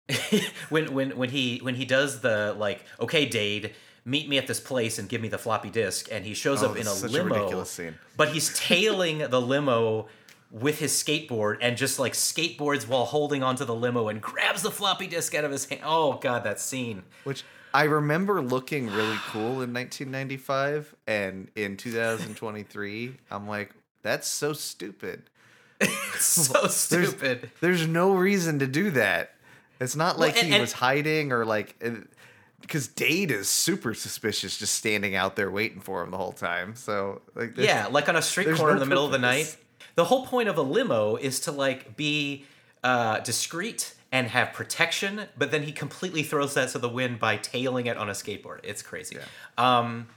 when 0.70 0.94
when 0.94 1.18
when 1.18 1.30
he 1.30 1.60
when 1.60 1.76
he 1.76 1.86
does 1.86 2.22
the 2.22 2.54
like 2.58 2.84
okay 3.00 3.26
Dade 3.26 3.74
meet 4.06 4.28
me 4.30 4.38
at 4.38 4.48
this 4.48 4.60
place 4.60 4.98
and 5.00 5.08
give 5.10 5.22
me 5.22 5.28
the 5.28 5.38
floppy 5.38 5.70
disk 5.70 6.08
and 6.12 6.26
he 6.26 6.34
shows 6.34 6.64
Oh, 6.64 6.72
up 6.72 6.78
in 6.78 6.88
a 6.88 6.92
a 6.92 6.94
limo 7.08 7.36
ridiculous 7.36 7.70
scene. 7.72 7.96
but 8.18 8.30
he's 8.30 8.58
tailing 8.58 9.20
the 9.20 9.42
limo 9.42 10.08
with 10.52 10.80
his 10.80 10.92
skateboard 10.92 11.58
and 11.62 11.78
just 11.78 12.00
like 12.00 12.14
skateboards 12.14 12.88
while 12.88 13.06
holding 13.06 13.44
onto 13.44 13.66
the 13.66 13.76
limo 13.76 14.08
and 14.08 14.22
grabs 14.22 14.64
the 14.64 14.72
floppy 14.72 15.06
disk 15.08 15.36
out 15.36 15.44
of 15.44 15.52
his 15.52 15.66
hand. 15.66 15.82
Oh 15.86 16.14
god, 16.14 16.44
that 16.46 16.60
scene. 16.60 17.04
Which 17.24 17.44
I 17.72 17.84
remember 17.84 18.42
looking 18.42 18.88
really 18.88 19.18
cool 19.28 19.62
in 19.62 19.72
1995, 19.74 20.96
and 21.06 21.50
in 21.56 21.78
2023, 21.78 23.16
I'm 23.30 23.48
like, 23.48 23.76
that's 24.02 24.28
so 24.28 24.54
stupid. 24.54 25.24
So 26.18 26.68
stupid. 26.68 27.50
There's 27.62 27.88
no 27.88 28.14
reason 28.16 28.60
to 28.60 28.68
do 28.68 28.90
that. 28.92 29.36
It's 29.80 29.96
not 29.96 30.20
like 30.20 30.36
and- 30.38 30.48
he 30.48 30.54
and- 30.54 30.62
was 30.62 30.74
hiding 30.74 31.32
or 31.32 31.46
like 31.46 31.76
because 32.62 32.88
Dade 32.88 33.32
is 33.32 33.50
super 33.50 33.94
suspicious, 33.94 34.58
just 34.58 34.76
standing 34.76 35.16
out 35.16 35.36
there 35.36 35.50
waiting 35.50 35.80
for 35.80 36.04
him 36.04 36.12
the 36.12 36.18
whole 36.18 36.32
time. 36.32 36.76
So 36.76 37.22
like, 37.36 37.58
Yeah, 37.58 37.88
like 37.88 38.10
on 38.10 38.16
a 38.16 38.22
street 38.22 38.56
corner 38.56 38.74
no 38.74 38.74
in 38.74 38.80
the 38.80 38.86
middle 38.86 39.06
of 39.06 39.12
the 39.12 39.20
night. 39.20 39.56
The 39.96 40.06
whole 40.06 40.26
point 40.26 40.50
of 40.50 40.58
a 40.58 40.62
limo 40.62 41.16
is 41.16 41.40
to 41.42 41.52
like 41.52 41.96
be 41.98 42.46
uh, 42.84 43.20
discreet 43.20 43.96
and 44.12 44.28
have 44.28 44.54
protection, 44.54 45.24
but 45.38 45.52
then 45.52 45.64
he 45.64 45.72
completely 45.72 46.24
throws 46.24 46.54
that 46.54 46.70
to 46.70 46.80
the 46.80 46.90
wind 46.90 47.20
by 47.20 47.38
tailing 47.38 47.86
it 47.86 47.98
on 47.98 48.10
a 48.10 48.14
skateboard. 48.14 48.60
It's 48.64 48.82
crazy. 48.82 49.18
Um, 49.58 50.08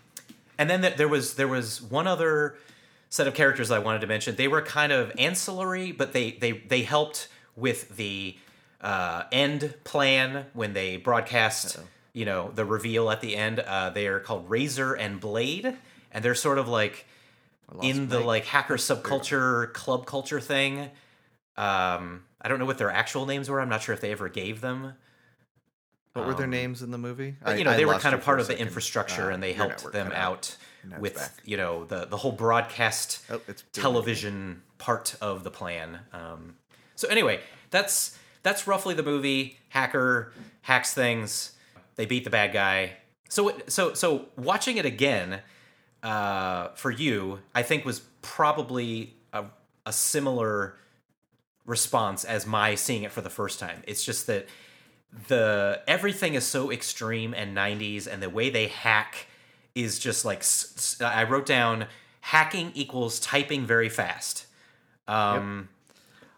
and 0.59 0.71
then 0.71 0.83
th- 0.83 0.97
there 0.97 1.09
was 1.09 1.35
there 1.35 1.49
was 1.49 1.83
one 1.83 2.07
other 2.07 2.57
set 3.11 3.27
of 3.27 3.35
characters 3.35 3.71
I 3.71 3.79
wanted 3.79 4.01
to 4.03 4.07
mention. 4.07 4.37
They 4.37 4.49
were 4.49 4.63
kind 4.63 4.93
of 4.93 5.13
ancillary, 5.19 5.93
but 5.93 6.13
they 6.13 6.33
they 6.33 6.53
they 6.53 6.83
helped 6.83 7.29
with 7.57 7.97
the 7.97 8.37
uh, 8.81 9.25
end 9.33 9.75
plan 9.85 10.47
when 10.55 10.73
they 10.73 10.97
broadcast. 10.97 11.79
You 12.13 12.25
know 12.27 12.51
the 12.55 12.65
reveal 12.65 13.11
at 13.11 13.21
the 13.21 13.37
end. 13.37 13.61
Uh, 13.61 13.91
they 13.91 14.07
are 14.07 14.21
called 14.21 14.49
Razor 14.51 14.95
and 14.95 15.19
Blade, 15.21 15.77
and 16.11 16.25
they're 16.25 16.35
sort 16.35 16.59
of 16.59 16.69
like 16.69 17.07
in 17.83 18.09
the 18.09 18.19
Mike. 18.19 18.27
like 18.27 18.45
hacker 18.45 18.77
subculture 18.77 19.73
club 19.73 20.05
culture 20.07 20.41
thing. 20.41 20.91
Um, 21.57 22.25
I 22.41 22.49
don't 22.49 22.59
know 22.59 22.65
what 22.67 22.79
their 22.79 22.91
actual 22.91 23.25
names 23.27 23.49
were. 23.49 23.61
I'm 23.61 23.69
not 23.69 23.83
sure 23.83 23.95
if 23.95 24.01
they 24.01 24.11
ever 24.13 24.29
gave 24.29 24.61
them. 24.61 24.95
what 26.13 26.27
were 26.27 26.35
their 26.35 26.45
um, 26.45 26.51
names 26.51 26.83
in 26.83 26.91
the 26.91 26.99
movie? 26.99 27.37
But, 27.43 27.53
I- 27.53 27.57
you 27.57 27.65
know, 27.65 27.71
I 27.71 27.77
they 27.77 27.85
were 27.87 27.99
kind 27.99 28.15
of 28.15 28.23
part 28.23 28.41
of 28.41 28.47
the 28.47 28.53
second. 28.55 28.67
infrastructure, 28.67 29.31
Uh, 29.31 29.35
and 29.35 29.43
they 29.43 29.53
helped 29.55 29.91
them 29.93 30.09
cut 30.09 30.17
out 30.17 30.57
with 30.99 31.15
back. 31.15 31.33
you 31.45 31.57
know 31.57 31.85
the 31.87 32.05
the 32.07 32.17
whole 32.19 32.33
broadcast 32.33 33.23
Oh, 33.31 33.41
it's 33.49 33.63
doing 33.63 33.69
it. 33.75 33.81
television 33.81 34.63
part 34.77 35.15
of 35.23 35.45
the 35.45 35.51
plan. 35.51 36.01
Um, 36.13 36.57
so 36.95 37.09
anyway, 37.09 37.41
that's 37.71 38.19
that's 38.43 38.67
roughly 38.67 38.95
the 38.95 39.03
movie. 39.03 39.59
Hacker 39.71 40.33
hacks 40.63 40.93
things. 40.93 41.52
They 41.97 42.07
beat 42.07 42.25
the 42.25 42.31
bad 42.31 42.53
guy. 42.53 42.93
So 43.29 43.53
so 43.69 43.95
so 43.95 44.27
watching 44.37 44.77
it 44.77 44.87
again 44.87 45.41
uh, 46.03 46.69
for 46.75 46.91
you, 46.91 47.41
I 47.55 47.63
think 47.63 47.85
was 47.85 48.01
probably 48.23 49.15
a, 49.33 49.45
a 49.87 49.93
similar 49.93 50.77
response 51.65 52.25
as 52.25 52.47
my 52.47 52.75
seeing 52.75 53.05
it 53.05 53.13
for 53.13 53.21
the 53.21 53.31
first 53.31 53.61
time. 53.61 53.83
It's 53.87 54.05
just 54.05 54.27
that 54.27 54.49
the 55.29 55.81
everything 55.87 56.35
is 56.35 56.45
so 56.45 56.73
extreme 56.73 57.35
and 57.35 57.57
90s 57.57 58.07
and 58.07 58.23
the 58.23 58.31
way 58.31 58.51
they 58.51 58.69
hack 58.69 59.27
is 59.75 59.99
just 59.99 60.25
like 60.25 60.43
I 61.01 61.25
wrote 61.25 61.47
down 61.47 61.87
hacking 62.21 62.73
equals 62.75 63.21
typing 63.21 63.65
very 63.65 63.89
fast. 63.89 64.47
Um 65.07 65.69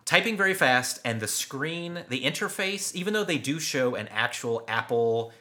typing 0.04 0.36
very 0.36 0.54
fast 0.54 1.00
and 1.04 1.20
the 1.20 1.28
screen, 1.28 2.04
the 2.08 2.24
interface, 2.24 2.94
even 2.94 3.14
though 3.14 3.24
they 3.24 3.38
do 3.38 3.58
show 3.58 3.94
an 3.94 4.08
actual 4.08 4.62
Apple 4.68 5.32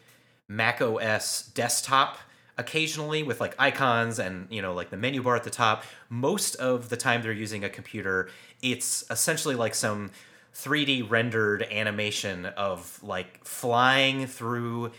Mac 0.48 0.82
OS 0.82 1.48
desktop 1.54 2.18
occasionally 2.58 3.24
with 3.24 3.40
like 3.42 3.56
icons 3.58 4.20
and 4.20 4.48
you 4.52 4.62
know 4.62 4.74
like 4.74 4.92
the 4.92 4.98
menu 4.98 5.24
bar 5.24 5.36
at 5.36 5.44
the 5.44 5.50
top 5.50 5.84
most 6.10 6.54
of 6.56 6.90
the 6.90 6.96
time 6.98 7.24
they're 7.24 7.32
using 7.32 7.64
a 7.64 7.70
computer 7.70 8.30
it's 8.62 9.04
essentially 9.10 9.56
like 9.56 9.74
some 9.74 10.12
3d 10.54 11.10
rendered 11.10 11.64
animation 11.64 12.46
of 12.46 13.00
like 13.02 13.44
flying 13.44 14.28
through 14.28 14.92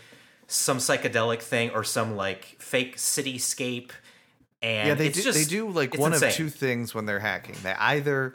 some 0.47 0.79
psychedelic 0.79 1.41
thing 1.41 1.69
or 1.71 1.81
some 1.83 2.17
like 2.17 2.43
fake 2.59 2.97
cityscape 2.97 3.91
and 4.61 4.87
Yeah, 4.89 4.93
they 4.95 5.07
it's 5.07 5.17
do. 5.17 5.23
just, 5.23 5.37
they 5.37 5.45
do 5.45 5.69
like 5.69 5.97
one 5.97 6.11
insane. 6.13 6.29
of 6.29 6.35
two 6.35 6.49
things 6.49 6.93
when 6.93 7.05
they're 7.05 7.19
hacking. 7.19 7.55
They 7.63 7.73
either, 7.73 8.33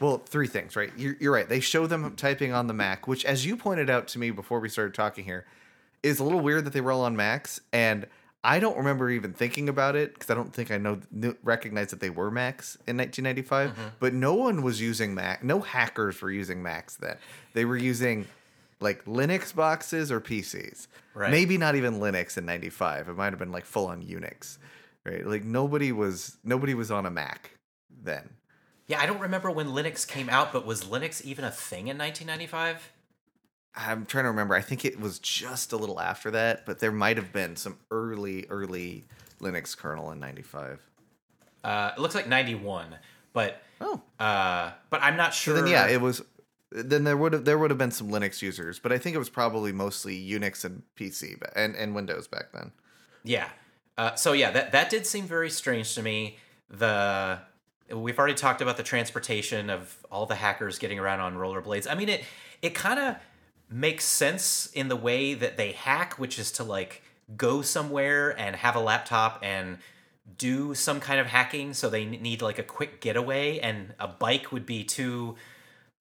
well, 0.00 0.18
three 0.18 0.46
things, 0.46 0.76
right? 0.76 0.90
You're, 0.96 1.16
you're 1.18 1.32
right. 1.32 1.48
They 1.48 1.60
show 1.60 1.86
them 1.86 2.14
typing 2.16 2.52
on 2.52 2.66
the 2.66 2.74
Mac, 2.74 3.08
which, 3.08 3.24
as 3.24 3.46
you 3.46 3.56
pointed 3.56 3.88
out 3.88 4.06
to 4.08 4.18
me 4.18 4.30
before 4.30 4.60
we 4.60 4.68
started 4.68 4.92
talking 4.92 5.24
here, 5.24 5.46
is 6.02 6.18
a 6.20 6.24
little 6.24 6.40
weird 6.40 6.64
that 6.64 6.72
they 6.72 6.80
were 6.80 6.92
all 6.92 7.02
on 7.02 7.16
Macs, 7.16 7.60
and 7.72 8.06
I 8.44 8.58
don't 8.58 8.76
remember 8.76 9.08
even 9.10 9.32
thinking 9.32 9.68
about 9.68 9.94
it 9.94 10.14
because 10.14 10.28
I 10.30 10.34
don't 10.34 10.52
think 10.52 10.70
I 10.70 10.78
know 10.78 11.00
knew, 11.10 11.36
recognized 11.44 11.90
that 11.90 12.00
they 12.00 12.10
were 12.10 12.30
Macs 12.30 12.76
in 12.88 12.96
1995. 12.96 13.70
Mm-hmm. 13.70 13.88
But 14.00 14.14
no 14.14 14.34
one 14.34 14.62
was 14.62 14.80
using 14.80 15.14
Mac. 15.14 15.44
No 15.44 15.60
hackers 15.60 16.20
were 16.20 16.30
using 16.30 16.62
Macs 16.62 16.96
then. 16.96 17.16
They 17.54 17.64
were 17.64 17.76
using 17.76 18.26
like 18.80 19.04
Linux 19.04 19.54
boxes 19.54 20.10
or 20.10 20.20
PCs. 20.20 20.88
Right. 21.14 21.30
Maybe 21.30 21.56
not 21.56 21.76
even 21.76 22.00
Linux 22.00 22.36
in 22.36 22.44
95. 22.44 23.08
It 23.10 23.16
might 23.16 23.30
have 23.32 23.38
been 23.38 23.52
like 23.52 23.64
full 23.64 23.86
on 23.86 24.02
Unix. 24.02 24.58
Right? 25.04 25.24
Like 25.24 25.44
nobody 25.44 25.92
was 25.92 26.36
nobody 26.42 26.74
was 26.74 26.90
on 26.90 27.06
a 27.06 27.10
Mac 27.10 27.58
then. 28.04 28.30
yeah 28.88 29.00
i 29.00 29.06
don't 29.06 29.20
remember 29.20 29.50
when 29.50 29.68
linux 29.68 30.06
came 30.06 30.28
out 30.28 30.52
but 30.52 30.66
was 30.66 30.84
linux 30.84 31.22
even 31.22 31.44
a 31.44 31.50
thing 31.50 31.86
in 31.86 31.96
1995 31.96 32.91
I'm 33.74 34.04
trying 34.06 34.24
to 34.24 34.30
remember. 34.30 34.54
I 34.54 34.60
think 34.60 34.84
it 34.84 35.00
was 35.00 35.18
just 35.18 35.72
a 35.72 35.76
little 35.76 35.98
after 36.00 36.30
that, 36.32 36.66
but 36.66 36.78
there 36.78 36.92
might 36.92 37.16
have 37.16 37.32
been 37.32 37.56
some 37.56 37.78
early 37.90 38.46
early 38.50 39.04
Linux 39.40 39.76
kernel 39.76 40.10
in 40.12 40.20
95. 40.20 40.78
uh, 41.64 41.90
it 41.96 42.00
looks 42.00 42.14
like 42.14 42.28
91 42.28 42.96
but 43.32 43.62
Oh. 43.80 44.00
uh, 44.20 44.70
but 44.90 45.00
i'm 45.02 45.16
not 45.16 45.32
So 45.34 45.52
sure 45.52 45.54
then 45.54 45.66
yeah, 45.66 45.86
it 45.88 46.00
was 46.00 46.22
then 46.70 47.04
there 47.04 47.16
would 47.16 47.32
have 47.32 47.44
there 47.44 47.58
would 47.58 47.70
have 47.70 47.78
been 47.78 47.90
some 47.90 48.08
Linux 48.10 48.40
users, 48.42 48.78
but 48.78 48.92
I 48.92 48.98
think 48.98 49.14
it 49.14 49.18
was 49.18 49.28
probably 49.28 49.72
mostly 49.72 50.16
Unix 50.16 50.64
and 50.64 50.82
PC 50.96 51.40
and 51.56 51.74
and 51.76 51.94
Windows 51.94 52.28
back 52.28 52.52
then. 52.52 52.72
Yeah. 53.24 53.48
Uh, 53.98 54.14
so 54.14 54.32
yeah, 54.32 54.50
that 54.52 54.72
that 54.72 54.88
did 54.90 55.06
seem 55.06 55.26
very 55.26 55.50
strange 55.50 55.94
to 55.96 56.02
me. 56.02 56.38
The 56.70 57.38
we've 57.92 58.18
already 58.18 58.34
talked 58.34 58.62
about 58.62 58.76
the 58.78 58.82
transportation 58.82 59.68
of 59.70 59.98
all 60.10 60.24
the 60.26 60.34
hackers 60.36 60.78
getting 60.78 60.98
around 60.98 61.20
on 61.20 61.34
rollerblades. 61.34 61.86
I 61.90 61.94
mean, 61.94 62.08
it 62.08 62.24
it 62.62 62.74
kind 62.74 62.98
of 62.98 63.16
makes 63.72 64.04
sense 64.04 64.70
in 64.74 64.88
the 64.88 64.96
way 64.96 65.34
that 65.34 65.56
they 65.56 65.72
hack, 65.72 66.18
which 66.18 66.38
is 66.38 66.52
to 66.52 66.64
like 66.64 67.02
go 67.36 67.62
somewhere 67.62 68.38
and 68.38 68.56
have 68.56 68.76
a 68.76 68.80
laptop 68.80 69.40
and 69.42 69.78
do 70.38 70.74
some 70.74 71.00
kind 71.00 71.20
of 71.20 71.26
hacking. 71.26 71.74
So 71.74 71.88
they 71.88 72.04
need 72.04 72.42
like 72.42 72.58
a 72.58 72.62
quick 72.62 73.00
getaway, 73.00 73.58
and 73.58 73.94
a 73.98 74.08
bike 74.08 74.52
would 74.52 74.66
be 74.66 74.84
too 74.84 75.36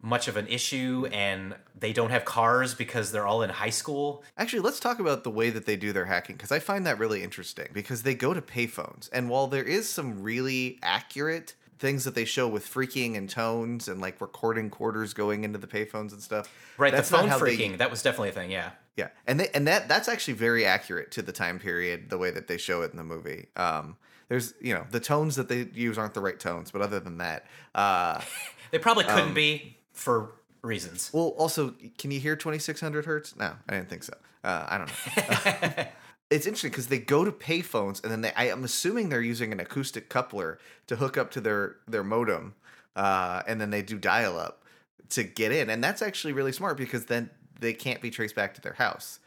much 0.04 0.28
of 0.28 0.36
an 0.36 0.48
issue, 0.48 1.08
and 1.12 1.56
they 1.78 1.94
don't 1.94 2.10
have 2.10 2.26
cars 2.26 2.74
because 2.74 3.12
they're 3.12 3.28
all 3.28 3.44
in 3.44 3.52
high 3.52 3.70
school. 3.70 4.24
Actually, 4.36 4.62
let's 4.62 4.80
talk 4.80 5.00
about 5.00 5.24
the 5.24 5.30
way 5.30 5.52
that 5.52 5.66
they 5.66 5.76
do 5.76 5.94
their 5.94 6.06
hacking 6.06 6.36
because 6.36 6.52
I 6.52 6.60
find 6.60 6.86
that 6.88 6.98
really 6.98 7.24
interesting 7.24 7.68
because 7.72 8.04
they 8.04 8.16
go 8.16 8.34
to 8.34 8.42
payphones. 8.42 9.10
And 9.14 9.30
while 9.30 9.48
there 9.48 9.64
is 9.64 9.88
some 9.88 10.24
really 10.24 10.80
accurate 10.82 11.54
things 11.82 12.04
that 12.06 12.14
they 12.16 12.26
show 12.26 12.48
with 12.48 12.64
phreaking 12.66 13.18
and 13.18 13.28
tones 13.30 13.88
and 13.88 14.00
like 14.00 14.22
recording 14.22 14.70
quarters 14.70 15.14
going 15.16 15.44
into 15.44 15.58
the 15.58 15.66
payphones 15.68 16.12
and 16.14 16.22
stuff. 16.22 16.48
Right, 16.78 16.92
that's 16.94 17.10
the 17.10 17.18
phone 17.18 17.28
how 17.28 17.38
they- 17.40 17.58
phreaking, 17.58 17.80
that 17.80 17.90
was 17.92 18.02
definitely 18.04 18.30
a 18.30 18.34
thing, 18.34 18.52
yeah. 18.52 18.72
Yeah, 18.96 19.08
and 19.26 19.40
they, 19.40 19.48
and 19.54 19.66
that 19.68 19.88
that's 19.88 20.08
actually 20.08 20.36
very 20.36 20.66
accurate 20.66 21.12
to 21.12 21.22
the 21.22 21.32
time 21.32 21.60
period, 21.60 22.10
the 22.10 22.18
way 22.18 22.30
that 22.32 22.48
they 22.48 22.58
show 22.58 22.84
it 22.84 22.92
in 22.92 22.98
the 22.98 23.04
movie. 23.04 23.48
Um, 23.56 23.96
there's 24.30 24.54
you 24.62 24.74
know 24.74 24.86
the 24.92 25.00
tones 25.00 25.36
that 25.38 25.48
they 25.50 25.68
use 25.74 25.98
aren't 25.98 26.14
the 26.14 26.22
right 26.22 26.40
tones, 26.40 26.72
but 26.72 26.82
other 26.82 27.00
than 27.00 27.18
that, 27.18 27.46
uh, 27.74 28.22
They 28.72 28.80
probably 28.80 29.06
couldn't 29.06 29.30
Um, 29.30 29.34
be 29.34 29.78
for 29.94 30.34
reasons. 30.62 31.10
well, 31.14 31.30
also, 31.38 31.74
can 31.98 32.12
you 32.12 32.20
hear 32.20 32.36
2600 32.36 33.06
hertz? 33.06 33.36
No, 33.36 33.54
I 33.68 33.74
didn't 33.74 33.90
think 33.90 34.04
so. 34.04 34.14
Uh, 34.44 34.66
I 34.70 34.78
don't 34.78 34.88
know. 34.88 35.84
it's 36.32 36.48
interesting 36.48 36.72
because 36.72 36.88
they 36.88 36.98
go 36.98 37.24
to 37.24 37.32
payphones 37.32 38.02
and 38.02 38.12
then 38.12 38.22
they, 38.22 38.32
I 38.36 38.46
am 38.48 38.64
assuming 38.64 39.10
they're 39.10 39.22
using 39.22 39.52
an 39.52 39.60
acoustic 39.60 40.10
coupler 40.10 40.58
to 40.88 40.96
hook 40.96 41.18
up 41.18 41.30
to 41.32 41.42
their 41.42 41.76
their 41.88 42.04
modem, 42.04 42.56
uh, 42.96 43.44
and 43.48 43.62
then 43.62 43.70
they 43.70 43.82
do 43.84 44.00
dial 44.00 44.40
up 44.40 44.64
to 45.10 45.24
get 45.24 45.52
in, 45.52 45.70
and 45.70 45.84
that's 45.84 46.02
actually 46.02 46.34
really 46.34 46.52
smart 46.54 46.78
because 46.78 47.06
then 47.06 47.30
they 47.60 47.74
can't 47.74 48.02
be 48.02 48.10
traced 48.10 48.34
back 48.36 48.54
to 48.56 48.62
their 48.62 48.74
house. 48.74 49.20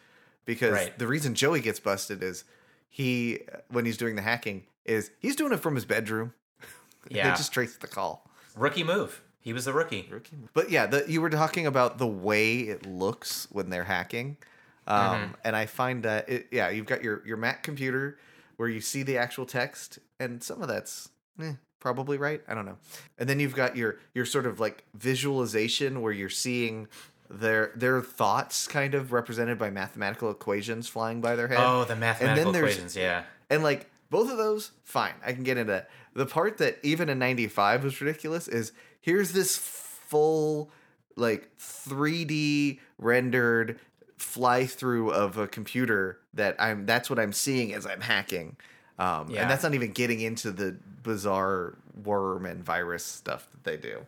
Because 0.46 0.72
Right. 0.72 0.98
the 0.98 1.06
reason 1.06 1.34
Joey 1.34 1.60
gets 1.60 1.78
busted 1.80 2.22
is 2.22 2.44
he 2.90 3.40
when 3.68 3.84
he's 3.84 3.96
doing 3.96 4.16
the 4.16 4.22
hacking 4.22 4.64
is 4.84 5.10
he's 5.20 5.36
doing 5.36 5.52
it 5.52 5.60
from 5.60 5.74
his 5.74 5.84
bedroom. 5.84 6.32
Yeah. 7.10 7.28
they 7.30 7.36
just 7.36 7.52
trace 7.52 7.76
the 7.76 7.86
call. 7.86 8.30
Rookie 8.56 8.82
move. 8.82 9.20
He 9.40 9.52
was 9.52 9.66
the 9.66 9.74
rookie. 9.74 10.08
rookie 10.10 10.38
But 10.54 10.70
yeah, 10.70 10.86
the, 10.86 11.04
you 11.06 11.20
were 11.20 11.28
talking 11.28 11.66
about 11.66 11.98
the 11.98 12.06
way 12.06 12.60
it 12.60 12.86
looks 12.86 13.46
when 13.50 13.68
they're 13.68 13.84
hacking, 13.84 14.38
um, 14.86 14.98
Mm-hmm. 15.20 15.32
and 15.44 15.56
I 15.56 15.66
find 15.66 16.02
that 16.04 16.28
it, 16.28 16.46
yeah, 16.50 16.68
you've 16.70 16.86
got 16.86 17.02
your 17.02 17.22
your 17.26 17.36
Mac 17.36 17.62
computer 17.62 18.18
where 18.56 18.68
you 18.68 18.80
see 18.80 19.02
the 19.02 19.18
actual 19.18 19.46
text, 19.46 19.98
and 20.20 20.42
some 20.42 20.62
of 20.62 20.68
that's 20.68 21.08
eh, 21.40 21.54
probably 21.80 22.18
right. 22.18 22.40
I 22.48 22.54
don't 22.54 22.66
know. 22.66 22.78
And 23.18 23.28
then 23.28 23.40
you've 23.40 23.54
got 23.54 23.76
your 23.76 23.98
your 24.14 24.26
sort 24.26 24.46
of 24.46 24.60
like 24.60 24.84
visualization 24.94 26.00
where 26.02 26.12
you're 26.12 26.28
seeing 26.28 26.88
their 27.30 27.72
their 27.74 28.00
thoughts 28.02 28.68
kind 28.68 28.94
of 28.94 29.12
represented 29.12 29.58
by 29.58 29.70
mathematical 29.70 30.30
equations 30.30 30.86
flying 30.88 31.20
by 31.20 31.34
their 31.36 31.48
head. 31.48 31.58
Oh, 31.60 31.84
the 31.84 31.96
mathematical 31.96 32.52
there's- 32.52 32.72
equations, 32.72 32.96
yeah. 32.96 33.22
And 33.50 33.62
like 33.62 33.90
both 34.10 34.30
of 34.30 34.36
those, 34.36 34.70
fine. 34.84 35.14
I 35.24 35.32
can 35.32 35.42
get 35.42 35.56
into 35.58 35.72
that. 35.72 35.90
The 36.14 36.26
part 36.26 36.58
that 36.58 36.78
even 36.84 37.08
in 37.08 37.18
95 37.18 37.82
was 37.84 38.00
ridiculous 38.00 38.46
is 38.46 38.72
here's 39.00 39.32
this 39.32 39.56
full 39.56 40.70
like 41.16 41.50
3D 41.58 42.78
rendered 42.98 43.78
fly 44.16 44.66
through 44.66 45.10
of 45.10 45.36
a 45.38 45.46
computer 45.46 46.18
that 46.34 46.56
I'm 46.58 46.86
that's 46.86 47.10
what 47.10 47.18
I'm 47.18 47.32
seeing 47.32 47.72
as 47.74 47.86
I'm 47.86 48.00
hacking. 48.00 48.56
Um, 48.98 49.28
Yeah. 49.30 49.42
and 49.42 49.50
that's 49.50 49.62
not 49.62 49.74
even 49.74 49.90
getting 49.92 50.20
into 50.20 50.52
the 50.52 50.76
bizarre 51.02 51.74
worm 52.04 52.46
and 52.46 52.64
virus 52.64 53.04
stuff 53.04 53.48
that 53.50 53.64
they 53.64 53.76
do. 53.76 54.06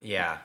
Yeah. 0.00 0.38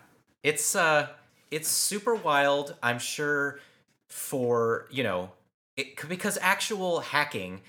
It's 0.44 0.76
uh 0.76 1.08
it's 1.52 1.68
super 1.70 2.14
wild, 2.14 2.76
I'm 2.84 3.00
sure 3.00 3.60
for, 4.08 4.88
you 4.92 5.04
know, 5.04 5.32
it 5.78 5.96
because 6.08 6.38
actual 6.42 7.00
hacking, 7.00 7.62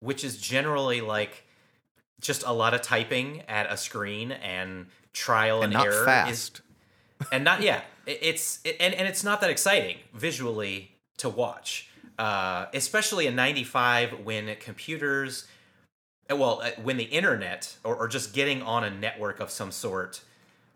which 0.00 0.24
is 0.24 0.38
generally 0.38 1.00
like 1.00 1.44
just 2.20 2.42
a 2.44 2.52
lot 2.52 2.74
of 2.74 2.82
typing 2.82 3.42
at 3.42 3.70
a 3.70 3.76
screen 3.76 4.32
and 4.32 4.86
trial 5.12 5.62
and, 5.62 5.72
And 5.72 5.72
not 5.74 5.86
error 5.86 6.00
is 6.00 6.04
fast. 6.04 6.60
And 7.32 7.44
not 7.44 7.62
yeah 7.62 7.82
it- 8.06 8.18
it's 8.22 8.60
it, 8.64 8.76
and, 8.80 8.94
and 8.94 9.06
it's 9.08 9.24
not 9.24 9.40
that 9.40 9.50
exciting 9.50 9.96
visually 10.14 10.92
to 11.18 11.28
watch 11.28 11.88
uh, 12.18 12.66
especially 12.74 13.26
in 13.28 13.36
95 13.36 14.20
when 14.24 14.54
computers 14.56 15.46
well 16.30 16.60
uh, 16.62 16.70
when 16.82 16.96
the 16.96 17.04
internet 17.04 17.76
or, 17.84 17.96
or 17.96 18.08
just 18.08 18.32
getting 18.32 18.62
on 18.62 18.84
a 18.84 18.90
network 18.90 19.40
of 19.40 19.50
some 19.50 19.70
sort 19.70 20.22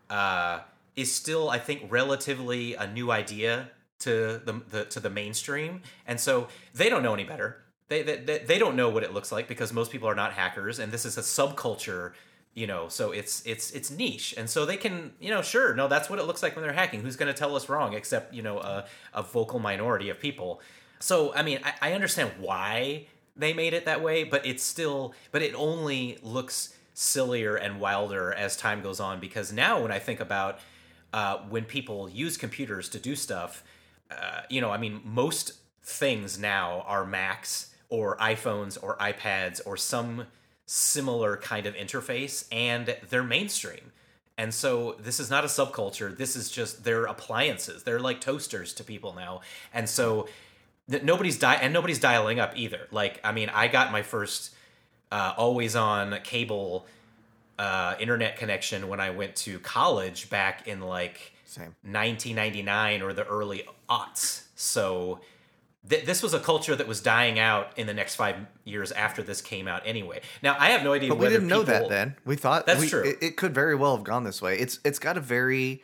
uh, 0.09 0.59
is 0.95 1.13
still 1.13 1.49
i 1.49 1.57
think 1.59 1.81
relatively 1.89 2.75
a 2.75 2.87
new 2.87 3.11
idea 3.11 3.69
to 3.99 4.41
the, 4.43 4.61
the 4.69 4.85
to 4.85 4.99
the 4.99 5.09
mainstream. 5.09 5.81
And 6.05 6.19
so 6.19 6.49
they 6.73 6.89
don't 6.89 7.03
know 7.03 7.13
any 7.13 7.23
better. 7.23 7.63
They 7.87 8.03
they 8.03 8.39
they 8.39 8.59
don't 8.59 8.75
know 8.75 8.89
what 8.89 9.03
it 9.03 9.13
looks 9.13 9.31
like 9.31 9.47
because 9.47 9.71
most 9.71 9.91
people 9.93 10.09
are 10.09 10.15
not 10.15 10.33
hackers 10.33 10.79
and 10.79 10.91
this 10.91 11.05
is 11.05 11.17
a 11.17 11.21
subculture 11.21 12.11
you 12.53 12.67
know 12.67 12.87
so 12.87 13.11
it's 13.11 13.45
it's 13.45 13.71
it's 13.71 13.89
niche. 13.91 14.33
And 14.37 14.49
so 14.49 14.65
they 14.65 14.77
can 14.77 15.13
you 15.19 15.29
know 15.29 15.41
sure 15.41 15.73
no 15.75 15.87
that's 15.87 16.09
what 16.09 16.19
it 16.19 16.23
looks 16.25 16.43
like 16.43 16.55
when 16.55 16.63
they're 16.63 16.73
hacking. 16.73 17.01
Who's 17.01 17.15
going 17.15 17.33
to 17.33 17.37
tell 17.37 17.55
us 17.55 17.69
wrong 17.69 17.93
except 17.93 18.33
you 18.33 18.41
know 18.41 18.59
a, 18.59 18.85
a 19.13 19.23
vocal 19.23 19.59
minority 19.59 20.09
of 20.09 20.19
people? 20.19 20.61
So 20.99 21.33
i 21.33 21.41
mean 21.41 21.59
I, 21.63 21.89
I 21.89 21.93
understand 21.93 22.31
why 22.39 23.07
they 23.35 23.53
made 23.53 23.73
it 23.73 23.85
that 23.85 24.01
way 24.01 24.23
but 24.23 24.45
it's 24.45 24.63
still 24.63 25.13
but 25.31 25.41
it 25.41 25.53
only 25.55 26.17
looks 26.21 26.75
sillier 26.93 27.55
and 27.55 27.79
wilder 27.79 28.33
as 28.33 28.55
time 28.55 28.81
goes 28.81 28.99
on 28.99 29.19
because 29.19 29.51
now 29.51 29.81
when 29.81 29.91
i 29.91 29.99
think 29.99 30.19
about 30.19 30.59
uh, 31.13 31.37
when 31.49 31.63
people 31.63 32.09
use 32.09 32.37
computers 32.37 32.89
to 32.89 32.99
do 32.99 33.15
stuff 33.15 33.63
uh, 34.11 34.41
you 34.49 34.61
know 34.61 34.69
i 34.69 34.77
mean 34.77 35.01
most 35.03 35.53
things 35.81 36.39
now 36.39 36.83
are 36.87 37.05
macs 37.05 37.73
or 37.89 38.17
iphones 38.17 38.77
or 38.81 38.97
ipads 38.97 39.59
or 39.65 39.75
some 39.75 40.25
similar 40.65 41.37
kind 41.37 41.65
of 41.65 41.75
interface 41.75 42.45
and 42.51 42.95
they're 43.09 43.23
mainstream 43.23 43.91
And 44.37 44.53
so 44.53 44.95
this 44.99 45.19
is 45.19 45.29
not 45.29 45.43
a 45.43 45.47
subculture. 45.47 46.15
This 46.17 46.35
is 46.35 46.49
just 46.49 46.83
they're 46.83 47.05
appliances. 47.05 47.83
They're 47.83 47.99
like 47.99 48.19
toasters 48.21 48.73
to 48.75 48.83
people 48.83 49.13
now. 49.13 49.41
And 49.73 49.87
so 49.87 50.27
th- 50.89 51.03
nobody's 51.03 51.37
di- 51.37 51.55
and 51.61 51.71
nobody's 51.73 51.99
dialing 51.99 52.39
up 52.39 52.53
either. 52.55 52.87
Like 52.91 53.19
I 53.23 53.31
mean, 53.31 53.49
I 53.49 53.67
got 53.67 53.91
my 53.91 54.01
first 54.01 54.55
uh, 55.11 55.33
always 55.37 55.75
on 55.75 56.17
cable 56.23 56.87
uh, 57.59 57.95
internet 57.99 58.37
connection 58.37 58.87
when 58.87 58.99
I 58.99 59.11
went 59.11 59.35
to 59.45 59.59
college 59.59 60.29
back 60.31 60.67
in 60.67 60.81
like 60.81 61.33
Same. 61.45 61.75
1999 61.83 63.01
or 63.03 63.13
the 63.13 63.25
early 63.27 63.63
aughts. 63.87 64.45
So 64.55 65.19
th- 65.89 66.05
this 66.05 66.21
was 66.23 66.33
a 66.33 66.39
culture 66.39 66.75
that 66.75 66.87
was 66.87 67.01
dying 67.01 67.39
out 67.39 67.77
in 67.77 67.87
the 67.87 67.93
next 67.93 68.15
five 68.15 68.35
years 68.63 68.91
after 68.91 69.21
this 69.23 69.41
came 69.41 69.67
out 69.67 69.81
anyway. 69.85 70.21
Now 70.41 70.55
I 70.59 70.69
have 70.69 70.83
no 70.83 70.93
idea. 70.93 71.09
But 71.09 71.19
we 71.19 71.29
didn't 71.29 71.47
know 71.47 71.63
that 71.63 71.89
then. 71.89 72.15
We 72.25 72.35
thought 72.35 72.65
That's 72.65 72.79
we- 72.81 72.89
true. 72.89 73.03
It, 73.03 73.17
it 73.21 73.37
could 73.37 73.53
very 73.53 73.75
well 73.75 73.95
have 73.95 74.03
gone 74.05 74.23
this 74.23 74.41
way. 74.41 74.57
It's 74.59 74.79
it's 74.83 74.99
got 74.99 75.17
a 75.17 75.21
very 75.21 75.81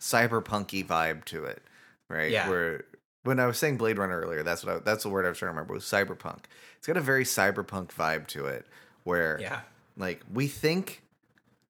cyberpunky 0.00 0.84
vibe 0.86 1.24
to 1.26 1.44
it, 1.44 1.62
right? 2.08 2.30
Yeah. 2.30 2.48
Where 2.48 2.84
when 3.24 3.38
I 3.38 3.46
was 3.46 3.56
saying 3.58 3.76
Blade 3.76 3.98
Runner 3.98 4.20
earlier, 4.20 4.42
that's 4.42 4.64
what 4.64 4.76
I, 4.76 4.78
that's 4.80 5.04
the 5.04 5.08
word 5.08 5.24
I 5.24 5.28
was 5.28 5.38
trying 5.38 5.48
to 5.50 5.54
remember 5.54 5.74
was 5.74 5.84
cyberpunk. 5.84 6.40
It's 6.78 6.86
got 6.86 6.96
a 6.96 7.00
very 7.00 7.24
cyberpunk 7.24 7.88
vibe 7.88 8.26
to 8.28 8.46
it, 8.46 8.66
where 9.04 9.38
Yeah. 9.40 9.60
like 9.96 10.22
we 10.32 10.48
think 10.48 11.02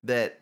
that 0.05 0.39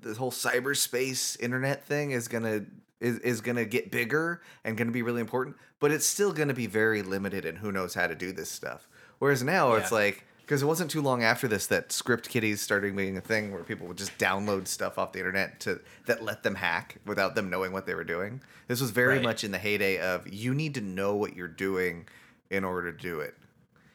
the 0.00 0.14
whole 0.14 0.32
cyberspace 0.32 1.38
internet 1.38 1.84
thing 1.84 2.12
is 2.12 2.28
gonna 2.28 2.62
is, 3.00 3.18
is 3.18 3.40
gonna 3.42 3.64
get 3.66 3.90
bigger 3.90 4.40
and 4.64 4.76
gonna 4.76 4.90
be 4.90 5.02
really 5.02 5.20
important, 5.20 5.56
but 5.82 5.90
it's 5.90 6.06
still 6.06 6.32
gonna 6.32 6.54
be 6.54 6.66
very 6.66 7.02
limited 7.02 7.44
and 7.44 7.58
who 7.58 7.70
knows 7.70 7.92
how 7.92 8.06
to 8.06 8.14
do 8.14 8.32
this 8.32 8.50
stuff. 8.50 8.88
Whereas 9.18 9.42
now 9.42 9.74
it's 9.74 9.92
like 9.92 10.24
because 10.40 10.62
it 10.62 10.66
wasn't 10.66 10.90
too 10.90 11.02
long 11.02 11.22
after 11.22 11.46
this 11.46 11.66
that 11.68 11.92
script 11.92 12.28
kiddies 12.28 12.60
started 12.60 12.96
being 12.96 13.16
a 13.16 13.20
thing 13.20 13.52
where 13.52 13.62
people 13.62 13.86
would 13.86 13.98
just 13.98 14.16
download 14.18 14.66
stuff 14.66 14.98
off 14.98 15.12
the 15.12 15.18
internet 15.18 15.60
to 15.60 15.80
that 16.06 16.24
let 16.24 16.42
them 16.42 16.54
hack 16.54 16.96
without 17.06 17.34
them 17.34 17.50
knowing 17.50 17.72
what 17.72 17.84
they 17.86 17.94
were 17.94 18.04
doing. 18.04 18.40
This 18.68 18.80
was 18.80 18.90
very 18.90 19.16
Right. 19.16 19.22
much 19.22 19.44
in 19.44 19.50
the 19.52 19.58
heyday 19.58 19.98
of 19.98 20.26
you 20.32 20.54
need 20.54 20.74
to 20.76 20.80
know 20.80 21.14
what 21.16 21.36
you're 21.36 21.46
doing 21.48 22.06
in 22.50 22.64
order 22.64 22.90
to 22.92 22.98
do 22.98 23.20
it 23.20 23.34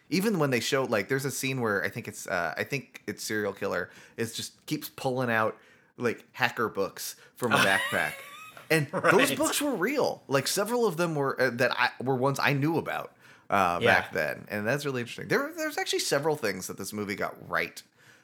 even 0.09 0.39
when 0.39 0.49
they 0.51 0.59
show 0.61 0.83
like 0.85 1.09
there's 1.09 1.25
a 1.25 1.31
scene 1.31 1.59
where 1.61 1.83
i 1.83 1.89
think 1.89 2.07
it's 2.07 2.25
uh 2.27 2.53
i 2.57 2.63
think 2.63 3.03
it's 3.07 3.21
cereal 3.23 3.51
killer 3.53 3.89
is 4.15 4.33
just 4.33 4.65
keeps 4.65 4.87
pulling 4.89 5.29
out 5.29 5.55
like 5.97 6.23
hacker 6.31 6.69
books 6.69 7.17
from 7.35 7.51
a 7.51 7.57
backpack 7.67 8.13
and 8.69 8.87
those 9.11 9.33
books 9.33 9.61
were 9.61 9.75
real. 9.75 10.23
Like 10.27 10.47
several 10.47 10.85
of 10.85 10.97
them 10.97 11.15
were 11.15 11.39
uh, 11.39 11.49
that 11.53 11.71
i 11.77 11.89
were 12.03 12.15
ones 12.15 12.39
i 12.39 12.53
knew 12.53 12.77
about 12.77 13.13
uh 13.49 13.79
Yeah. 13.81 13.87
back 14.01 14.13
then. 14.13 14.45
And 14.49 14.67
that's 14.67 14.85
really 14.85 15.01
interesting. 15.01 15.27
There 15.27 15.51
there's 15.55 15.77
actually 15.77 15.99
several 15.99 16.35
things 16.35 16.67
that 16.67 16.77
this 16.77 16.91
movie 16.93 17.15
got 17.15 17.35
right 17.49 17.81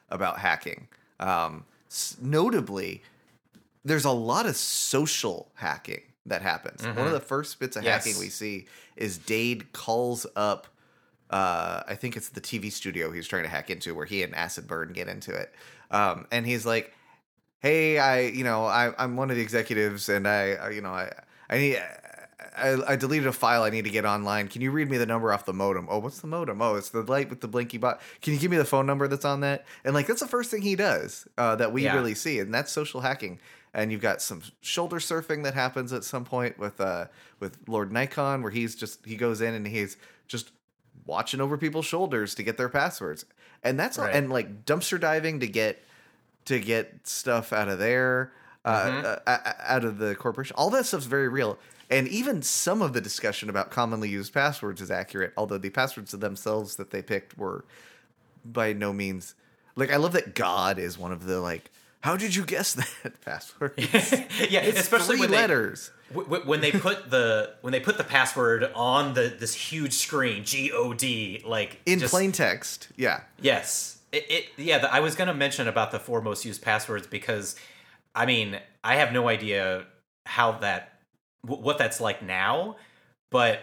about 0.09 0.39
hacking. 0.39 0.87
Um 1.19 1.65
notably 2.21 3.01
there's 3.85 4.05
a 4.05 4.11
lot 4.11 4.45
of 4.45 4.55
social 4.55 5.51
hacking 5.55 6.01
that 6.25 6.41
happens. 6.41 6.85
One 6.85 7.05
of 7.07 7.11
the 7.13 7.19
first 7.19 7.59
bits 7.59 7.75
of 7.75 7.83
hacking 8.05 8.17
we 8.19 8.29
see 8.29 8.67
is 8.95 9.17
Dade 9.17 9.73
calls 9.73 10.25
up 10.35 10.67
uh, 11.29 11.81
I 11.87 11.95
think 11.95 12.15
it's 12.15 12.29
the 12.29 12.41
TV 12.41 12.71
studio 12.71 13.11
he's 13.11 13.27
trying 13.27 13.41
to 13.43 13.49
hack 13.49 13.71
into 13.71 13.95
where 13.95 14.05
he 14.05 14.21
and 14.21 14.35
Acid 14.35 14.67
Burn 14.67 14.93
get 14.93 15.07
into 15.07 15.33
it. 15.33 15.51
Um, 15.89 16.27
and 16.31 16.45
he's 16.45 16.63
like, 16.63 16.93
Hey, 17.63 17.97
I, 17.97 18.19
you 18.27 18.43
know, 18.43 18.65
I, 18.65 18.91
I'm 19.01 19.15
one 19.15 19.29
of 19.31 19.37
the 19.37 19.41
executives 19.41 20.09
and 20.09 20.27
I, 20.27 20.69
you 20.69 20.81
know, 20.81 20.89
I, 20.91 21.13
I 21.49 21.57
need, 21.57 21.77
I, 22.57 22.77
I 22.85 22.95
deleted 22.97 23.25
a 23.25 23.31
file. 23.31 23.63
I 23.63 23.69
need 23.69 23.85
to 23.85 23.89
get 23.89 24.03
online. 24.03 24.49
Can 24.49 24.61
you 24.61 24.69
read 24.69 24.89
me 24.91 24.97
the 24.97 25.05
number 25.05 25.31
off 25.31 25.45
the 25.45 25.53
modem? 25.53 25.87
Oh, 25.89 25.99
what's 25.99 26.19
the 26.19 26.27
modem? 26.27 26.61
Oh, 26.61 26.75
it's 26.75 26.89
the 26.89 27.03
light 27.03 27.29
with 27.29 27.39
the 27.39 27.47
blinky 27.47 27.77
bot. 27.77 28.01
Can 28.21 28.33
you 28.33 28.39
give 28.39 28.51
me 28.51 28.57
the 28.57 28.65
phone 28.65 28.85
number 28.85 29.07
that's 29.07 29.23
on 29.23 29.39
that? 29.39 29.65
And 29.85 29.93
like, 29.93 30.07
that's 30.07 30.19
the 30.19 30.27
first 30.27 30.51
thing 30.51 30.61
he 30.61 30.75
does 30.75 31.25
uh, 31.37 31.55
that 31.55 31.71
we 31.71 31.85
Yeah. 31.85 31.95
really 31.95 32.15
see. 32.15 32.39
And 32.39 32.53
that's 32.53 32.69
social 32.69 32.99
hacking. 32.99 33.39
And 33.73 33.93
you've 33.93 34.01
got 34.01 34.21
some 34.21 34.41
shoulder 34.59 34.97
surfing 34.97 35.43
that 35.45 35.53
happens 35.53 35.93
at 35.93 36.03
some 36.03 36.25
point 36.25 36.59
with, 36.59 36.81
uh, 36.81 37.05
with 37.39 37.57
Lord 37.69 37.93
Nikon, 37.93 38.41
where 38.41 38.51
he's 38.51 38.75
just, 38.75 39.05
he 39.05 39.15
goes 39.15 39.39
in 39.39 39.53
and 39.53 39.65
he's 39.65 39.95
just 40.27 40.51
watching 41.05 41.39
over 41.39 41.57
people's 41.57 41.85
shoulders 41.85 42.35
to 42.35 42.43
get 42.43 42.57
their 42.57 42.67
passwords. 42.69 43.23
And 43.63 43.79
that's 43.79 43.97
all, 43.97 44.03
Right. 44.03 44.15
and 44.15 44.29
like 44.29 44.65
dumpster 44.65 44.99
diving 44.99 45.39
to 45.39 45.47
get 45.47 45.81
to 46.45 46.59
get 46.59 47.07
stuff 47.07 47.53
out 47.53 47.67
of 47.69 47.79
there, 47.79 48.31
uh, 48.65 48.83
Mm-hmm. 48.85 49.05
uh, 49.05 49.31
uh, 49.31 49.53
out 49.59 49.83
of 49.85 49.97
the 49.97 50.15
corporation. 50.15 50.55
All 50.57 50.69
that 50.71 50.85
stuff's 50.85 51.05
very 51.05 51.27
real. 51.29 51.57
And 51.89 52.07
even 52.07 52.41
some 52.41 52.81
of 52.81 52.93
the 52.93 53.01
discussion 53.01 53.49
about 53.49 53.69
commonly 53.69 54.09
used 54.09 54.33
passwords 54.33 54.81
is 54.81 54.89
accurate, 54.89 55.33
although 55.37 55.57
the 55.57 55.69
passwords 55.69 56.11
themselves 56.11 56.77
that 56.77 56.91
they 56.91 57.01
picked 57.01 57.37
were 57.37 57.65
by 58.45 58.73
no 58.73 58.91
means 58.93 59.35
like 59.75 59.91
I 59.91 59.95
love 59.97 60.13
that 60.13 60.35
God 60.35 60.77
is 60.79 60.97
one 60.97 61.11
of 61.11 61.25
the 61.25 61.39
like 61.39 61.71
how 62.01 62.17
did 62.17 62.35
you 62.35 62.43
guess 62.45 62.73
that 63.03 63.21
password? 63.23 63.73
yeah, 63.77 64.59
It's 64.61 64.79
especially 64.79 65.17
three 65.17 65.27
when 65.27 65.31
letters. 65.31 65.91
w- 66.13 66.41
when 66.45 66.59
they 66.61 66.71
put 66.71 67.09
the 67.09 67.55
when 67.61 67.71
they 67.71 67.79
put 67.79 67.97
the 67.97 68.03
password 68.03 68.69
on 68.75 69.13
the 69.13 69.33
this 69.39 69.53
huge 69.53 69.93
screen 69.93 70.43
G 70.43 70.71
O 70.73 70.93
D 70.93 71.41
like 71.45 71.79
in 71.85 71.99
just- 71.99 72.11
plain 72.13 72.31
text. 72.31 72.89
Yeah. 72.97 73.21
Yes. 73.41 73.92
It, 74.13 74.25
it 74.29 74.45
yeah, 74.57 74.77
the, 74.77 74.93
I 74.93 74.99
was 75.01 75.15
going 75.15 75.27
to 75.27 75.33
mention 75.33 75.67
about 75.67 75.91
the 75.91 75.99
four 75.99 76.21
most 76.21 76.45
used 76.45 76.61
passwords 76.61 77.07
because 77.07 77.55
I 78.15 78.25
mean, 78.25 78.59
I 78.83 78.95
have 78.97 79.11
no 79.11 79.27
idea 79.27 79.85
how 80.25 80.53
that 80.59 80.99
wh- 81.41 81.59
what 81.59 81.77
that's 81.77 81.99
like 81.99 82.21
now, 82.21 82.77
but 83.31 83.59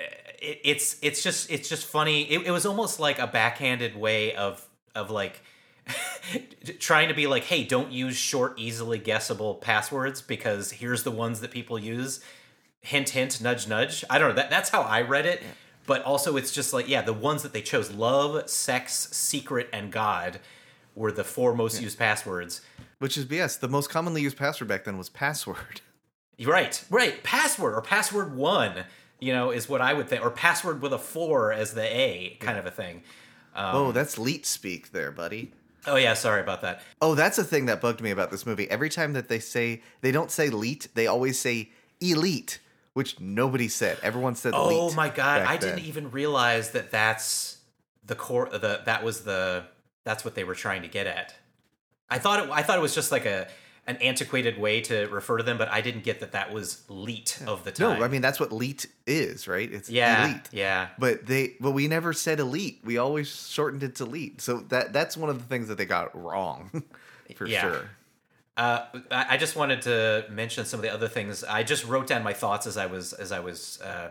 uh, 0.00 0.04
it, 0.40 0.60
it's 0.64 0.96
it's 1.02 1.22
just 1.22 1.50
it's 1.50 1.68
just 1.68 1.86
funny. 1.86 2.22
It, 2.22 2.46
it 2.46 2.50
was 2.50 2.66
almost 2.66 2.98
like 2.98 3.18
a 3.18 3.26
backhanded 3.26 3.94
way 3.94 4.34
of 4.34 4.66
of 4.94 5.10
like 5.10 5.42
trying 6.78 7.08
to 7.08 7.14
be 7.14 7.26
like, 7.26 7.44
"Hey, 7.44 7.64
don't 7.64 7.92
use 7.92 8.16
short, 8.16 8.58
easily 8.58 8.98
guessable 8.98 9.56
passwords 9.56 10.22
because 10.22 10.70
here's 10.72 11.02
the 11.02 11.10
ones 11.10 11.40
that 11.40 11.50
people 11.50 11.78
use." 11.78 12.20
Hint, 12.82 13.10
hint, 13.10 13.42
nudge, 13.42 13.68
nudge. 13.68 14.04
I 14.08 14.18
don't 14.18 14.30
know. 14.30 14.34
That 14.36 14.48
that's 14.48 14.70
how 14.70 14.80
I 14.80 15.02
read 15.02 15.26
it. 15.26 15.42
But 15.90 16.04
also, 16.04 16.36
it's 16.36 16.52
just 16.52 16.72
like, 16.72 16.88
yeah, 16.88 17.02
the 17.02 17.12
ones 17.12 17.42
that 17.42 17.52
they 17.52 17.62
chose: 17.62 17.90
love, 17.90 18.48
sex, 18.48 19.08
secret, 19.10 19.68
and 19.72 19.90
God 19.90 20.38
were 20.94 21.10
the 21.10 21.24
four 21.24 21.52
most 21.52 21.82
used 21.82 21.98
passwords. 21.98 22.60
Which 23.00 23.18
is 23.18 23.24
BS. 23.24 23.58
The 23.58 23.66
most 23.66 23.90
commonly 23.90 24.22
used 24.22 24.36
password 24.36 24.68
back 24.68 24.84
then 24.84 24.96
was 24.98 25.08
password. 25.08 25.80
Right, 26.42 26.82
right. 26.90 27.22
Password 27.24 27.74
or 27.74 27.82
password 27.82 28.34
one, 28.34 28.84
you 29.18 29.32
know, 29.32 29.50
is 29.50 29.68
what 29.68 29.82
I 29.82 29.92
would 29.92 30.08
think, 30.08 30.24
or 30.24 30.30
password 30.30 30.80
with 30.80 30.92
a 30.94 30.98
four 30.98 31.52
as 31.52 31.74
the 31.74 31.82
A, 31.82 32.38
kind 32.40 32.56
of 32.56 32.64
a 32.64 32.70
thing. 32.70 33.02
Um, 33.54 33.74
oh, 33.74 33.92
that's 33.92 34.16
leet 34.16 34.46
speak 34.46 34.92
there, 34.92 35.10
buddy. 35.10 35.52
oh 35.86 35.96
yeah, 35.96 36.14
sorry 36.14 36.40
about 36.40 36.62
that. 36.62 36.82
Oh, 37.02 37.14
that's 37.14 37.36
a 37.36 37.44
thing 37.44 37.66
that 37.66 37.82
bugged 37.82 38.00
me 38.00 38.10
about 38.10 38.30
this 38.30 38.46
movie. 38.46 38.70
Every 38.70 38.88
time 38.88 39.12
that 39.14 39.28
they 39.28 39.40
say 39.40 39.82
they 40.02 40.12
don't 40.12 40.30
say 40.30 40.48
leet, 40.50 40.86
they 40.94 41.08
always 41.08 41.38
say 41.38 41.72
elite, 42.00 42.60
which 42.94 43.20
nobody 43.20 43.68
said. 43.68 43.98
Everyone 44.02 44.34
said 44.34 44.54
Oh 44.54 44.86
leet 44.86 44.96
my 44.96 45.08
god, 45.08 45.42
I 45.42 45.56
then. 45.56 45.76
didn't 45.76 45.86
even 45.88 46.10
realize 46.10 46.70
that 46.72 46.90
that's 46.90 47.58
the 48.04 48.14
core. 48.14 48.48
The 48.50 48.82
that 48.86 49.04
was 49.04 49.22
the 49.22 49.64
that's 50.04 50.24
what 50.24 50.34
they 50.34 50.44
were 50.44 50.54
trying 50.54 50.82
to 50.82 50.88
get 50.88 51.06
at. 51.06 51.34
I 52.08 52.18
thought 52.18 52.44
it. 52.44 52.50
I 52.50 52.62
thought 52.62 52.78
it 52.78 52.82
was 52.82 52.94
just 52.94 53.12
like 53.12 53.26
a 53.26 53.48
an 53.86 53.96
antiquated 53.96 54.58
way 54.58 54.80
to 54.82 55.06
refer 55.06 55.38
to 55.38 55.42
them, 55.42 55.58
but 55.58 55.68
I 55.68 55.80
didn't 55.80 56.04
get 56.04 56.20
that 56.20 56.32
that 56.32 56.52
was 56.52 56.82
leet 56.88 57.40
of 57.46 57.64
the 57.64 57.72
time. 57.72 57.98
No, 57.98 58.04
I 58.04 58.08
mean 58.08 58.20
that's 58.20 58.38
what 58.38 58.52
leet 58.52 58.86
is, 59.06 59.48
right? 59.48 59.70
It's 59.72 59.88
yeah, 59.88 60.24
elite. 60.26 60.48
yeah. 60.52 60.88
But 60.98 61.26
they 61.26 61.54
but 61.60 61.70
we 61.72 61.88
never 61.88 62.12
said 62.12 62.40
elite. 62.40 62.80
We 62.84 62.98
always 62.98 63.48
shortened 63.48 63.82
it 63.82 63.96
to 63.96 64.04
leet. 64.04 64.40
So 64.40 64.58
that 64.68 64.92
that's 64.92 65.16
one 65.16 65.30
of 65.30 65.38
the 65.38 65.44
things 65.44 65.68
that 65.68 65.78
they 65.78 65.86
got 65.86 66.20
wrong. 66.20 66.82
for 67.36 67.46
Yeah. 67.46 67.60
sure. 67.62 67.90
Uh, 68.60 68.84
I 69.10 69.38
just 69.38 69.56
wanted 69.56 69.80
to 69.82 70.26
mention 70.28 70.66
some 70.66 70.80
of 70.80 70.82
the 70.82 70.92
other 70.92 71.08
things. 71.08 71.42
I 71.42 71.62
just 71.62 71.86
wrote 71.86 72.06
down 72.06 72.22
my 72.22 72.34
thoughts 72.34 72.66
as 72.66 72.76
I 72.76 72.84
was 72.84 73.14
as 73.14 73.32
I 73.32 73.40
was 73.40 73.80
uh, 73.80 74.10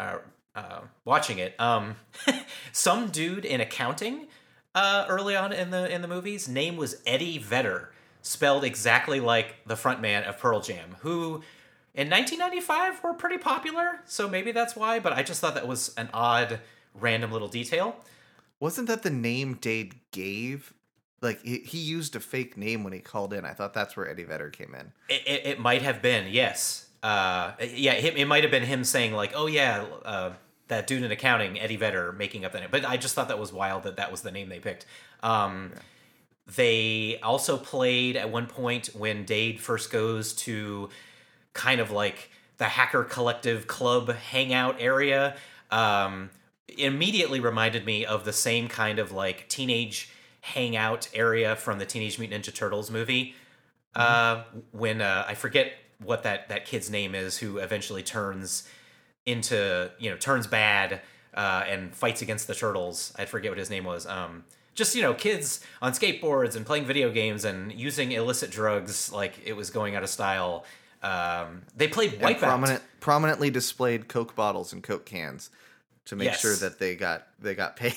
uh, 0.00 0.16
uh, 0.54 0.80
watching 1.04 1.36
it. 1.40 1.54
Um, 1.60 1.96
some 2.72 3.08
dude 3.08 3.44
in 3.44 3.60
accounting 3.60 4.28
uh, 4.74 5.04
early 5.10 5.36
on 5.36 5.52
in 5.52 5.72
the 5.72 5.94
in 5.94 6.00
the 6.00 6.08
movies 6.08 6.48
name 6.48 6.78
was 6.78 7.02
Eddie 7.06 7.36
Vedder, 7.36 7.92
spelled 8.22 8.64
exactly 8.64 9.20
like 9.20 9.56
the 9.66 9.74
frontman 9.74 10.26
of 10.26 10.38
Pearl 10.38 10.62
Jam, 10.62 10.96
who 11.00 11.42
in 11.94 12.08
1995 12.08 13.04
were 13.04 13.12
pretty 13.12 13.36
popular. 13.36 14.00
So 14.06 14.26
maybe 14.26 14.52
that's 14.52 14.74
why. 14.74 15.00
But 15.00 15.12
I 15.12 15.22
just 15.22 15.42
thought 15.42 15.52
that 15.52 15.68
was 15.68 15.92
an 15.98 16.08
odd, 16.14 16.60
random 16.94 17.30
little 17.30 17.48
detail. 17.48 17.96
Wasn't 18.58 18.88
that 18.88 19.02
the 19.02 19.10
name 19.10 19.58
Dade 19.60 19.96
gave? 20.12 20.72
Like 21.20 21.42
he, 21.42 21.58
he 21.58 21.78
used 21.78 22.14
a 22.16 22.20
fake 22.20 22.56
name 22.56 22.84
when 22.84 22.92
he 22.92 23.00
called 23.00 23.32
in. 23.32 23.44
I 23.44 23.52
thought 23.52 23.72
that's 23.74 23.96
where 23.96 24.08
Eddie 24.08 24.24
Vedder 24.24 24.50
came 24.50 24.74
in. 24.74 24.92
It, 25.08 25.22
it, 25.26 25.46
it 25.46 25.60
might 25.60 25.82
have 25.82 26.02
been, 26.02 26.32
yes. 26.32 26.86
Uh, 27.02 27.52
yeah, 27.74 27.92
it, 27.92 28.16
it 28.16 28.26
might 28.26 28.42
have 28.42 28.50
been 28.50 28.64
him 28.64 28.84
saying 28.84 29.12
like, 29.12 29.32
"Oh 29.34 29.46
yeah, 29.46 29.84
uh, 30.04 30.32
that 30.68 30.86
dude 30.86 31.02
in 31.02 31.10
accounting, 31.10 31.58
Eddie 31.58 31.76
Vedder, 31.76 32.12
making 32.12 32.44
up 32.44 32.52
the 32.52 32.60
name." 32.60 32.68
But 32.70 32.84
I 32.84 32.96
just 32.96 33.14
thought 33.14 33.28
that 33.28 33.38
was 33.38 33.52
wild 33.52 33.84
that 33.84 33.96
that 33.96 34.10
was 34.10 34.22
the 34.22 34.30
name 34.30 34.48
they 34.48 34.58
picked. 34.58 34.86
Um, 35.22 35.72
They 36.54 37.18
also 37.22 37.56
played 37.56 38.16
at 38.16 38.30
one 38.30 38.46
point 38.46 38.90
when 38.94 39.24
Dade 39.24 39.60
first 39.60 39.90
goes 39.90 40.32
to 40.34 40.90
kind 41.54 41.80
of 41.80 41.90
like 41.90 42.30
the 42.58 42.66
hacker 42.66 43.02
collective 43.02 43.66
club 43.66 44.10
hangout 44.14 44.76
area. 44.80 45.36
Um, 45.70 46.30
it 46.68 46.80
immediately 46.80 47.40
reminded 47.40 47.84
me 47.84 48.04
of 48.06 48.24
the 48.24 48.32
same 48.32 48.68
kind 48.68 48.98
of 48.98 49.10
like 49.10 49.48
teenage 49.48 50.10
hangout 50.54 51.08
area 51.12 51.56
from 51.56 51.78
the 51.78 51.86
Teenage 51.86 52.18
Mutant 52.18 52.44
Ninja 52.44 52.54
Turtles 52.54 52.90
movie 52.90 53.34
Uh, 53.94 54.44
when 54.72 55.00
uh, 55.00 55.24
I 55.26 55.34
forget 55.34 55.72
what 55.98 56.22
that 56.24 56.48
that 56.50 56.66
kid's 56.66 56.90
name 56.90 57.14
is, 57.14 57.38
who 57.38 57.58
eventually 57.58 58.02
turns 58.02 58.68
into 59.24 59.90
you 59.98 60.10
know 60.10 60.16
turns 60.16 60.46
bad 60.46 61.00
uh, 61.34 61.64
and 61.66 61.94
fights 61.94 62.22
against 62.22 62.46
the 62.46 62.54
turtles. 62.54 63.12
I 63.18 63.24
forget 63.24 63.50
what 63.50 63.58
his 63.58 63.70
name 63.70 63.84
was. 63.84 64.06
Um, 64.06 64.44
just 64.74 64.94
you 64.94 65.02
know, 65.02 65.14
kids 65.14 65.64
on 65.80 65.92
skateboards 65.92 66.54
and 66.56 66.66
playing 66.66 66.84
video 66.84 67.10
games 67.10 67.44
and 67.46 67.72
using 67.72 68.12
illicit 68.12 68.50
drugs 68.50 69.10
like 69.10 69.40
it 69.44 69.54
was 69.54 69.70
going 69.70 69.96
out 69.96 70.02
of 70.02 70.10
style. 70.10 70.64
Um, 71.02 71.62
they 71.74 71.88
played 71.88 72.20
Wipeout. 72.20 72.38
prominent, 72.38 72.82
prominently 73.00 73.50
displayed 73.50 74.08
Coke 74.08 74.34
bottles 74.34 74.72
and 74.74 74.82
Coke 74.82 75.06
cans 75.06 75.50
to 76.06 76.16
make 76.16 76.26
Yes. 76.26 76.40
sure 76.40 76.56
that 76.56 76.78
they 76.78 76.94
got 76.94 77.26
they 77.40 77.54
got 77.54 77.76
paid. 77.76 77.94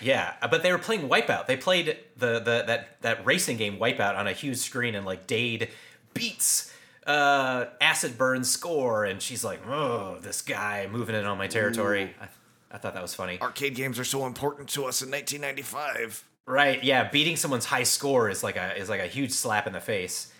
Yeah, 0.00 0.34
uh, 0.42 0.48
but 0.48 0.62
they 0.62 0.72
were 0.72 0.78
playing 0.78 1.08
Wipeout. 1.08 1.46
They 1.46 1.56
played 1.56 1.96
the, 2.16 2.40
the 2.40 2.64
that 2.66 3.00
that 3.02 3.26
racing 3.26 3.56
game 3.56 3.78
Wipeout 3.78 4.16
on 4.16 4.26
a 4.26 4.32
huge 4.32 4.58
screen, 4.58 4.94
and 4.94 5.06
like 5.06 5.26
Dade 5.26 5.68
beats 6.14 6.72
uh, 7.06 7.66
Acid 7.80 8.18
Burn 8.18 8.44
score, 8.44 9.04
and 9.04 9.22
she's 9.22 9.44
like, 9.44 9.66
"Oh, 9.66 10.18
this 10.20 10.42
guy 10.42 10.88
moving 10.90 11.14
in 11.14 11.24
on 11.24 11.38
my 11.38 11.46
territory." 11.46 12.14
I, 12.20 12.28
I 12.70 12.78
thought 12.78 12.94
that 12.94 13.02
was 13.02 13.14
funny. 13.14 13.40
Arcade 13.40 13.74
games 13.74 13.98
are 13.98 14.04
so 14.04 14.26
important 14.26 14.68
to 14.70 14.86
us 14.86 15.02
in 15.02 15.10
1995. 15.10 16.24
Right? 16.46 16.82
Yeah, 16.82 17.08
beating 17.08 17.36
someone's 17.36 17.64
high 17.64 17.82
score 17.84 18.28
is 18.28 18.42
like 18.42 18.56
a 18.56 18.76
is 18.76 18.88
like 18.88 19.00
a 19.00 19.06
huge 19.06 19.32
slap 19.32 19.66
in 19.66 19.72
the 19.72 19.80
face. 19.80 20.32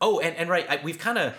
Oh, 0.00 0.20
and 0.20 0.36
and 0.36 0.48
right, 0.48 0.66
I, 0.68 0.80
we've 0.82 0.98
kind 0.98 1.18
of 1.18 1.34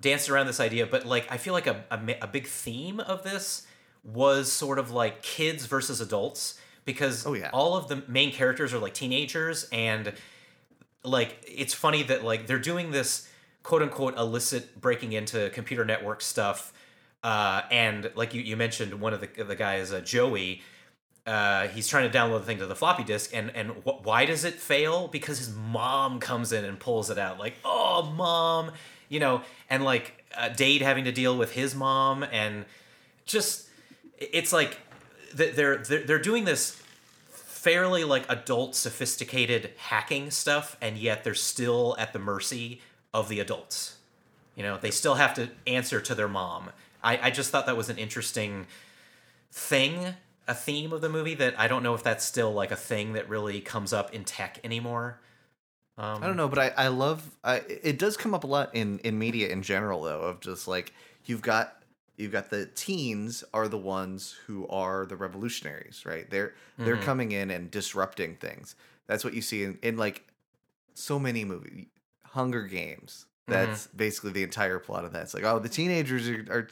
danced 0.00 0.28
around 0.28 0.46
this 0.46 0.60
idea, 0.60 0.86
but 0.86 1.04
like 1.04 1.26
I 1.30 1.36
feel 1.36 1.52
like 1.52 1.66
a, 1.66 1.84
a 1.90 2.18
a 2.22 2.26
big 2.26 2.46
theme 2.46 3.00
of 3.00 3.22
this 3.22 3.66
was 4.04 4.52
sort 4.52 4.78
of 4.78 4.92
like 4.92 5.22
kids 5.22 5.66
versus 5.66 6.00
adults 6.00 6.60
because 6.86 7.26
Oh, 7.26 7.34
yeah. 7.34 7.50
all 7.52 7.76
of 7.76 7.88
the 7.88 8.02
main 8.08 8.32
characters 8.32 8.72
are 8.72 8.78
like 8.78 8.94
teenagers 8.94 9.68
and 9.70 10.14
like 11.04 11.36
it's 11.46 11.74
funny 11.74 12.02
that 12.04 12.24
like 12.24 12.46
they're 12.46 12.58
doing 12.58 12.90
this 12.92 13.28
quote 13.62 13.82
unquote 13.82 14.16
illicit 14.16 14.80
breaking 14.80 15.12
into 15.12 15.50
computer 15.50 15.84
network 15.84 16.22
stuff 16.22 16.72
uh, 17.22 17.62
and 17.70 18.10
like 18.14 18.32
you, 18.32 18.40
you 18.40 18.56
mentioned 18.56 18.94
one 19.00 19.12
of 19.12 19.20
the, 19.20 19.42
the 19.44 19.56
guys 19.56 19.92
uh, 19.92 20.00
joey 20.00 20.62
uh, 21.26 21.66
he's 21.68 21.88
trying 21.88 22.08
to 22.10 22.16
download 22.16 22.38
the 22.38 22.44
thing 22.46 22.58
to 22.58 22.66
the 22.66 22.76
floppy 22.76 23.02
disk 23.04 23.30
and 23.34 23.50
and 23.54 23.70
wh- 23.84 24.04
why 24.04 24.24
does 24.24 24.44
it 24.44 24.54
fail 24.54 25.08
because 25.08 25.38
his 25.38 25.52
mom 25.54 26.18
comes 26.20 26.52
in 26.52 26.64
and 26.64 26.78
pulls 26.78 27.10
it 27.10 27.18
out 27.18 27.38
like 27.38 27.54
oh 27.64 28.12
mom 28.16 28.70
you 29.08 29.18
know 29.20 29.42
and 29.68 29.84
like 29.84 30.24
uh, 30.36 30.48
dade 30.50 30.82
having 30.82 31.04
to 31.04 31.12
deal 31.12 31.36
with 31.36 31.52
his 31.52 31.74
mom 31.74 32.22
and 32.24 32.64
just 33.26 33.68
it's 34.18 34.52
like 34.52 34.78
they're 35.36 35.76
they're, 35.78 36.04
they're 36.04 36.18
doing 36.18 36.44
this 36.44 36.82
fairly 37.28 38.04
like 38.04 38.24
adult 38.28 38.74
sophisticated 38.74 39.70
hacking 39.76 40.30
stuff 40.30 40.76
and 40.80 40.96
yet 40.96 41.24
they're 41.24 41.34
still 41.34 41.96
at 41.98 42.12
the 42.12 42.18
mercy 42.18 42.80
of 43.12 43.28
the 43.28 43.40
adults. 43.40 43.98
You 44.54 44.62
know 44.62 44.78
they 44.78 44.90
still 44.90 45.14
have 45.14 45.34
to 45.34 45.50
answer 45.66 46.00
to 46.00 46.14
their 46.14 46.28
mom. 46.28 46.70
I, 47.02 47.18
I 47.24 47.30
just 47.30 47.50
thought 47.50 47.66
that 47.66 47.76
was 47.76 47.88
an 47.88 47.98
interesting 47.98 48.66
thing 49.52 50.14
a 50.48 50.54
theme 50.54 50.92
of 50.92 51.00
the 51.00 51.08
movie 51.08 51.34
that 51.34 51.58
i 51.58 51.66
don't 51.66 51.82
know 51.82 51.94
if 51.94 52.02
that's 52.02 52.24
still 52.24 52.52
like 52.52 52.70
a 52.70 52.76
thing 52.76 53.14
that 53.14 53.28
really 53.28 53.60
comes 53.60 53.92
up 53.92 54.14
in 54.14 54.24
tech 54.24 54.60
anymore. 54.62 55.18
Um, 55.98 56.22
I 56.22 56.26
don't 56.26 56.36
know, 56.36 56.48
but 56.48 56.58
I, 56.58 56.72
I 56.76 56.88
love 56.88 57.30
I, 57.42 57.62
it 57.82 57.98
does 57.98 58.18
come 58.18 58.34
up 58.34 58.44
a 58.44 58.46
lot 58.46 58.74
in 58.74 58.98
in 58.98 59.18
media 59.18 59.48
in 59.48 59.62
general 59.62 60.02
though 60.02 60.20
of 60.20 60.40
just 60.40 60.68
like 60.68 60.92
you've 61.24 61.40
got 61.42 61.82
you've 62.16 62.32
got 62.32 62.50
the 62.50 62.66
teens 62.66 63.44
are 63.52 63.68
the 63.68 63.78
ones 63.78 64.36
who 64.46 64.66
are 64.68 65.06
the 65.06 65.16
revolutionaries, 65.16 66.04
right? 66.06 66.28
They're 66.30 66.54
they're 66.78 66.96
coming 66.96 67.32
in 67.32 67.50
and 67.50 67.70
disrupting 67.70 68.36
things. 68.36 68.74
That's 69.06 69.24
what 69.24 69.34
you 69.34 69.42
see 69.42 69.64
in, 69.64 69.78
in 69.82 69.96
like 69.96 70.24
so 70.94 71.18
many 71.18 71.44
movies. 71.44 71.86
Hunger 72.24 72.62
Games. 72.62 73.26
That's 73.48 73.86
basically 73.88 74.32
the 74.32 74.42
entire 74.42 74.78
plot 74.80 75.04
of 75.04 75.12
that. 75.12 75.22
It's 75.22 75.34
like, 75.34 75.44
oh, 75.44 75.58
the 75.58 75.68
teenagers 75.68 76.28
are 76.28 76.44
are, 76.50 76.68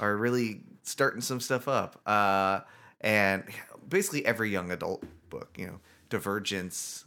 are 0.00 0.16
really 0.16 0.60
starting 0.82 1.20
some 1.20 1.40
stuff 1.40 1.68
up. 1.68 2.00
Uh, 2.06 2.60
and 3.00 3.44
basically 3.88 4.26
every 4.26 4.50
young 4.50 4.70
adult 4.72 5.04
book, 5.30 5.50
you 5.56 5.66
know, 5.66 5.78
Divergence, 6.08 7.04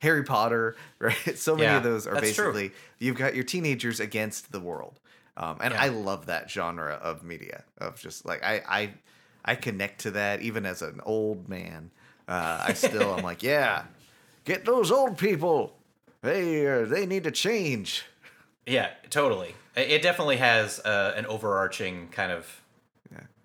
Harry 0.00 0.22
Potter, 0.24 0.76
right? 0.98 1.38
So 1.38 1.56
many 1.56 1.66
Yeah, 1.66 1.76
of 1.78 1.82
those 1.82 2.06
are 2.06 2.14
that's 2.14 2.34
true. 2.34 2.52
basically 2.52 2.72
you've 2.98 3.16
got 3.16 3.34
your 3.34 3.44
teenagers 3.44 4.00
against 4.00 4.52
the 4.52 4.60
world. 4.60 5.00
Um, 5.38 5.58
and 5.62 5.72
Yeah. 5.72 5.82
I 5.82 5.88
love 5.88 6.26
that 6.26 6.50
genre 6.50 6.94
of 6.94 7.22
media 7.22 7.64
of 7.78 7.98
just 7.98 8.26
like 8.26 8.42
I 8.42 8.62
I 8.68 8.94
I 9.44 9.54
connect 9.54 10.00
to 10.02 10.10
that 10.10 10.42
even 10.42 10.66
as 10.66 10.82
an 10.82 11.00
old 11.04 11.48
man. 11.48 11.90
Uh, 12.26 12.64
I 12.66 12.74
still 12.74 13.14
I'm 13.14 13.22
like, 13.22 13.42
yeah, 13.42 13.84
get 14.44 14.64
those 14.64 14.90
old 14.90 15.16
people. 15.16 15.78
They 16.22 16.66
uh, 16.66 16.84
they 16.84 17.06
need 17.06 17.24
to 17.24 17.30
change. 17.30 18.04
Yeah, 18.66 18.90
totally. 19.08 19.54
It 19.76 19.90
it 19.90 20.02
definitely 20.02 20.38
has 20.38 20.80
uh, 20.80 21.14
an 21.16 21.24
overarching 21.26 22.08
kind 22.08 22.32
of 22.32 22.60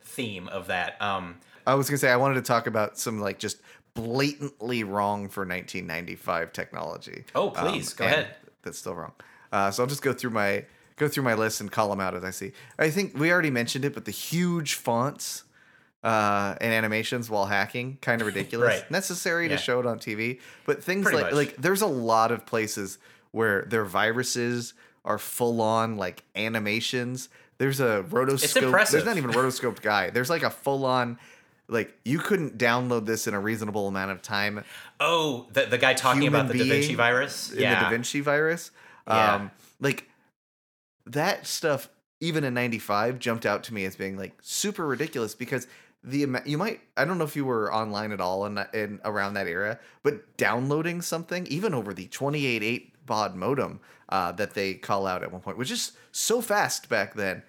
theme 0.01 0.47
of 0.49 0.67
that. 0.67 1.01
Um, 1.01 1.38
I 1.65 1.75
was 1.75 1.89
gonna 1.89 1.97
say 1.97 2.12
I 2.12 2.17
wanted 2.17 2.36
to 2.36 2.41
talk 2.41 2.67
about 2.67 2.97
some 2.97 3.19
like 3.19 3.39
just 3.39 3.62
blatantly 3.93 4.84
wrong 4.84 5.29
for 5.29 5.41
1995 5.41 6.53
technology. 6.53 7.25
Oh, 7.36 7.51
please, 7.51 7.93
go 7.93 8.06
ahead. 8.06 8.36
That's 8.63 8.79
still 8.79 8.95
wrong. 8.95 9.13
Uh, 9.51 9.69
so 9.71 9.84
I'll 9.84 9.89
just 9.89 10.01
go 10.01 10.13
through 10.13 10.32
my 10.32 10.65
go 10.97 11.08
through 11.08 11.23
my 11.23 11.34
list 11.34 11.62
and 11.62 11.71
call 11.71 11.89
them 11.89 11.99
out 11.99 12.15
as 12.15 12.23
I 12.23 12.32
see. 12.32 12.51
I 12.77 12.89
think 12.89 13.17
we 13.17 13.32
already 13.32 13.49
mentioned 13.49 13.86
it, 13.86 13.93
but 13.93 14.06
the 14.06 14.12
huge 14.12 14.75
fonts 14.75 15.43
uh, 16.03 16.56
and 16.60 16.73
animations 16.73 17.29
while 17.29 17.45
hacking 17.45 17.97
kind 18.01 18.21
of 18.21 18.27
ridiculous. 18.34 18.82
Right. 18.82 18.91
Necessary 18.91 19.45
Yeah. 19.45 19.56
to 19.56 19.62
show 19.62 19.79
it 19.79 19.86
on 19.86 19.99
TV, 19.99 20.39
but 20.65 20.84
things 20.84 21.03
Pretty 21.03 21.17
like 21.17 21.25
much. 21.27 21.34
like 21.34 21.56
there's 21.58 21.82
a 21.82 21.88
lot 21.88 22.32
of 22.32 22.45
places 22.45 22.97
where 23.32 23.63
their 23.63 23.86
viruses 23.86 24.73
are 25.06 25.17
full 25.17 25.62
on 25.62 25.97
like 25.97 26.23
animations. 26.36 27.29
There's 27.58 27.79
a 27.79 28.06
rotoscope. 28.10 28.91
There's 28.91 29.06
not 29.06 29.17
even 29.17 29.29
a 29.29 29.34
rotoscoped 29.34 29.82
guy. 29.82 30.10
There's 30.10 30.29
like 30.29 30.43
a 30.43 30.49
full 30.49 30.86
on 30.86 31.17
like 31.69 31.97
you 32.03 32.19
couldn't 32.19 32.58
download 32.58 33.06
this 33.06 33.25
in 33.27 33.34
a 33.34 33.39
reasonable 33.39 33.88
amount 33.88 34.12
of 34.12 34.21
time 34.21 34.63
oh, 34.99 35.47
the, 35.51 35.65
the 35.65 35.77
guy 35.77 35.93
talking 35.93 36.21
Human 36.21 36.41
about 36.41 36.51
the 36.53 36.60
Da 36.60 36.69
Vinci 36.69 36.95
virus? 36.95 37.51
in 37.51 37.60
yeah. 37.62 37.75
the 37.75 37.82
Da 37.82 37.89
Vinci 37.89 38.19
virus. 38.21 38.71
Yeah. 39.08 39.36
Um, 39.36 39.51
like 39.79 40.10
that 41.05 41.45
stuff, 41.45 41.89
even 42.19 42.43
in 42.43 42.53
'95, 42.53 43.19
jumped 43.19 43.45
out 43.45 43.63
to 43.63 43.73
me 43.73 43.85
as 43.85 43.95
being 43.95 44.17
like 44.17 44.33
super 44.41 44.85
ridiculous 44.85 45.35
because 45.35 45.67
the 46.03 46.27
you 46.45 46.57
might 46.57 46.81
I 46.97 47.05
don't 47.05 47.17
know 47.17 47.23
if 47.23 47.35
you 47.35 47.45
were 47.45 47.73
online 47.73 48.11
at 48.11 48.19
all 48.19 48.45
in, 48.45 48.59
in 48.73 48.99
around 49.05 49.35
that 49.35 49.47
era, 49.47 49.79
but 50.03 50.37
downloading 50.37 51.01
something 51.01 51.47
even 51.47 51.73
over 51.73 51.93
the 51.93 52.07
28.8 52.07 52.91
baud 53.05 53.35
modem 53.35 53.79
uh, 54.09 54.31
that 54.33 54.53
they 54.53 54.73
call 54.73 55.07
out 55.07 55.23
at 55.23 55.31
one 55.31 55.41
point, 55.41 55.57
which 55.57 55.71
is 55.71 55.93
so 56.11 56.41
fast 56.41 56.89
back 56.89 57.15
then. 57.15 57.43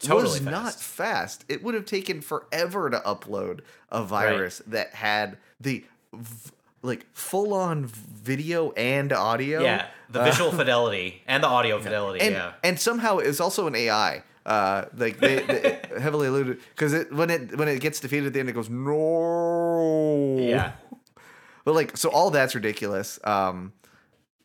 Totally 0.00 0.22
was 0.22 0.40
not 0.42 0.74
fast. 0.74 0.82
fast. 0.82 1.44
It 1.48 1.62
would 1.64 1.74
have 1.74 1.84
taken 1.84 2.20
forever 2.20 2.88
to 2.88 3.00
upload 3.00 3.60
a 3.90 4.04
virus 4.04 4.62
that 4.66 4.94
had 4.94 5.38
the 5.60 5.84
v- 6.12 6.50
like 6.82 7.06
full 7.12 7.52
on 7.54 7.86
video 7.86 8.72
and 8.72 9.12
audio. 9.12 9.62
Yeah, 9.62 9.86
the 10.10 10.20
Uh, 10.20 10.24
visual 10.24 10.52
fidelity 10.60 11.22
and 11.26 11.42
the 11.42 11.48
audio 11.48 11.78
fidelity. 11.80 12.20
and 12.20 12.34
yeah. 12.34 12.52
and 12.62 12.78
somehow 12.78 13.18
it's 13.18 13.40
also 13.40 13.66
an 13.66 13.74
AI. 13.74 14.22
Uh, 14.46 14.86
like 14.96 15.18
they, 15.18 15.40
they 15.40 15.78
heavily 16.00 16.26
alluded 16.26 16.58
because 16.70 16.94
it 16.94 17.12
when 17.12 17.28
it 17.28 17.56
when 17.58 17.68
it 17.68 17.80
gets 17.80 18.00
defeated 18.00 18.28
at 18.28 18.32
the 18.32 18.40
end, 18.40 18.48
it 18.48 18.52
goes 18.52 18.70
no. 18.70 20.36
Yeah. 20.38 20.72
But 21.64 21.74
like, 21.74 21.96
so 21.98 22.08
all 22.08 22.30
that's 22.30 22.54
ridiculous. 22.54 23.18
Um, 23.24 23.74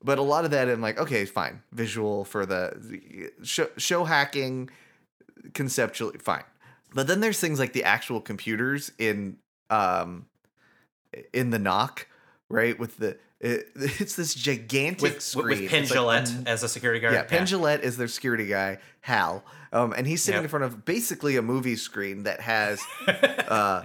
but 0.04 0.18
a 0.18 0.22
lot 0.22 0.44
of 0.44 0.52
that, 0.52 0.68
I'm 0.68 0.82
like, 0.82 1.00
okay, 1.00 1.24
fine, 1.24 1.62
visual 1.72 2.26
for 2.26 2.46
the, 2.46 2.74
the 2.76 3.32
show, 3.46 3.68
show 3.78 4.04
hacking, 4.04 4.70
conceptually 5.54 6.18
fine. 6.18 6.44
But 6.94 7.08
then 7.08 7.22
there's 7.22 7.40
things 7.40 7.60
like 7.60 7.72
the 7.72 7.86
actual 7.86 8.20
computers 8.20 8.92
in 9.00 9.38
um 9.70 10.26
in 11.32 11.52
the 11.52 11.58
NOC, 11.60 12.06
right? 12.54 12.78
With 12.80 12.98
the 12.98 13.18
it, 13.40 13.68
it's 13.76 14.16
this 14.16 14.34
gigantic 14.34 15.02
With, 15.02 15.22
screen. 15.22 15.62
with, 15.64 15.70
Penn 15.70 16.06
like 16.06 16.28
as 16.46 16.64
a 16.64 16.70
security 16.70 17.00
guard. 17.02 17.14
yeah, 17.14 17.24
Penn 17.24 17.44
Jillette 17.46 17.82
is 17.82 17.98
their 17.98 18.08
security 18.08 18.48
guy, 18.48 18.78
Hal, 19.02 19.44
um, 19.74 19.94
and 19.98 20.08
he's 20.08 20.24
sitting 20.24 20.38
Yep. 20.40 20.44
in 20.46 20.50
front 20.50 20.66
of 20.66 20.86
basically 20.86 21.36
a 21.36 21.42
movie 21.42 21.76
screen 21.76 22.24
that 22.24 22.40
has, 22.40 22.82
uh, 23.08 23.84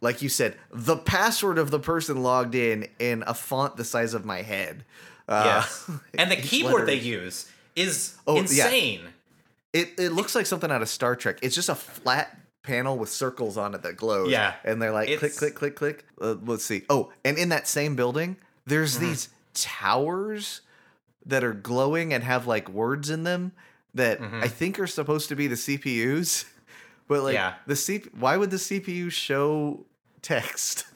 like 0.00 0.22
you 0.22 0.28
said, 0.28 0.56
the 0.70 0.96
password 0.96 1.58
of 1.58 1.70
the 1.70 1.80
person 1.80 2.22
logged 2.22 2.54
in 2.54 2.86
in 2.98 3.24
a 3.26 3.34
font 3.34 3.76
the 3.76 3.84
size 3.84 4.14
of 4.14 4.24
my 4.24 4.42
head. 4.42 4.84
Uh, 5.28 5.42
Yes. 5.62 5.90
and 6.18 6.30
the 6.30 6.36
keyboard 6.36 6.86
they 6.86 6.96
use 6.98 7.50
is 7.74 8.14
Oh, 8.26 8.34
yeah. 8.34 8.40
insane. 8.42 9.00
It 9.72 9.90
it 9.98 10.10
looks 10.12 10.34
like 10.34 10.44
something 10.46 10.70
out 10.70 10.82
of 10.82 10.88
Star 10.88 11.16
Trek. 11.16 11.38
It's 11.42 11.54
just 11.54 11.70
a 11.70 11.74
flat 11.74 12.36
panel 12.62 12.96
with 12.96 13.08
circles 13.08 13.56
on 13.56 13.74
it 13.74 13.82
that 13.82 13.96
glows. 13.96 14.30
Yeah. 14.30 14.54
and 14.64 14.80
they're 14.80 14.92
like 14.92 15.18
click 15.18 15.34
click 15.36 15.54
click 15.54 15.74
click. 15.76 16.04
Uh, 16.20 16.36
let's 16.44 16.64
see. 16.64 16.82
Oh, 16.88 17.12
and 17.24 17.36
in 17.38 17.48
that 17.50 17.66
same 17.68 17.96
building, 17.96 18.36
there's 18.66 18.96
Mm-hmm. 18.96 19.06
these 19.06 19.28
towers 19.54 20.60
that 21.26 21.44
are 21.44 21.52
glowing 21.52 22.12
and 22.12 22.22
have 22.24 22.46
like 22.46 22.68
words 22.68 23.10
in 23.10 23.24
them 23.24 23.52
that 23.94 24.20
I 24.20 24.48
think 24.48 24.78
are 24.80 24.86
supposed 24.86 25.28
to 25.28 25.36
be 25.36 25.46
the 25.48 25.54
CPUs. 25.56 26.44
But 27.08 27.24
like 27.24 27.34
Mm-hmm. 27.36 27.42
Yeah. 27.42 27.54
the 27.66 27.76
C, 27.76 28.02
why 28.18 28.36
would 28.36 28.50
the 28.50 28.56
CPU 28.56 29.10
show 29.10 29.84
text? 30.22 30.86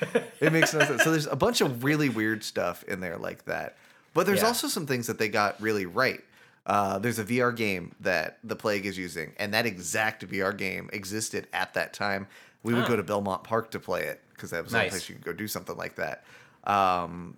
it 0.40 0.52
makes 0.52 0.72
no 0.74 0.80
sense. 0.80 1.02
So 1.02 1.10
there's 1.10 1.26
a 1.26 1.34
bunch 1.34 1.60
of 1.60 1.82
really 1.82 2.08
weird 2.08 2.44
stuff 2.44 2.84
in 2.84 3.00
there 3.00 3.16
like 3.16 3.46
that. 3.46 3.76
But 4.14 4.26
there's 4.26 4.42
Yeah. 4.42 4.48
also 4.48 4.68
some 4.68 4.86
things 4.86 5.06
that 5.08 5.18
they 5.18 5.28
got 5.28 5.60
really 5.60 5.86
right. 5.86 6.22
Uh, 6.66 6.98
there's 6.98 7.18
a 7.20 7.24
VR 7.24 7.54
game 7.54 7.94
that 8.00 8.38
the 8.44 8.56
Plague 8.56 8.84
is 8.86 8.98
using, 8.98 9.32
and 9.38 9.54
that 9.54 9.64
exact 9.66 10.26
VR 10.28 10.52
game 10.56 10.90
existed 10.92 11.46
at 11.52 11.72
that 11.74 11.92
time. 11.94 12.26
We 12.64 12.74
would 12.74 12.84
Oh. 12.84 12.88
go 12.88 12.96
to 12.96 13.04
Belmont 13.04 13.44
Park 13.44 13.70
to 13.70 13.78
play 13.80 14.02
it 14.04 14.20
because 14.34 14.50
that 14.50 14.64
was 14.64 14.72
the 14.72 14.78
Nice. 14.78 14.90
place 14.90 15.08
you 15.08 15.14
could 15.14 15.24
go 15.24 15.32
do 15.32 15.46
something 15.46 15.76
like 15.76 15.94
that. 15.96 16.24
Um, 16.64 17.34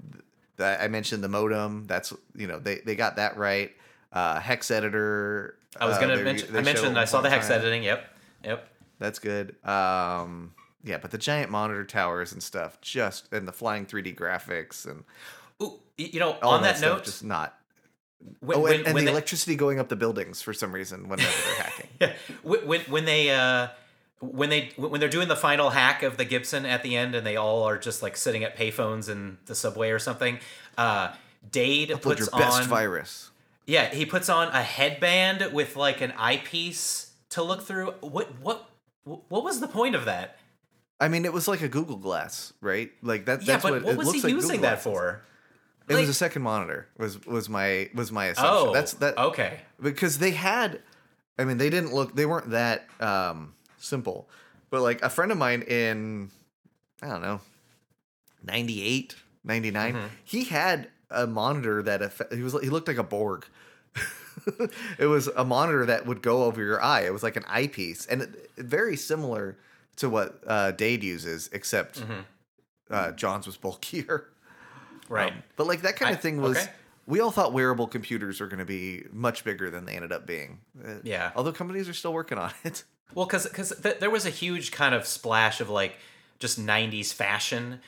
th- 0.56 0.78
I 0.80 0.88
mentioned 0.88 1.22
the 1.22 1.28
modem. 1.28 1.84
That's 1.86 2.12
you 2.34 2.46
know 2.46 2.58
they 2.58 2.76
they 2.76 2.96
got 2.96 3.16
that 3.16 3.36
right. 3.36 3.72
Uh, 4.12 4.40
hex 4.40 4.70
editor. 4.70 5.58
I 5.78 5.84
was 5.84 5.98
uh, 5.98 6.00
gonna 6.00 6.16
they- 6.16 6.22
mention. 6.24 6.56
I 6.56 6.62
mentioned. 6.62 6.98
I 6.98 7.04
saw 7.04 7.20
the 7.20 7.28
hex 7.28 7.48
time. 7.48 7.58
editing. 7.60 7.82
Yep. 7.82 8.08
Yep. 8.44 8.68
That's 8.98 9.18
good. 9.18 9.54
Um, 9.66 10.54
yeah, 10.82 10.96
but 10.96 11.10
the 11.10 11.18
giant 11.18 11.50
monitor 11.50 11.84
towers 11.84 12.32
and 12.32 12.42
stuff, 12.42 12.80
just 12.80 13.30
and 13.32 13.46
the 13.46 13.52
flying 13.52 13.84
3D 13.84 14.14
graphics 14.16 14.86
and 14.86 15.04
Ooh, 15.62 15.78
you 15.98 16.18
know, 16.20 16.38
on 16.42 16.62
that, 16.62 16.78
stuff, 16.78 16.98
note, 16.98 17.04
just 17.04 17.22
not. 17.24 17.57
When, 18.40 18.58
oh, 18.58 18.60
when, 18.62 18.72
and, 18.74 18.86
and 18.86 18.94
when 18.94 19.04
the 19.04 19.10
they, 19.10 19.12
electricity 19.12 19.56
going 19.56 19.78
up 19.78 19.88
the 19.88 19.96
buildings 19.96 20.42
for 20.42 20.52
some 20.52 20.72
reason 20.72 21.08
whenever 21.08 21.30
they're 21.44 21.64
hacking. 21.64 21.88
Yeah, 22.00 22.12
when 22.42 22.80
when 22.82 23.04
they 23.04 23.30
uh, 23.30 23.68
when 24.20 24.50
they 24.50 24.70
when 24.76 25.00
they're 25.00 25.08
doing 25.08 25.28
the 25.28 25.36
final 25.36 25.70
hack 25.70 26.02
of 26.02 26.16
the 26.16 26.24
Gibson 26.24 26.64
at 26.66 26.82
the 26.82 26.96
end, 26.96 27.14
and 27.14 27.26
they 27.26 27.36
all 27.36 27.64
are 27.64 27.78
just 27.78 28.02
like 28.02 28.16
sitting 28.16 28.44
at 28.44 28.56
payphones 28.56 29.08
in 29.08 29.38
the 29.46 29.54
subway 29.54 29.90
or 29.90 29.98
something. 29.98 30.38
Uh, 30.76 31.12
Dade 31.50 31.90
Upload 31.90 32.02
puts 32.02 32.20
your 32.20 32.28
best 32.30 32.62
on 32.62 32.68
virus. 32.68 33.30
yeah, 33.66 33.92
he 33.92 34.06
puts 34.06 34.28
on 34.28 34.48
a 34.48 34.62
headband 34.62 35.52
with 35.52 35.76
like 35.76 36.00
an 36.00 36.12
eyepiece 36.16 37.12
to 37.30 37.42
look 37.42 37.62
through. 37.62 37.92
What 38.00 38.40
what 38.40 38.68
what 39.04 39.42
was 39.44 39.60
the 39.60 39.68
point 39.68 39.94
of 39.94 40.04
that? 40.04 40.38
I 41.00 41.08
mean, 41.08 41.24
it 41.24 41.32
was 41.32 41.46
like 41.46 41.62
a 41.62 41.68
Google 41.68 41.96
Glass, 41.96 42.52
right? 42.60 42.90
Like 43.02 43.26
that. 43.26 43.42
Yeah, 43.42 43.54
That's 43.54 43.62
but 43.62 43.72
what, 43.72 43.82
what 43.84 43.92
it 43.92 43.98
was 43.98 44.06
looks 44.08 44.18
he 44.18 44.22
like 44.24 44.32
using 44.32 44.56
Google 44.56 44.62
that 44.62 44.82
Glass 44.82 44.84
for? 44.84 45.22
It 45.88 45.94
was 45.96 46.08
a 46.08 46.14
second 46.14 46.42
monitor. 46.42 46.86
Was 46.98 47.24
was 47.26 47.48
my 47.48 47.88
was 47.94 48.10
my 48.12 48.26
assumption. 48.26 48.68
Oh, 48.68 48.72
that's 48.72 48.92
that. 48.94 49.16
Okay. 49.18 49.60
because 49.82 50.18
they 50.18 50.32
had 50.32 50.80
i 51.38 51.44
mean 51.44 51.56
they 51.58 51.70
didn't 51.70 51.92
look 51.94 52.16
they 52.16 52.26
weren't 52.26 52.50
that 52.50 52.86
um 53.00 53.54
simple 53.76 54.28
but 54.70 54.80
like 54.82 55.00
a 55.02 55.08
friend 55.08 55.30
of 55.30 55.38
mine 55.38 55.62
in 55.62 56.30
i 57.00 57.06
don't 57.06 57.22
know 57.22 57.40
98 58.44 59.14
99 59.44 59.94
Mm-hmm. 59.94 60.06
he 60.24 60.44
had 60.44 60.88
a 61.10 61.26
monitor 61.26 61.82
that 61.82 62.12
he 62.32 62.42
was 62.42 62.52
he 62.60 62.68
looked 62.68 62.88
like 62.88 62.98
a 62.98 63.02
borg 63.04 63.46
it 64.98 65.06
was 65.06 65.28
a 65.28 65.44
monitor 65.44 65.86
that 65.86 66.06
would 66.06 66.22
go 66.22 66.44
over 66.44 66.60
your 66.62 66.82
eye 66.82 67.02
it 67.02 67.12
was 67.12 67.22
like 67.22 67.36
an 67.36 67.44
eyepiece 67.48 68.04
and 68.06 68.22
it, 68.22 68.50
very 68.58 68.96
similar 68.96 69.56
to 69.96 70.08
what 70.08 70.42
uh 70.46 70.70
dade 70.72 71.02
uses 71.04 71.48
except 71.52 72.00
Mm-hmm. 72.02 72.20
uh 72.90 73.12
john's 73.12 73.46
was 73.46 73.56
bulkier 73.56 74.24
Right. 75.08 75.32
um, 75.32 75.42
but 75.56 75.66
like 75.66 75.82
that 75.82 75.96
kind 75.96 76.10
I- 76.10 76.12
of 76.14 76.20
thing 76.20 76.40
was 76.40 76.56
okay. 76.58 76.70
we 77.06 77.20
all 77.20 77.30
thought 77.30 77.52
wearable 77.52 77.86
computers 77.86 78.40
were 78.40 78.46
going 78.46 78.58
to 78.58 78.64
be 78.64 79.04
much 79.12 79.44
bigger 79.44 79.70
than 79.70 79.84
they 79.86 79.94
ended 79.94 80.12
up 80.12 80.26
being. 80.26 80.58
Uh, 80.84 80.94
Yeah. 81.02 81.30
Although 81.34 81.52
companies 81.52 81.88
are 81.88 81.94
still 81.94 82.12
working 82.12 82.38
on 82.38 82.52
it. 82.64 82.84
Well, 83.14 83.24
because 83.24 83.44
because 83.46 83.72
th- 83.82 84.00
there 84.00 84.10
was 84.10 84.26
a 84.26 84.30
huge 84.30 84.70
kind 84.70 84.94
of 84.94 85.06
splash 85.06 85.62
of 85.62 85.70
like 85.70 85.94
just 86.40 86.60
'90s 86.60 87.10
fashion, 87.14 87.80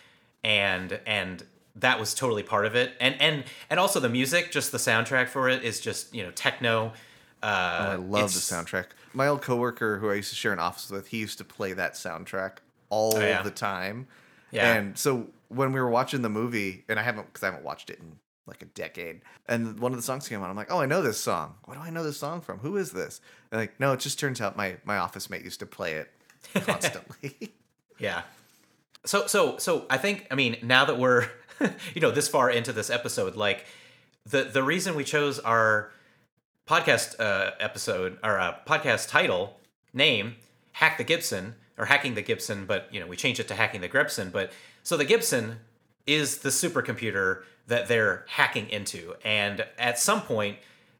and 0.42 0.98
and 1.06 1.44
that 1.76 2.00
was 2.00 2.14
totally 2.14 2.42
part 2.42 2.64
of 2.64 2.74
it, 2.74 2.94
and 3.00 3.20
and 3.20 3.44
and 3.68 3.78
also 3.78 4.00
the 4.00 4.08
music, 4.08 4.50
just 4.50 4.72
the 4.72 4.78
soundtrack 4.78 5.28
for 5.28 5.50
it 5.50 5.62
is 5.62 5.78
just 5.78 6.14
you 6.14 6.22
know 6.22 6.30
techno. 6.30 6.94
Uh, 7.42 7.46
I 7.46 7.94
love 7.96 8.32
the 8.32 8.38
soundtrack. 8.40 8.86
My 9.12 9.26
old 9.26 9.42
coworker 9.42 9.98
who 9.98 10.10
I 10.10 10.14
used 10.14 10.30
to 10.30 10.36
share 10.36 10.54
an 10.54 10.58
office 10.58 10.88
with, 10.90 11.08
he 11.08 11.18
used 11.18 11.36
to 11.36 11.44
play 11.44 11.74
that 11.74 11.94
soundtrack 11.94 12.52
all 12.88 13.14
Oh, 13.16 13.20
yeah. 13.20 13.42
the 13.42 13.50
time. 13.50 14.06
Yeah. 14.50 14.72
And 14.74 14.96
so 14.96 15.28
when 15.50 15.72
we 15.72 15.80
were 15.80 15.90
watching 15.90 16.22
the 16.22 16.28
movie, 16.30 16.84
and 16.88 16.98
I 16.98 17.02
haven't 17.02 17.26
because 17.26 17.42
I 17.42 17.46
haven't 17.46 17.64
watched 17.64 17.90
it 17.90 17.98
in 17.98 18.16
like 18.46 18.62
a 18.62 18.66
decade, 18.66 19.20
and 19.46 19.78
one 19.78 19.92
of 19.92 19.98
the 19.98 20.02
songs 20.02 20.26
came 20.28 20.42
on, 20.42 20.48
I'm 20.48 20.56
like, 20.56 20.72
oh, 20.72 20.80
I 20.80 20.86
know 20.86 21.02
this 21.02 21.20
song. 21.20 21.56
What 21.66 21.74
do 21.74 21.80
I 21.80 21.90
know 21.90 22.02
this 22.02 22.16
song 22.16 22.40
from? 22.40 22.58
Who 22.60 22.76
is 22.76 22.92
this? 22.92 23.20
And 23.50 23.60
like, 23.60 23.78
no, 23.78 23.92
it 23.92 24.00
just 24.00 24.18
turns 24.18 24.40
out 24.40 24.56
my 24.56 24.76
my 24.84 24.96
office 24.96 25.28
mate 25.28 25.44
used 25.44 25.60
to 25.60 25.66
play 25.66 25.94
it 25.94 26.10
constantly. 26.54 27.52
Yeah. 27.98 28.22
So 29.04 29.26
so 29.26 29.58
so 29.58 29.84
I 29.90 29.98
think 29.98 30.26
I 30.30 30.34
mean 30.34 30.56
now 30.62 30.86
that 30.86 30.98
we're 30.98 31.28
you 31.94 32.00
know 32.00 32.10
this 32.10 32.28
far 32.28 32.48
into 32.48 32.72
this 32.72 32.88
episode, 32.88 33.36
like 33.36 33.66
the 34.24 34.44
the 34.44 34.62
reason 34.62 34.94
we 34.94 35.04
chose 35.04 35.38
our 35.38 35.92
podcast 36.66 37.20
uh, 37.20 37.50
episode 37.60 38.18
or 38.24 38.38
uh, 38.38 38.56
podcast 38.66 39.08
title 39.10 39.60
name 39.92 40.36
hack 40.72 40.96
the 40.96 41.04
Gibson 41.04 41.56
or 41.80 41.86
hacking 41.86 42.14
the 42.14 42.22
Gibson, 42.22 42.66
but 42.66 42.86
you 42.92 43.00
know 43.00 43.06
we 43.06 43.16
changed 43.16 43.40
it 43.40 43.48
to 43.48 43.54
hacking 43.54 43.80
the 43.80 43.88
Grepson. 43.88 44.30
But 44.30 44.52
so 44.82 44.98
the 44.98 45.04
Gibson 45.06 45.56
is 46.06 46.38
the 46.38 46.50
supercomputer 46.50 47.42
that 47.68 47.88
they're 47.88 48.26
hacking 48.28 48.68
into, 48.68 49.14
and 49.24 49.64
at 49.78 49.98
some 49.98 50.20
point, 50.20 50.58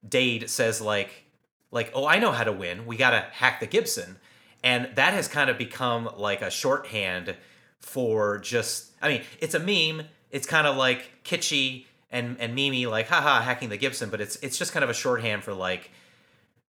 Dade 0.09 0.49
says 0.49 0.81
like 0.81 1.26
like 1.70 1.93
oh 1.95 2.07
I 2.07 2.18
know 2.18 2.33
how 2.33 2.45
to 2.45 2.53
win. 2.53 2.87
We 2.87 2.97
gotta 2.97 3.26
hack 3.31 3.61
the 3.61 3.66
Gibson, 3.66 4.16
and 4.64 4.89
that 4.95 5.12
has 5.12 5.28
kind 5.28 5.51
of 5.51 5.59
become 5.59 6.09
like 6.16 6.41
a 6.41 6.51
shorthand 6.51 7.37
for 7.78 8.39
just 8.39 8.93
I 9.03 9.09
mean 9.09 9.22
it's 9.39 9.55
a 9.55 9.61
meme. 9.61 10.07
It's 10.31 10.47
kind 10.47 10.66
of 10.66 10.76
like 10.76 11.11
kitschy 11.24 11.85
and 12.11 12.39
and 12.41 12.57
memey 12.57 12.89
like 12.89 13.09
haha 13.09 13.43
hacking 13.43 13.68
the 13.68 13.76
Gibson, 13.76 14.09
but 14.09 14.22
it's 14.22 14.37
it's 14.37 14.57
just 14.57 14.72
kind 14.72 14.83
of 14.83 14.89
a 14.89 14.95
shorthand 14.95 15.45
for 15.45 15.53
like 15.53 15.91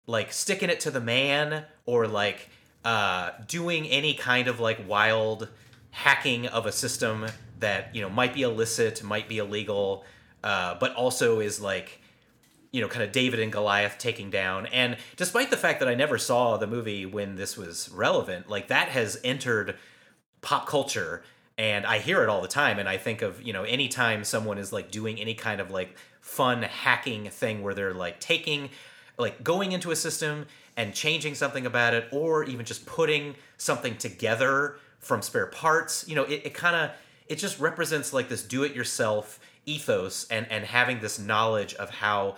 like 0.07 0.33
sticking 0.33 0.71
it 0.71 0.79
to 0.79 0.93
the 0.93 1.01
man 1.01 1.65
or 1.87 2.07
like 2.07 2.51
uh, 2.87 3.33
doing 3.49 3.89
any 3.89 4.15
kind 4.15 4.47
of 4.47 4.61
like 4.61 4.89
wild 4.89 5.49
hacking 5.91 6.47
of 6.47 6.67
a 6.67 6.73
system 6.73 7.27
that 7.59 7.93
you 7.93 8.01
know 8.01 8.09
might 8.09 8.33
be 8.33 8.43
illicit, 8.43 9.03
might 9.03 9.29
be 9.29 9.39
illegal, 9.39 10.05
uh, 10.45 10.77
but 10.79 10.95
also 10.95 11.41
is 11.41 11.61
like 11.61 12.01
you 12.71 12.81
know 12.81 12.87
kind 12.87 13.03
of 13.03 13.11
David 13.11 13.41
and 13.41 13.51
Goliath 13.51 13.99
taking 13.99 14.31
down. 14.31 14.67
And 14.67 14.97
despite 15.17 15.51
the 15.51 15.57
fact 15.57 15.81
that 15.81 15.89
I 15.89 15.97
never 15.97 16.17
saw 16.17 16.59
the 16.59 16.69
movie 16.69 17.05
when 17.05 17.35
this 17.35 17.57
was 17.57 17.91
relevant, 17.91 18.49
like 18.49 18.69
that 18.69 18.91
has 18.91 19.19
entered 19.25 19.75
pop 20.41 20.69
culture 20.69 21.25
and 21.59 21.85
I 21.87 21.99
hear 21.99 22.23
it 22.23 22.29
all 22.29 22.41
the 22.41 22.47
time 22.47 22.79
and 22.79 22.89
I 22.89 22.99
think 22.99 23.21
of, 23.21 23.43
you 23.43 23.53
know, 23.53 23.65
anytime 23.65 24.23
someone 24.23 24.59
is 24.59 24.73
like 24.73 24.93
doing 24.93 25.19
any 25.19 25.35
kind 25.35 25.61
of 25.61 25.73
like 25.73 25.97
fun 26.21 26.63
hacking 26.63 27.31
thing 27.31 27.65
where 27.65 27.75
they're 27.75 27.95
like 27.95 28.21
taking 28.21 28.71
like 29.19 29.43
going 29.43 29.73
into 29.73 29.91
a 29.91 29.97
system 29.97 30.47
and 30.77 30.95
changing 30.95 31.35
something 31.35 31.67
about 31.67 31.95
it 31.95 32.09
or 32.13 32.45
even 32.45 32.65
just 32.65 32.85
putting 32.87 33.35
something 33.57 33.97
together 33.97 34.77
from 34.99 35.23
spare 35.23 35.47
parts, 35.47 36.07
you 36.09 36.15
know, 36.15 36.25
it, 36.25 36.43
it 36.45 36.55
kind 36.55 36.77
of 36.77 36.91
it 37.29 37.37
just 37.37 37.59
represents 37.59 38.13
like 38.13 38.29
this 38.29 38.43
do 38.43 38.63
it 38.63 38.75
yourself 38.75 39.41
ethos 39.65 40.27
and 40.31 40.47
and 40.51 40.65
having 40.65 41.01
this 41.01 41.19
knowledge 41.19 41.75
of 41.75 41.91
how 41.91 42.37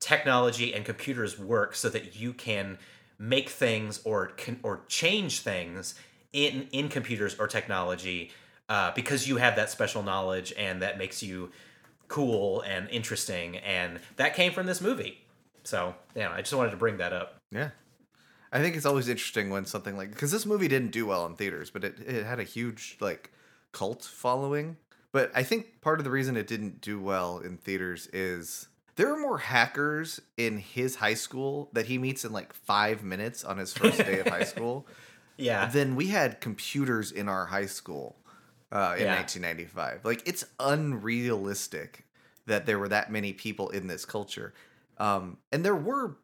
technology 0.00 0.74
and 0.74 0.84
computers 0.84 1.38
work 1.38 1.74
so 1.74 1.88
that 1.88 2.16
you 2.16 2.32
can 2.32 2.78
make 3.18 3.48
things 3.48 4.00
or 4.04 4.26
can, 4.28 4.58
or 4.62 4.80
change 4.88 5.40
things 5.40 5.94
in 6.32 6.66
in 6.72 6.88
computers 6.88 7.36
or 7.38 7.46
technology 7.46 8.30
uh, 8.68 8.90
because 8.94 9.28
you 9.28 9.36
have 9.36 9.56
that 9.56 9.70
special 9.70 10.02
knowledge 10.02 10.52
and 10.58 10.82
that 10.82 10.98
makes 10.98 11.22
you 11.22 11.50
cool 12.08 12.60
and 12.62 12.88
interesting 12.90 13.56
and 13.58 14.00
that 14.16 14.34
came 14.34 14.52
from 14.52 14.66
this 14.66 14.80
movie. 14.80 15.20
So 15.62 15.94
yeah 16.14 16.30
i 16.32 16.40
just 16.40 16.54
wanted 16.54 16.70
to 16.70 16.76
bring 16.76 16.98
that 16.98 17.12
up 17.12 17.40
Yeah. 17.54 17.70
I 18.52 18.60
think 18.60 18.76
it's 18.76 18.86
always 18.86 19.08
interesting 19.08 19.50
when 19.50 19.64
something 19.66 19.96
like 19.96 20.10
because 20.10 20.30
this 20.30 20.46
movie 20.46 20.68
didn't 20.68 20.90
do 20.92 21.06
well 21.06 21.26
in 21.26 21.34
theaters, 21.34 21.70
but 21.70 21.82
it, 21.84 21.98
it 22.00 22.24
had 22.24 22.38
a 22.40 22.44
huge 22.44 22.96
like 23.00 23.32
cult 23.72 24.04
following. 24.04 24.76
But 25.12 25.30
I 25.34 25.42
think 25.44 25.80
part 25.80 25.98
of 26.00 26.04
the 26.04 26.10
reason 26.10 26.36
it 26.36 26.46
didn't 26.46 26.80
do 26.80 27.00
well 27.00 27.38
in 27.38 27.56
theaters 27.56 28.08
is 28.12 28.68
there 28.96 29.12
are 29.12 29.18
more 29.18 29.38
hackers 29.38 30.20
in 30.36 30.58
his 30.58 30.96
high 30.96 31.14
school 31.14 31.68
that 31.72 31.86
he 31.86 31.98
meets 31.98 32.24
in 32.24 32.32
like 32.32 32.52
five 32.52 33.02
minutes 33.02 33.42
on 33.44 33.58
his 33.58 33.72
first 33.72 33.98
day 33.98 34.20
of 34.20 34.26
high 34.28 34.44
school 34.44 34.86
yeah 35.36 35.66
than 35.66 35.96
we 35.96 36.08
had 36.08 36.40
computers 36.40 37.10
in 37.10 37.28
our 37.28 37.46
high 37.46 37.66
school 37.66 38.16
uh, 38.72 38.94
in 38.96 39.04
Yeah. 39.06 39.14
1995. 39.16 40.04
Like 40.04 40.22
it's 40.26 40.44
unrealistic 40.60 42.04
that 42.46 42.66
there 42.66 42.78
were 42.78 42.88
that 42.88 43.10
many 43.10 43.32
people 43.32 43.70
in 43.70 43.86
this 43.86 44.04
culture. 44.04 44.52
Um, 44.98 45.38
and 45.50 45.64
there 45.64 45.74
were 45.74 46.16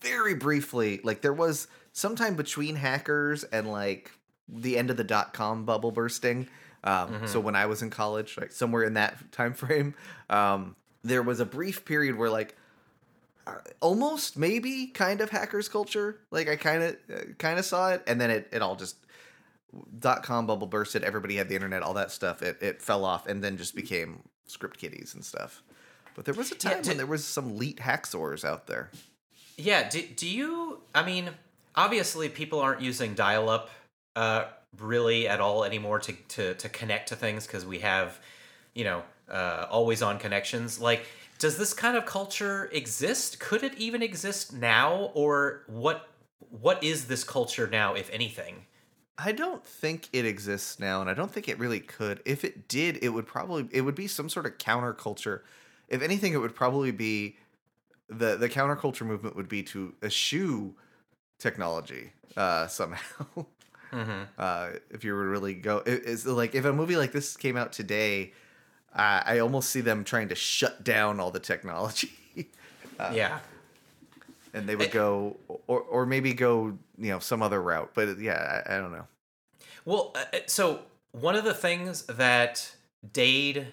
very 0.00 0.34
briefly, 0.34 1.00
like 1.04 1.20
there 1.22 1.32
was 1.32 1.68
sometime 1.92 2.34
between 2.36 2.76
hackers 2.76 3.44
and 3.44 3.70
like 3.70 4.10
the 4.48 4.76
end 4.78 4.90
of 4.90 4.96
the 4.96 5.04
dot 5.04 5.32
com 5.32 5.64
bubble 5.64 5.90
bursting. 5.92 6.48
Um, 6.84 7.26
So 7.26 7.40
when 7.40 7.56
I 7.56 7.66
was 7.66 7.82
in 7.82 7.90
college, 7.90 8.36
like 8.38 8.52
somewhere 8.52 8.84
in 8.84 8.94
that 8.94 9.32
time 9.32 9.54
frame, 9.54 9.94
um, 10.30 10.76
there 11.02 11.22
was 11.22 11.40
a 11.40 11.44
brief 11.46 11.84
period 11.84 12.16
where 12.16 12.30
like 12.30 12.54
uh, 13.46 13.54
almost 13.80 14.36
maybe 14.36 14.86
kind 14.88 15.20
of 15.20 15.30
hackers 15.30 15.68
culture. 15.68 16.20
Like 16.30 16.48
I 16.48 16.56
kind 16.56 16.82
of 16.82 16.96
uh, 17.12 17.20
kind 17.38 17.58
of 17.58 17.64
saw 17.64 17.90
it, 17.90 18.02
and 18.06 18.20
then 18.20 18.30
it 18.30 18.48
it 18.52 18.62
all 18.62 18.76
just 18.76 18.96
dot 19.98 20.22
com 20.22 20.46
bubble 20.46 20.66
bursted. 20.66 21.02
Everybody 21.04 21.36
had 21.36 21.48
the 21.48 21.54
internet, 21.54 21.82
all 21.82 21.94
that 21.94 22.10
stuff. 22.10 22.42
It 22.42 22.58
it 22.60 22.82
fell 22.82 23.04
off, 23.04 23.26
and 23.26 23.42
then 23.42 23.56
just 23.56 23.74
became 23.74 24.22
script 24.46 24.78
kiddies 24.78 25.14
and 25.14 25.24
stuff. 25.24 25.62
But 26.14 26.24
there 26.24 26.34
was 26.34 26.50
a 26.52 26.54
time 26.54 26.78
did- 26.82 26.88
when 26.88 26.96
there 26.98 27.06
was 27.06 27.24
some 27.24 27.50
elite 27.50 27.78
haxors 27.78 28.44
out 28.44 28.66
there. 28.68 28.90
Yeah. 29.56 29.88
Do, 29.88 30.02
do 30.02 30.28
you? 30.28 30.80
I 30.94 31.04
mean, 31.04 31.30
obviously, 31.74 32.28
people 32.28 32.60
aren't 32.60 32.80
using 32.80 33.14
dial-up 33.14 33.70
uh, 34.14 34.44
really 34.78 35.28
at 35.28 35.40
all 35.40 35.64
anymore 35.64 35.98
to 36.00 36.12
to 36.12 36.54
to 36.54 36.68
connect 36.68 37.08
to 37.08 37.16
things 37.16 37.46
because 37.46 37.64
we 37.64 37.80
have, 37.80 38.18
you 38.74 38.84
know, 38.84 39.02
uh, 39.30 39.66
always 39.70 40.02
on 40.02 40.18
connections. 40.18 40.80
Like, 40.80 41.06
does 41.38 41.58
this 41.58 41.72
kind 41.72 41.96
of 41.96 42.06
culture 42.06 42.68
exist? 42.72 43.40
Could 43.40 43.62
it 43.62 43.74
even 43.76 44.02
exist 44.02 44.52
now, 44.52 45.10
or 45.14 45.62
what? 45.66 46.08
What 46.50 46.82
is 46.82 47.06
this 47.06 47.24
culture 47.24 47.66
now, 47.66 47.94
if 47.94 48.10
anything? 48.12 48.66
I 49.18 49.32
don't 49.32 49.64
think 49.64 50.08
it 50.12 50.26
exists 50.26 50.78
now, 50.78 51.00
and 51.00 51.08
I 51.08 51.14
don't 51.14 51.30
think 51.30 51.48
it 51.48 51.58
really 51.58 51.80
could. 51.80 52.20
If 52.26 52.44
it 52.44 52.68
did, 52.68 52.98
it 53.02 53.08
would 53.08 53.26
probably 53.26 53.66
it 53.70 53.80
would 53.80 53.94
be 53.94 54.06
some 54.06 54.28
sort 54.28 54.44
of 54.44 54.58
counterculture. 54.58 55.40
If 55.88 56.02
anything, 56.02 56.34
it 56.34 56.38
would 56.38 56.54
probably 56.54 56.90
be 56.90 57.36
the 58.08 58.36
the 58.36 58.48
counterculture 58.48 59.06
movement 59.06 59.36
would 59.36 59.48
be 59.48 59.62
to 59.64 59.94
eschew 60.02 60.74
technology 61.38 62.12
uh, 62.36 62.66
somehow. 62.66 63.26
Uh, 64.36 64.72
if 64.90 65.04
you 65.04 65.14
were 65.14 65.22
to 65.22 65.28
really 65.30 65.54
go, 65.54 65.78
it, 65.78 66.02
it's 66.04 66.26
like 66.26 66.54
if 66.54 66.66
a 66.66 66.72
movie 66.72 66.96
like 66.96 67.12
this 67.12 67.34
came 67.34 67.56
out 67.56 67.72
today, 67.72 68.32
uh, 68.94 69.22
I 69.24 69.38
almost 69.38 69.70
see 69.70 69.80
them 69.80 70.04
trying 70.04 70.28
to 70.28 70.34
shut 70.34 70.84
down 70.84 71.18
all 71.18 71.30
the 71.30 71.40
technology. 71.40 72.10
yeah. 73.14 73.38
and 74.52 74.68
they 74.68 74.76
would 74.76 74.90
go 74.90 75.36
or 75.66 75.80
or 75.80 76.04
maybe 76.04 76.34
go 76.34 76.76
you 76.98 77.10
know 77.10 77.20
some 77.20 77.42
other 77.42 77.62
route 77.62 77.90
but 77.94 78.18
yeah 78.18 78.62
i, 78.66 78.74
I 78.74 78.78
don't 78.78 78.92
know 78.92 79.06
Well, 79.86 80.12
uh, 80.14 80.24
uh, 80.34 80.38
so 80.46 80.80
one 81.12 81.36
of 81.36 81.44
the 81.44 81.54
things 81.54 82.02
that 82.06 82.76
Dade 83.12 83.68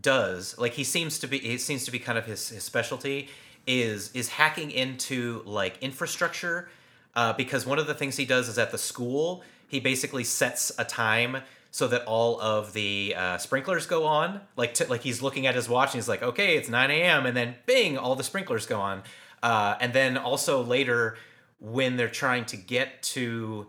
does, 0.00 0.58
like 0.58 0.72
he 0.72 0.84
seems 0.84 1.18
to 1.20 1.28
be, 1.28 1.38
it 1.38 1.60
seems 1.60 1.84
to 1.84 1.90
be 1.92 1.98
kind 1.98 2.18
of 2.18 2.26
his, 2.26 2.48
his 2.48 2.64
specialty, 2.64 3.28
is 3.70 4.10
is 4.12 4.28
hacking 4.28 4.70
into 4.70 5.42
like 5.46 5.78
infrastructure. 5.80 6.68
Uh, 7.14 7.32
because 7.32 7.66
one 7.66 7.78
of 7.78 7.88
the 7.88 7.94
things 7.94 8.16
he 8.16 8.24
does 8.24 8.48
is 8.48 8.56
at 8.56 8.70
the 8.70 8.78
school, 8.78 9.42
he 9.66 9.80
basically 9.80 10.22
sets 10.22 10.70
a 10.78 10.84
time 10.84 11.38
so 11.72 11.88
that 11.88 12.04
all 12.04 12.40
of 12.40 12.72
the 12.72 13.14
uh, 13.16 13.36
sprinklers 13.38 13.86
go 13.86 14.04
on. 14.06 14.40
Like 14.56 14.76
like 14.88 15.02
he's 15.02 15.22
looking 15.22 15.46
at 15.46 15.54
his 15.54 15.68
watch 15.68 15.88
and 15.88 15.94
he's 15.94 16.08
like, 16.08 16.22
okay, 16.22 16.56
it's 16.56 16.68
nine 16.68 16.90
a.m. 16.90 17.26
and 17.26 17.36
then 17.36 17.56
bing, 17.66 17.98
all 17.98 18.14
the 18.14 18.24
sprinklers 18.24 18.66
go 18.66 18.80
on. 18.80 19.02
Uh, 19.42 19.76
and 19.80 19.92
then 19.92 20.16
also 20.16 20.62
later 20.62 21.16
when 21.58 21.96
they're 21.96 22.08
trying 22.08 22.44
to 22.46 22.56
get 22.56 23.02
to 23.02 23.66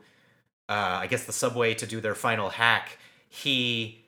uh, 0.70 1.00
I 1.02 1.08
guess 1.08 1.26
the 1.26 1.34
subway 1.34 1.74
to 1.76 1.86
do 1.86 2.00
their 2.00 2.16
final 2.16 2.50
hack, 2.50 2.98
he 3.28 4.06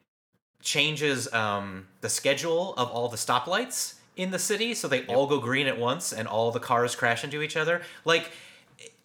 changes 0.62 1.32
um, 1.34 1.88
the 2.00 2.08
schedule 2.08 2.74
of 2.76 2.90
all 2.90 3.10
the 3.10 3.18
stoplights 3.18 3.96
in 4.16 4.32
the 4.32 4.40
city 4.40 4.74
so 4.74 4.88
they 4.88 5.06
all 5.08 5.28
go 5.28 5.40
green 5.40 5.68
at 5.68 5.78
once 5.80 6.14
and 6.14 6.28
all 6.28 6.52
the 6.52 6.60
cars 6.60 6.96
crash 6.96 7.24
into 7.24 7.42
each 7.42 7.56
other. 7.58 7.82
Like, 8.06 8.32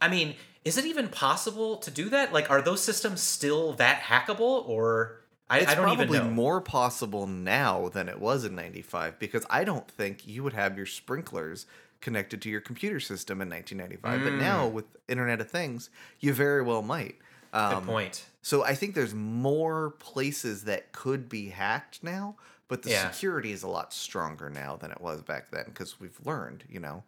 I 0.00 0.08
mean, 0.08 0.34
is 0.64 0.76
it 0.76 0.84
even 0.84 1.08
possible 1.08 1.76
to 1.78 1.90
do 1.90 2.08
that? 2.10 2.32
Like, 2.32 2.50
are 2.50 2.60
those 2.60 2.82
systems 2.82 3.20
still 3.20 3.72
that 3.74 4.02
hackable, 4.02 4.68
or 4.68 5.20
I, 5.50 5.60
it's 5.60 5.70
I 5.70 5.74
don't 5.76 5.84
probably 5.84 6.16
even 6.18 6.28
know. 6.28 6.34
more 6.34 6.60
possible 6.60 7.26
now 7.26 7.88
than 7.88 8.08
it 8.08 8.20
was 8.20 8.44
in 8.44 8.54
95 8.54 9.18
because 9.18 9.46
i 9.48 9.64
don't 9.64 9.90
think 9.90 10.26
you 10.26 10.42
would 10.42 10.52
have 10.52 10.76
your 10.76 10.84
sprinklers 10.84 11.64
connected 12.02 12.42
to 12.42 12.50
your 12.50 12.60
computer 12.60 13.00
system 13.00 13.40
in 13.40 13.48
1995 13.48 14.24
but 14.30 14.38
now 14.38 14.68
Mm. 14.68 14.72
with 14.72 14.84
internet 15.08 15.40
of 15.40 15.50
things 15.50 15.88
you 16.20 16.34
very 16.34 16.60
well 16.62 16.82
might 16.82 17.16
um, 17.54 17.76
Good 17.76 17.86
point. 17.86 18.26
so 18.42 18.62
i 18.62 18.74
think 18.74 18.94
there's 18.94 19.14
more 19.14 19.92
places 19.98 20.64
that 20.64 20.92
could 20.92 21.30
be 21.30 21.48
hacked 21.48 22.04
now 22.04 22.36
but 22.68 22.82
the 22.82 22.90
Yeah. 22.90 23.10
security 23.10 23.52
is 23.52 23.62
a 23.62 23.68
lot 23.68 23.92
stronger 23.92 24.48
now 24.50 24.76
than 24.76 24.90
it 24.90 25.00
was 25.00 25.22
back 25.22 25.50
then 25.50 25.64
because 25.66 25.98
we've 26.00 26.18
learned 26.24 26.64
you 26.68 26.78
know 26.80 27.02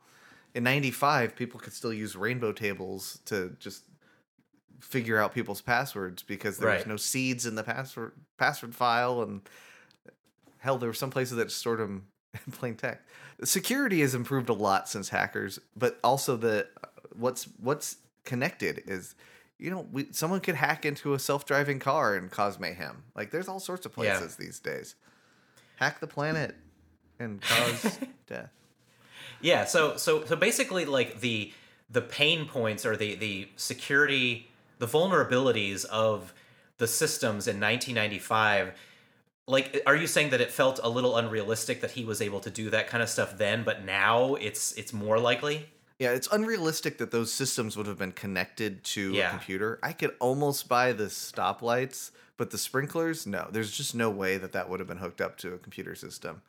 in 0.54 0.64
95 0.64 1.36
people 1.36 1.60
could 1.60 1.72
still 1.72 1.92
use 1.92 2.16
rainbow 2.16 2.52
tables 2.52 3.20
to 3.26 3.54
just 3.60 3.84
figure 4.80 5.18
out 5.18 5.34
people's 5.34 5.60
passwords 5.60 6.22
because 6.22 6.58
there 6.58 6.68
was 6.70 6.78
Right. 6.80 6.86
no 6.86 6.96
seeds 6.96 7.44
in 7.46 7.54
the 7.54 7.62
password 7.62 8.12
password 8.38 8.74
file 8.74 9.22
and 9.22 9.42
hell 10.58 10.78
there 10.78 10.88
were 10.88 10.94
some 10.94 11.10
places 11.10 11.36
that 11.36 11.50
stored 11.50 11.78
them 11.80 12.06
in 12.46 12.52
plain 12.52 12.74
text 12.76 13.04
security 13.44 14.00
has 14.00 14.14
improved 14.14 14.48
a 14.48 14.52
lot 14.54 14.88
since 14.88 15.08
hackers 15.10 15.58
but 15.76 15.98
also 16.02 16.36
the 16.36 16.66
uh, 16.82 16.88
what's 17.14 17.44
what's 17.60 17.96
connected 18.24 18.82
is 18.86 19.14
you 19.58 19.70
know 19.70 19.86
we, 19.92 20.06
someone 20.12 20.40
could 20.40 20.54
hack 20.54 20.84
into 20.86 21.12
a 21.14 21.18
self-driving 21.18 21.78
car 21.78 22.14
and 22.14 22.30
cause 22.30 22.58
mayhem 22.58 23.02
like 23.14 23.30
there's 23.30 23.48
all 23.48 23.60
sorts 23.60 23.84
of 23.84 23.92
Yeah. 23.98 24.16
places 24.18 24.36
these 24.36 24.58
days 24.60 24.94
hack 25.80 25.98
the 25.98 26.06
planet 26.06 26.54
and 27.18 27.40
cause 27.40 27.98
death 28.28 28.50
Yeah, 29.40 29.64
so 29.64 29.96
so 29.96 30.24
so 30.26 30.36
basically 30.36 30.84
like 30.84 31.20
the 31.20 31.52
the 31.88 32.02
pain 32.02 32.46
points 32.46 32.84
or 32.84 32.96
the 32.96 33.14
the 33.16 33.48
security 33.56 34.50
the 34.78 34.86
vulnerabilities 34.86 35.84
of 35.86 36.32
the 36.78 36.86
systems 36.86 37.46
in 37.48 37.60
1995 37.60 38.72
like 39.46 39.82
are 39.86 39.96
you 39.96 40.06
saying 40.06 40.30
that 40.30 40.40
it 40.40 40.50
felt 40.50 40.78
a 40.82 40.88
little 40.88 41.16
unrealistic 41.16 41.80
that 41.80 41.92
he 41.92 42.04
was 42.04 42.22
able 42.22 42.40
to 42.40 42.50
do 42.50 42.70
that 42.70 42.86
kind 42.86 43.02
of 43.02 43.08
stuff 43.08 43.36
then 43.36 43.64
but 43.64 43.84
now 43.84 44.34
it's 44.34 44.72
it's 44.72 44.92
more 44.92 45.18
likely? 45.18 45.68
Yeah, 46.00 46.10
it's 46.12 46.26
unrealistic 46.32 46.98
that 46.98 47.12
those 47.12 47.32
systems 47.32 47.76
would 47.76 47.86
have 47.86 47.98
been 47.98 48.10
connected 48.12 48.82
to 48.84 49.12
Yeah. 49.12 49.28
a 49.28 49.30
computer. 49.30 49.78
I 49.82 49.92
could 49.92 50.16
almost 50.18 50.68
buy 50.68 50.92
the 50.92 51.04
stoplights, 51.04 52.10
but 52.36 52.50
the 52.50 52.58
sprinklers, 52.58 53.26
no. 53.26 53.48
There's 53.52 53.70
just 53.70 53.94
no 53.94 54.10
way 54.10 54.36
that 54.38 54.52
that 54.52 54.68
would 54.68 54.80
have 54.80 54.88
been 54.88 54.96
hooked 54.98 55.20
up 55.20 55.36
to 55.38 55.54
a 55.54 55.58
computer 55.58 55.94
system. 55.94 56.42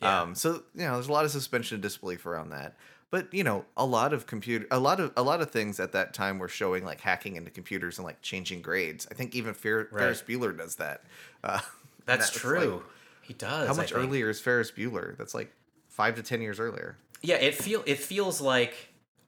Yeah. 0.00 0.22
Um, 0.22 0.34
so 0.34 0.64
you 0.74 0.82
know, 0.86 0.94
there's 0.94 1.08
a 1.08 1.12
lot 1.12 1.24
of 1.24 1.30
suspension 1.30 1.76
of 1.76 1.80
disbelief 1.82 2.26
around 2.26 2.50
that. 2.50 2.76
But 3.10 3.32
you 3.32 3.44
know, 3.44 3.64
a 3.76 3.84
lot 3.86 4.12
of 4.12 4.26
computer, 4.26 4.66
a 4.72 4.78
lot 4.80 4.98
of 4.98 5.12
a 5.16 5.22
lot 5.22 5.40
of 5.40 5.50
things 5.50 5.78
at 5.78 5.92
that 5.92 6.14
time 6.14 6.38
were 6.40 6.48
showing 6.48 6.84
like 6.84 7.00
hacking 7.00 7.36
into 7.36 7.50
computers 7.50 7.98
and 7.98 8.04
like 8.04 8.20
changing 8.22 8.60
grades. 8.62 9.06
I 9.10 9.14
think 9.14 9.36
even 9.36 9.54
Fer- 9.54 9.88
Right. 9.92 10.00
Ferris 10.00 10.22
Bueller 10.22 10.56
does 10.56 10.76
that. 10.76 11.04
Uh, 11.44 11.60
That's 12.06 12.30
that's 12.30 12.40
true. 12.40 12.76
like- 12.76 12.82
he 13.22 13.32
does. 13.34 13.68
how 13.68 13.74
much 13.74 13.92
earlier 13.94 14.28
is 14.30 14.40
Ferris 14.40 14.70
Bueller? 14.70 15.16
That's 15.16 15.32
like 15.34 15.50
five 15.88 16.16
to 16.16 16.22
ten 16.22 16.42
years 16.42 16.58
earlier. 16.58 16.96
Yeah, 17.22 17.36
it 17.36 17.54
feel 17.54 17.82
it 17.86 17.98
feels 17.98 18.40
like 18.40 18.74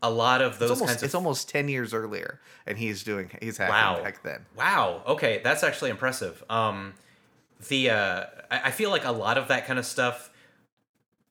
a 0.03 0.11
lot 0.11 0.43
of 0.43 0.59
those 0.59 0.71
It's 0.71 0.81
almost 0.81 0.91
kinds 0.91 1.03
of 1.03 1.07
it's 1.07 1.15
almost 1.15 1.49
ten 1.49 1.69
years 1.69 1.95
earlier, 1.95 2.41
and 2.67 2.77
he's 2.79 3.03
doing 3.03 3.31
he's 3.41 3.57
hacking 3.57 3.73
Wow. 3.75 4.03
back 4.03 4.23
then. 4.23 4.47
Wow. 4.57 5.03
Okay, 5.07 5.41
that's 5.43 5.63
actually 5.65 5.91
impressive. 5.91 6.45
Um, 6.51 6.95
the 7.69 7.91
uh, 7.91 8.25
I, 8.51 8.61
I 8.65 8.71
feel 8.71 8.91
like 8.91 9.05
a 9.05 9.13
lot 9.13 9.39
of 9.39 9.49
that 9.49 9.67
kind 9.67 9.79
of 9.79 9.87
stuff, 9.87 10.31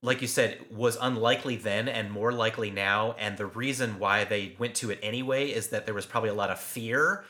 like 0.01 0.21
you 0.21 0.27
said, 0.27 0.65
was 0.71 0.97
unlikely 0.99 1.55
then 1.57 1.87
and 1.87 2.11
more 2.11 2.31
likely 2.31 2.71
now. 2.71 3.15
And 3.19 3.37
the 3.37 3.45
reason 3.45 3.99
why 3.99 4.23
they 4.23 4.55
went 4.57 4.75
to 4.75 4.89
it 4.89 4.99
anyway 5.03 5.49
is 5.49 5.67
that 5.69 5.85
there 5.85 5.93
was 5.95 6.05
probably 6.05 6.29
a 6.29 6.33
lot 6.33 6.49
of 6.49 6.59
fear 6.59 7.23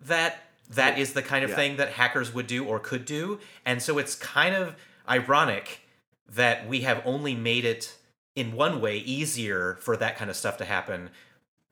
that 0.00 0.42
that 0.70 0.98
is 0.98 1.14
the 1.14 1.22
kind 1.22 1.44
of 1.44 1.50
Yeah. 1.50 1.56
thing 1.56 1.76
that 1.76 1.92
hackers 1.92 2.34
would 2.34 2.46
do 2.46 2.64
or 2.66 2.78
could 2.78 3.06
do. 3.06 3.40
And 3.64 3.82
so 3.82 3.96
it's 3.98 4.14
kind 4.14 4.54
of 4.54 4.76
ironic 5.08 5.80
that 6.28 6.68
we 6.68 6.82
have 6.82 7.00
only 7.06 7.34
made 7.34 7.64
it 7.64 7.96
in 8.36 8.52
one 8.52 8.80
way 8.80 8.98
easier 8.98 9.76
for 9.80 9.96
that 9.96 10.16
kind 10.16 10.30
of 10.30 10.36
stuff 10.36 10.56
to 10.58 10.64
happen 10.64 11.10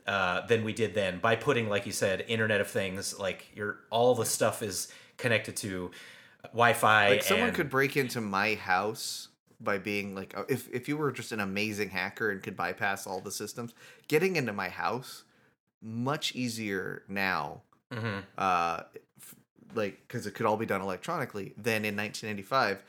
uh, 0.07 0.47
than 0.47 0.65
we 0.65 0.73
did 0.73 0.95
then 0.95 1.19
by 1.19 1.37
putting, 1.37 1.69
like 1.69 1.87
you 1.87 1.93
said, 1.93 2.25
Internet 2.29 2.61
of 2.61 2.69
Things. 2.69 3.19
Like 3.19 3.47
your 3.55 3.79
all 3.91 4.15
the 4.15 4.25
stuff 4.27 4.63
is 4.63 4.89
connected 5.17 5.57
to 5.59 5.91
Wi-Fi. 6.45 7.09
Like 7.11 7.23
someone 7.23 7.49
and- 7.49 7.57
could 7.57 7.71
break 7.71 7.97
into 7.97 8.21
my 8.21 8.55
house 8.55 9.29
by 9.61 9.79
being 9.79 10.15
like, 10.15 10.37
uh, 10.37 10.45
if 10.49 10.69
if 10.73 10.89
you 10.89 10.97
were 10.97 11.11
just 11.13 11.33
an 11.33 11.41
amazing 11.41 11.91
hacker 11.91 12.31
and 12.31 12.43
could 12.43 12.57
bypass 12.57 13.07
all 13.07 13.21
the 13.21 13.33
systems, 13.33 13.75
getting 14.09 14.37
into 14.37 14.53
my 14.53 14.69
house 14.69 15.25
much 15.83 16.35
easier 16.35 17.03
now. 17.09 17.63
Mhm. 17.93 18.23
Uh, 18.37 18.83
f- 19.21 19.35
like 19.75 20.01
because 20.07 20.27
it 20.27 20.33
could 20.35 20.47
all 20.47 20.57
be 20.57 20.67
done 20.67 20.81
electronically 20.83 21.55
than 21.57 21.85
in 21.85 21.95
1995. 21.97 22.83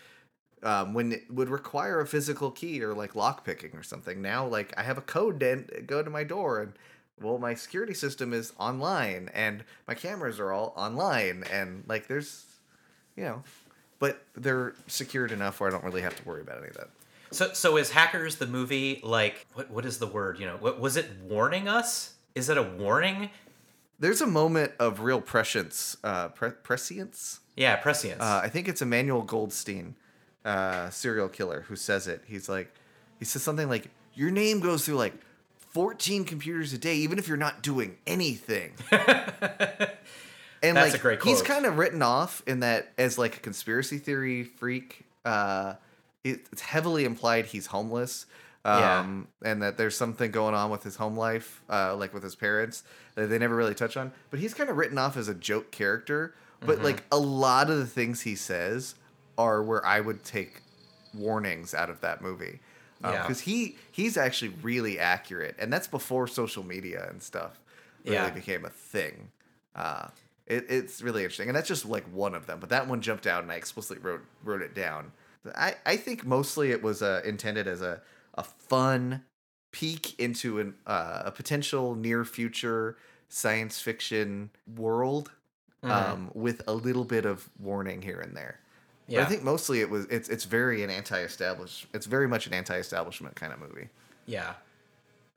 Um, 0.64 0.96
when 0.96 1.12
it 1.12 1.32
would 1.32 1.50
require 1.50 2.02
a 2.02 2.08
physical 2.08 2.50
key 2.50 2.82
or 2.84 2.96
like 2.96 3.16
lock 3.16 3.46
picking 3.46 3.76
or 3.76 3.84
something. 3.84 4.24
Now, 4.24 4.48
like 4.48 4.74
I 4.76 4.82
have 4.82 4.98
a 4.98 5.02
code 5.02 5.40
to 5.42 5.52
en- 5.52 5.70
go 5.86 6.02
to 6.02 6.10
my 6.10 6.24
door, 6.24 6.62
and 6.62 6.74
well, 7.22 7.38
my 7.38 7.54
security 7.54 7.94
system 7.94 8.34
is 8.34 8.54
online, 8.58 9.30
and 9.34 9.64
my 9.88 9.94
cameras 9.94 10.40
are 10.40 10.52
all 10.52 10.74
online, 10.76 11.44
and 11.52 11.84
like 11.88 12.08
there's, 12.08 12.46
you 13.16 13.24
know, 13.24 13.44
but 14.00 14.26
they're 14.36 14.74
secured 14.88 15.32
enough 15.32 15.60
where 15.60 15.70
I 15.70 15.72
don't 15.72 15.84
really 15.84 16.02
have 16.02 16.16
to 16.16 16.24
worry 16.26 16.42
about 16.42 16.58
any 16.58 16.70
of 16.70 16.78
that. 16.78 16.90
So, 17.32 17.54
so 17.54 17.78
is 17.78 17.92
Hackers 17.92 18.38
the 18.38 18.48
movie 18.48 19.00
like 19.04 19.46
what? 19.54 19.70
What 19.70 19.86
is 19.86 20.00
the 20.00 20.08
word? 20.08 20.40
You 20.40 20.48
know, 20.48 20.58
what 20.58 20.80
was 20.80 20.98
it 20.98 21.08
warning 21.28 21.68
us? 21.68 22.16
Is 22.36 22.50
it 22.50 22.58
a 22.58 22.64
warning? 22.64 23.30
There's 24.00 24.22
a 24.22 24.28
moment 24.28 24.74
of 24.80 25.02
real 25.02 25.22
prescience, 25.22 25.98
uh, 26.04 26.30
pre- 26.30 26.52
prescience. 26.52 27.40
Yeah, 27.56 27.76
prescience. 27.78 28.22
Uh, 28.22 28.42
I 28.44 28.50
think 28.50 28.68
it's 28.68 28.82
Emmanuel 28.82 29.24
Goldstein, 29.24 29.96
uh, 30.48 30.90
Cereal 30.90 31.28
Killer, 31.30 31.66
who 31.68 31.76
says 31.76 32.08
it. 32.08 32.24
He's 32.26 32.48
like, 32.50 32.74
he 33.20 33.26
says 33.26 33.44
something 33.44 33.68
like, 33.70 33.90
"Your 34.16 34.32
name 34.32 34.60
goes 34.62 34.86
through 34.86 34.96
like 34.96 35.14
14 35.72 36.26
computers 36.26 36.74
a 36.74 36.78
day, 36.78 36.96
even 36.96 37.20
if 37.20 37.28
you're 37.28 37.38
not 37.38 37.62
doing 37.62 37.98
anything." 38.08 38.72
and 38.92 40.76
That's 40.78 40.92
like, 40.92 40.94
a 40.96 40.98
great 41.00 41.24
he's 41.24 41.42
kind 41.42 41.66
of 41.66 41.78
written 41.78 42.02
off 42.02 42.42
in 42.48 42.62
that 42.62 42.92
as 42.98 43.18
like 43.18 43.38
a 43.38 43.40
conspiracy 43.40 43.98
theory 43.98 44.44
freak. 44.44 45.06
Uh, 45.26 45.76
it- 46.24 46.48
it's 46.52 46.62
heavily 46.62 47.06
implied 47.06 47.48
he's 47.48 47.68
homeless. 47.68 48.26
Yeah. 48.66 49.00
Um, 49.00 49.30
and 49.46 49.62
that 49.62 49.78
there's 49.78 49.96
something 49.96 50.30
going 50.30 50.54
on 50.54 50.70
with 50.70 50.84
his 50.84 50.98
home 50.98 51.16
life, 51.16 51.62
uh, 51.70 51.96
like 51.96 52.14
with 52.14 52.22
his 52.24 52.36
parents, 52.36 52.84
that 53.16 53.28
they 53.28 53.38
never 53.38 53.56
really 53.56 53.74
touch 53.76 53.96
on. 53.96 54.12
But 54.30 54.42
he's 54.42 54.54
kind 54.54 54.70
of 54.70 54.76
written 54.76 54.98
off 54.98 55.16
as 55.16 55.30
a 55.30 55.34
joke 55.34 55.72
character. 55.72 56.34
But 56.60 56.78
Mm-hmm. 56.78 56.84
like 56.86 57.04
a 57.12 57.18
lot 57.18 57.70
of 57.70 57.78
the 57.78 57.86
things 57.86 58.22
he 58.22 58.36
says 58.36 58.96
are 59.38 59.62
where 59.64 59.86
I 59.86 60.00
would 60.00 60.24
take 60.24 60.62
warnings 61.14 61.74
out 61.74 61.90
of 61.90 62.02
that 62.02 62.22
movie. 62.22 62.60
Yeah. 63.02 63.22
because 63.22 63.42
he 63.42 63.78
he's 63.92 64.18
actually 64.18 64.54
really 64.64 64.98
accurate, 64.98 65.56
and 65.60 65.72
that's 65.72 65.88
before 65.88 66.28
social 66.28 66.64
media 66.64 67.08
and 67.12 67.22
stuff 67.22 67.60
really 68.04 68.16
Yeah. 68.18 68.30
became 68.32 68.66
a 68.66 68.70
thing. 68.72 69.32
Uh, 69.76 70.08
it, 70.48 70.66
it's 70.70 71.02
really 71.04 71.22
interesting, 71.24 71.48
and 71.50 71.56
that's 71.56 71.68
just 71.68 71.86
like 71.86 72.06
one 72.06 72.34
of 72.34 72.48
them. 72.48 72.60
But 72.60 72.70
that 72.70 72.88
one 72.88 73.02
jumped 73.02 73.28
out, 73.28 73.44
and 73.44 73.52
I 73.52 73.56
explicitly 73.56 74.02
wrote 74.02 74.22
wrote 74.44 74.64
it 74.64 74.74
down. 74.74 75.12
I 75.56 75.76
I 75.86 75.96
think 75.98 76.26
mostly 76.26 76.72
it 76.72 76.82
was 76.82 77.04
uh, 77.04 77.22
intended 77.24 77.68
as 77.68 77.82
a 77.84 78.02
a 78.34 78.44
fun 78.44 79.24
peek 79.72 80.20
into 80.20 80.60
an 80.60 80.74
uh, 80.88 81.22
a 81.26 81.32
potential 81.32 81.94
near 81.94 82.26
future 82.26 82.98
science 83.30 83.80
fiction 83.80 84.50
world 84.76 85.30
Mhm. 85.84 85.92
um, 85.92 86.32
with 86.34 86.64
a 86.68 86.74
little 86.74 87.04
bit 87.04 87.26
of 87.26 87.48
warning 87.60 88.02
here 88.02 88.20
and 88.20 88.36
there. 88.36 88.60
Yeah. 89.08 89.20
But 89.20 89.26
I 89.28 89.30
think 89.30 89.44
mostly 89.44 89.80
it 89.82 89.90
was 89.90 90.06
it's 90.06 90.28
it's 90.30 90.44
very 90.46 90.84
an 90.84 90.90
anti-establish. 90.90 91.88
It's 91.94 92.06
very 92.06 92.28
much 92.28 92.46
an 92.48 92.54
anti-establishment 92.54 93.36
kind 93.36 93.54
of 93.54 93.60
movie. 93.60 93.90
yeah. 94.26 94.54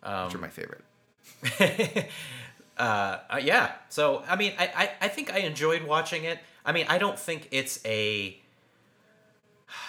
Which 0.02 0.34
are 0.34 0.38
my 0.38 0.48
favorite. 0.48 0.82
uh, 2.78 3.18
uh, 3.30 3.40
yeah. 3.42 3.72
So 3.90 4.22
I 4.28 4.36
mean, 4.36 4.54
I, 4.58 4.66
I 4.74 4.90
I 5.02 5.08
think 5.08 5.32
I 5.32 5.38
enjoyed 5.40 5.82
watching 5.84 6.24
it. 6.24 6.38
I 6.64 6.72
mean, 6.72 6.86
I 6.88 6.98
don't 6.98 7.18
think 7.18 7.48
it's 7.50 7.80
a. 7.84 8.36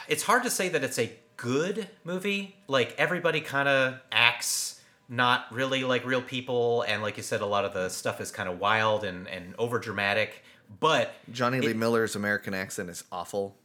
It's 0.08 0.24
hard 0.24 0.44
to 0.44 0.50
say 0.50 0.70
that 0.70 0.84
it's 0.84 1.00
a 1.00 1.12
good 1.38 1.88
movie. 2.04 2.56
Like 2.68 2.94
everybody 2.98 3.42
kind 3.42 3.68
of 3.68 4.00
acts 4.12 4.80
not 5.10 5.46
really 5.52 5.84
like 5.84 6.06
real 6.06 6.22
people, 6.22 6.84
and 6.88 7.02
like 7.02 7.18
you 7.18 7.24
said, 7.24 7.42
a 7.42 7.46
lot 7.46 7.66
of 7.66 7.74
the 7.74 7.90
stuff 7.90 8.22
is 8.22 8.32
kind 8.32 8.48
of 8.50 8.60
wild 8.60 9.04
and 9.04 9.28
and 9.28 9.56
over 9.58 9.80
dramatic. 9.80 10.44
But 10.80 11.14
Jonny 11.32 11.60
Lee 11.60 11.72
It- 11.72 11.78
Miller's 11.78 12.16
American 12.16 12.54
accent 12.54 12.90
is 12.90 13.04
awful. 13.12 13.56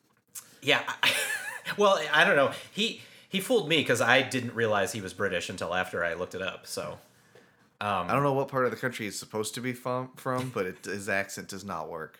Yeah, 0.63 0.83
I, 1.03 1.13
well, 1.79 2.01
I 2.13 2.25
don't 2.25 2.37
know. 2.37 2.53
He 2.73 3.03
he 3.29 3.41
fooled 3.41 3.69
me 3.69 3.79
because 3.79 4.01
I 4.01 4.23
didn't 4.23 4.55
realize 4.55 4.93
he 4.93 5.01
was 5.01 5.13
British 5.15 5.49
until 5.49 5.75
after 5.75 6.05
I 6.05 6.15
looked 6.15 6.35
it 6.35 6.43
up. 6.43 6.67
So. 6.67 6.99
Um, 7.79 8.09
I 8.09 8.15
don't 8.15 8.23
know 8.23 8.33
what 8.33 8.49
part 8.49 8.65
of 8.65 8.71
the 8.71 8.77
country 8.79 9.05
he's 9.05 9.19
supposed 9.19 9.55
to 9.57 9.61
be 9.61 9.75
from, 9.75 10.09
from 10.17 10.49
but 10.49 10.65
it, 10.65 10.83
his 10.87 11.11
accent 11.11 11.49
does 11.49 11.63
not 11.63 11.91
work. 11.91 12.19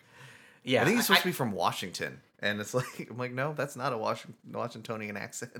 Yeah, 0.63 0.83
I 0.83 0.85
think 0.85 0.97
he's 0.97 1.07
supposed 1.07 1.21
I- 1.21 1.23
to 1.23 1.27
be 1.29 1.33
from 1.33 1.51
Washington, 1.51 2.21
and 2.43 2.59
it's 2.61 2.73
like 2.75 3.07
I'm 3.09 3.17
like, 3.17 3.31
no, 3.33 3.53
that's 3.53 3.75
not 3.75 3.91
a 3.91 3.97
Washington 3.97 4.35
Washingtonian 4.53 5.17
accent. 5.17 5.53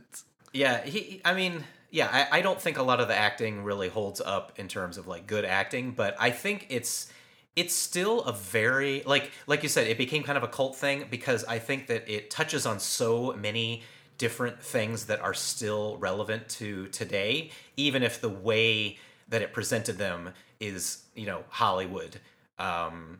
Yeah, 0.53 0.84
he. 0.86 1.19
I 1.25 1.34
mean, 1.34 1.63
yeah, 1.89 2.09
I, 2.32 2.38
I 2.38 2.41
don't 2.41 2.61
think 2.61 2.78
a 2.78 2.84
lot 2.84 2.99
of 2.99 3.07
the 3.07 3.15
acting 3.15 3.63
really 3.63 3.89
holds 3.89 4.21
up 4.21 4.51
in 4.57 4.67
terms 4.67 4.97
of 4.99 5.07
like 5.07 5.25
good 5.25 5.45
acting, 5.45 5.91
but 5.91 6.15
I 6.19 6.30
think 6.30 6.67
it's 6.69 7.11
it's 7.58 7.74
still 7.74 8.22
a 8.22 8.32
very 8.32 9.01
like 9.05 9.32
like 9.47 9.64
you 9.64 9.70
said, 9.70 9.88
it 9.88 9.97
became 9.97 10.24
kind 10.24 10.38
of 10.38 10.43
a 10.43 10.47
cult 10.47 10.78
thing 10.78 11.05
because 11.10 11.43
I 11.45 11.58
think 11.60 11.88
that 11.88 12.08
it 12.08 12.30
touches 12.30 12.66
on 12.66 12.80
so 12.80 13.34
many 13.34 13.82
different 14.20 14.62
things 14.62 15.08
that 15.08 15.20
are 15.22 15.34
still 15.34 15.97
relevant 15.97 16.47
to 16.49 16.88
today, 16.88 17.49
even 17.76 18.03
if 18.03 18.22
the 18.22 18.30
way 18.30 18.99
that 19.28 19.41
it 19.41 19.53
presented 19.53 19.97
them 19.97 20.30
is 20.60 21.03
you 21.16 21.26
know 21.26 21.43
Hollywood. 21.49 22.20
Um, 22.60 23.20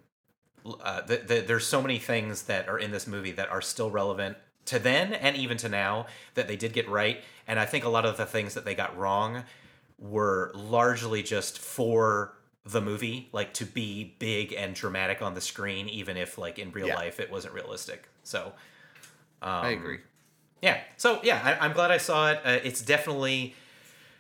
uh, 0.82 1.02
the, 1.02 1.18
the, 1.18 1.40
there's 1.42 1.66
so 1.66 1.82
many 1.82 1.98
things 1.98 2.44
that 2.44 2.70
are 2.70 2.78
in 2.78 2.92
this 2.92 3.08
movie 3.08 3.32
that 3.32 3.50
are 3.50 3.62
still 3.62 3.90
relevant 3.90 4.38
to 4.66 4.78
then 4.78 5.14
and 5.14 5.36
even 5.36 5.58
to 5.58 5.70
now 5.70 6.06
that 6.36 6.48
they 6.48 6.58
did 6.58 6.74
get 6.74 6.88
right. 6.90 7.24
And 7.48 7.60
I 7.60 7.66
think 7.66 7.86
a 7.86 7.90
lot 7.90 8.06
of 8.06 8.18
the 8.18 8.26
things 8.26 8.54
that 8.54 8.66
they 8.66 8.76
got 8.76 8.98
wrong 8.98 9.44
were 9.98 10.52
largely 10.54 11.24
just 11.24 11.58
for 11.58 12.37
the 12.72 12.82
movie, 12.82 13.30
like 13.32 13.54
to 13.56 13.66
be 13.66 14.16
big 14.20 14.52
and 14.54 14.76
dramatic 14.76 15.22
on 15.22 15.34
the 15.34 15.42
screen, 15.42 15.88
even 15.90 16.18
if 16.18 16.38
like 16.38 16.60
in 16.60 16.72
real 16.72 16.88
Yeah. 16.88 16.96
life 16.96 17.20
it 17.20 17.32
wasn't 17.32 17.54
realistic. 17.54 18.10
So 18.24 18.54
I 19.42 19.70
agree. 19.70 20.00
yeah. 20.62 20.80
So 20.98 21.20
yeah, 21.24 21.42
I, 21.44 21.66
I'm 21.66 21.74
glad 21.74 21.92
I 21.92 21.98
saw 21.98 22.32
it. 22.32 22.42
Uh, 22.44 22.60
it's 22.64 22.82
definitely, 22.82 23.56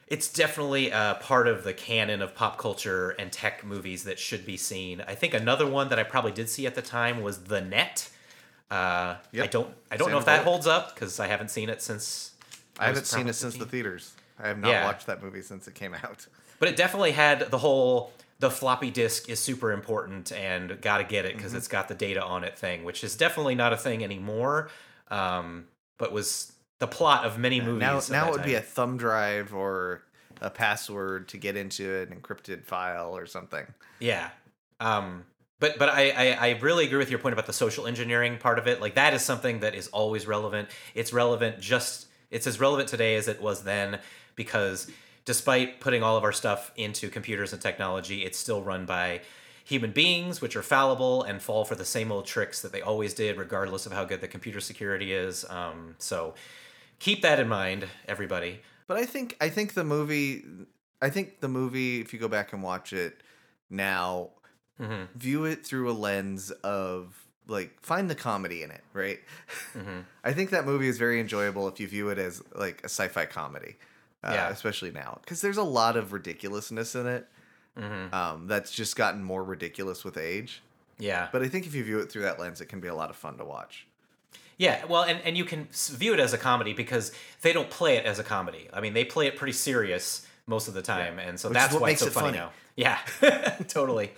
it's 0.08 0.32
definitely 0.32 0.92
uh, 0.92 1.16
part 1.16 1.48
of 1.48 1.64
the 1.64 1.74
canon 1.74 2.22
of 2.22 2.36
pop 2.36 2.58
culture 2.58 3.10
and 3.12 3.32
tech 3.32 3.66
movies 3.66 4.04
that 4.06 4.20
should 4.20 4.46
be 4.46 4.56
seen. 4.58 5.02
I 5.08 5.16
think 5.16 5.34
another 5.34 5.68
one 5.68 5.90
that 5.90 6.00
I 6.00 6.04
probably 6.04 6.32
did 6.32 6.50
see 6.50 6.66
at 6.66 6.76
the 6.76 6.82
time 6.82 7.22
was 7.22 7.44
The 7.46 7.62
Net. 7.62 8.10
Uh, 8.70 9.16
I 9.40 9.48
don't, 9.48 9.74
I 9.92 9.98
don't 9.98 10.12
know 10.12 10.18
if 10.20 10.26
that 10.26 10.44
holds 10.44 10.68
up 10.68 10.94
because 10.94 11.20
I 11.20 11.28
haven't 11.28 11.50
seen 11.52 11.70
it 11.70 11.82
since. 11.82 12.32
I 12.80 12.90
was 12.90 12.98
haven't 12.98 13.06
seen 13.06 13.28
it 13.28 13.34
since 13.34 13.56
the 13.56 13.66
theaters. 13.66 14.14
I 14.40 14.48
have 14.50 14.60
not 14.60 14.70
Yeah. 14.70 14.84
watched 14.86 15.08
that 15.08 15.24
movie 15.24 15.42
since 15.42 15.68
it 15.68 15.74
came 15.74 15.94
out. 15.96 16.28
But 16.60 16.70
it 16.70 16.76
definitely 16.76 17.12
had 17.14 17.50
the 17.52 17.58
whole 17.58 18.12
the 18.40 18.52
floppy 18.52 18.92
disk 18.92 19.30
is 19.30 19.40
super 19.40 19.72
important 19.72 20.32
and 20.32 20.80
got 20.82 21.00
to 21.00 21.04
get 21.04 21.26
it 21.26 21.30
Mm-hmm. 21.30 21.38
because 21.38 21.54
it's 21.54 21.68
got 21.68 21.88
the 21.88 21.96
data 21.96 22.24
on 22.24 22.44
it 22.44 22.58
thing, 22.58 22.84
which 22.84 23.04
is 23.04 23.16
definitely 23.16 23.56
not 23.56 23.74
a 23.74 23.78
thing 23.78 24.04
anymore. 24.04 24.70
Um, 25.10 25.66
but 25.98 26.12
was 26.12 26.52
the 26.80 26.88
plot 26.88 27.26
of 27.26 27.40
many 27.40 27.60
movies. 27.60 27.80
now, 28.10 28.26
now 28.26 28.28
it 28.30 28.32
would 28.34 28.44
be 28.44 28.54
a 28.54 28.62
thumb 28.62 28.98
drive 28.98 29.54
or 29.54 30.04
a 30.42 30.50
password 30.52 31.28
to 31.30 31.38
get 31.38 31.56
into 31.58 32.02
an 32.02 32.20
encrypted 32.20 32.64
file 32.66 33.18
or 33.18 33.26
something. 33.26 33.66
Yeah. 34.00 34.30
Um, 34.80 35.26
but 35.60 35.80
but 35.80 35.90
I, 35.90 36.12
I 36.12 36.32
I 36.50 36.60
really 36.60 36.86
agree 36.86 37.00
with 37.00 37.10
your 37.10 37.18
point 37.18 37.34
about 37.34 37.48
the 37.48 37.54
social 37.54 37.88
engineering 37.88 38.38
part 38.38 38.60
of 38.60 38.68
it. 38.68 38.80
Like 38.80 38.94
that 38.94 39.16
is 39.16 39.24
something 39.24 39.62
that 39.62 39.74
is 39.74 39.88
always 39.88 40.28
relevant. 40.28 40.70
It's 40.94 41.12
relevant 41.12 41.60
just 41.60 42.06
it's 42.30 42.46
as 42.46 42.60
relevant 42.60 42.90
today 42.90 43.16
as 43.16 43.28
it 43.28 43.42
was 43.42 43.64
then 43.64 44.00
because 44.36 44.88
despite 45.28 45.82
putting 45.82 46.02
all 46.02 46.16
of 46.16 46.24
our 46.24 46.32
stuff 46.32 46.72
into 46.78 47.10
computers 47.10 47.52
and 47.52 47.62
technology, 47.62 48.24
it's 48.24 48.38
still 48.38 48.64
run 48.64 48.86
by 48.86 49.20
human 49.66 49.92
beings, 49.92 50.40
which 50.40 50.56
are 50.56 50.62
fallible 50.64 51.22
and 51.22 51.42
fall 51.42 51.66
for 51.66 51.76
the 51.76 51.84
same 51.84 52.14
old 52.14 52.26
tricks 52.26 52.62
that 52.62 52.72
they 52.72 52.82
always 52.82 53.14
did, 53.14 53.38
regardless 53.38 53.86
of 53.86 53.92
how 53.92 54.06
good 54.06 54.22
the 54.22 54.28
computer 54.30 54.62
security 54.62 55.12
is. 55.12 55.44
Um, 55.50 55.96
so 56.00 56.34
keep 57.00 57.22
that 57.24 57.42
in 57.42 57.50
mind, 57.50 57.88
everybody. 58.08 58.62
But 58.88 58.96
I 58.96 59.06
think 59.06 59.36
I 59.42 59.50
think 59.50 59.74
the 59.74 59.84
movie 59.84 60.46
I 61.02 61.10
think 61.10 61.42
the 61.42 61.50
movie 61.50 62.00
if 62.00 62.14
you 62.14 62.20
go 62.20 62.30
back 62.30 62.54
and 62.54 62.64
watch 62.64 62.94
it 62.94 63.22
now 63.70 64.30
hmm 64.78 65.04
view 65.16 65.44
it 65.44 65.66
through 65.66 65.92
a 65.92 65.96
lens 66.08 66.52
of 66.64 67.28
like 67.48 67.78
find 67.82 68.10
the 68.10 68.16
comedy 68.16 68.64
in 68.64 68.72
it, 68.72 68.84
right? 68.94 69.20
Mm-hmm. 69.74 70.00
I 70.24 70.32
think 70.32 70.52
that 70.52 70.66
movie 70.66 70.88
is 70.88 70.98
very 70.98 71.20
enjoyable 71.20 71.68
if 71.68 71.82
you 71.82 71.88
view 71.90 72.08
it 72.08 72.18
as 72.18 72.42
like 72.56 72.80
a 72.84 72.86
sci-fi 72.86 73.26
comedy. 73.26 73.76
Uh, 74.28 74.34
Yeah. 74.34 74.50
especially 74.50 74.92
now 74.92 75.20
cuz 75.26 75.40
there's 75.42 75.58
a 75.58 75.64
lot 75.64 75.96
of 75.96 76.12
ridiculousness 76.14 76.94
in 76.96 77.08
it. 77.08 77.28
Mm-hmm. 77.80 78.14
Um, 78.14 78.48
that's 78.48 78.72
just 78.72 78.96
gotten 78.96 79.24
more 79.24 79.44
ridiculous 79.44 80.04
with 80.04 80.18
age. 80.18 80.62
Yeah. 81.00 81.30
But 81.32 81.44
I 81.44 81.48
think 81.48 81.66
if 81.68 81.74
you 81.76 81.84
view 81.84 82.00
it 82.00 82.12
through 82.12 82.24
that 82.24 82.40
lens, 82.40 82.60
it 82.60 82.66
can 82.66 82.80
be 82.80 82.88
a 82.88 82.96
lot 82.96 83.10
of 83.10 83.16
fun 83.16 83.38
to 83.38 83.46
watch. 83.46 83.86
Yeah, 84.58 84.84
well, 84.86 85.04
and, 85.04 85.22
and 85.24 85.38
you 85.38 85.46
can 85.46 85.68
view 85.72 86.14
it 86.16 86.20
as 86.20 86.34
a 86.34 86.38
comedy 86.40 86.74
because 86.74 87.12
they 87.44 87.54
don't 87.54 87.70
play 87.70 87.98
it 87.98 88.06
as 88.06 88.18
a 88.18 88.24
comedy. 88.24 88.68
I 88.74 88.82
mean, 88.82 88.94
they 88.94 89.06
play 89.06 89.28
it 89.28 89.36
pretty 89.36 89.54
serious 89.54 90.26
most 90.48 90.68
of 90.68 90.74
the 90.74 90.82
time, 90.82 91.20
and 91.20 91.40
so 91.40 91.50
Which 91.50 91.58
that's 91.60 91.74
what 91.74 91.84
why 91.84 91.90
makes 91.90 92.02
it's 92.02 92.14
so 92.16 92.20
it 92.20 92.24
funny, 92.24 92.38
funny. 92.40 92.50
now. 92.50 92.98
Yeah, 93.22 93.56
totally. 93.68 94.12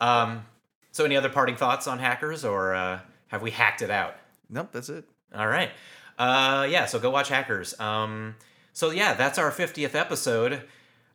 Um, 0.00 0.46
so, 0.90 1.04
any 1.04 1.16
other 1.16 1.28
parting 1.28 1.56
thoughts 1.56 1.86
on 1.86 1.98
hackers, 1.98 2.46
or 2.46 2.74
uh, 2.74 3.00
have 3.28 3.42
we 3.42 3.50
hacked 3.50 3.82
it 3.82 3.90
out? 3.90 4.16
Nope, 4.48 4.70
that's 4.72 4.88
it. 4.88 5.04
All 5.34 5.46
right. 5.48 5.70
Uh, 6.18 6.66
yeah, 6.70 6.86
so 6.86 6.98
go 6.98 7.10
watch 7.10 7.28
Hackers. 7.28 7.78
Um, 7.78 8.36
so, 8.74 8.90
yeah, 8.90 9.14
that's 9.14 9.38
our 9.38 9.50
50th 9.50 9.94
episode 9.94 10.64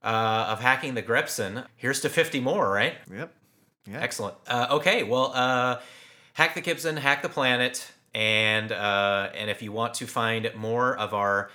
uh, 0.04 0.48
of 0.50 0.62
Hacking 0.62 0.96
the 0.96 1.04
Grepson. 1.04 1.66
Here's 1.76 2.02
to 2.02 2.10
50 2.10 2.40
more, 2.40 2.72
right? 2.72 2.96
Yep. 3.14 3.34
Yeah. 3.86 4.00
Excellent. 4.00 4.36
Uh, 4.48 4.68
okay, 4.72 5.04
well, 5.04 5.32
uh, 5.36 5.80
hack 6.34 6.56
the 6.56 6.62
Gibson, 6.62 6.98
hack 6.98 7.22
the 7.22 7.30
planet, 7.30 7.92
and 8.14 8.72
uh, 8.72 9.30
and 9.36 9.50
if 9.50 9.62
you 9.62 9.72
want 9.72 9.96
to 9.96 10.08
find 10.08 10.52
more 10.56 10.98
of 10.98 11.14
our 11.14 11.52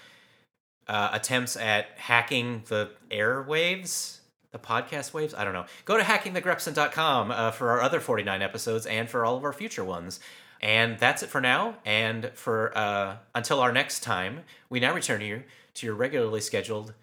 uh, 0.88 1.10
attempts 1.12 1.56
at 1.56 1.86
hacking 1.96 2.62
the 2.68 2.90
airwaves, 3.10 4.18
the 4.52 4.58
podcast 4.58 5.12
waves, 5.12 5.34
I 5.34 5.44
don't 5.44 5.52
know, 5.52 5.66
go 5.84 5.96
to 5.96 6.02
hackingthegrepson.com 6.02 7.30
uh, 7.30 7.50
for 7.50 7.70
our 7.70 7.80
other 7.80 8.00
49 8.00 8.42
episodes 8.42 8.86
and 8.86 9.08
for 9.08 9.24
all 9.24 9.36
of 9.36 9.44
our 9.44 9.52
future 9.52 9.84
ones. 9.84 10.20
And 10.60 10.98
that's 10.98 11.22
it 11.22 11.28
for 11.28 11.40
now. 11.40 11.76
And 11.84 12.30
for 12.34 12.76
uh, 12.76 13.16
until 13.34 13.60
our 13.60 13.72
next 13.72 14.00
time, 14.00 14.40
we 14.70 14.80
now 14.80 14.94
return 14.94 15.20
to 15.20 15.26
you 15.26 15.42
to 15.74 15.86
your 15.86 15.94
regularly 15.94 16.40
scheduled. 16.40 16.94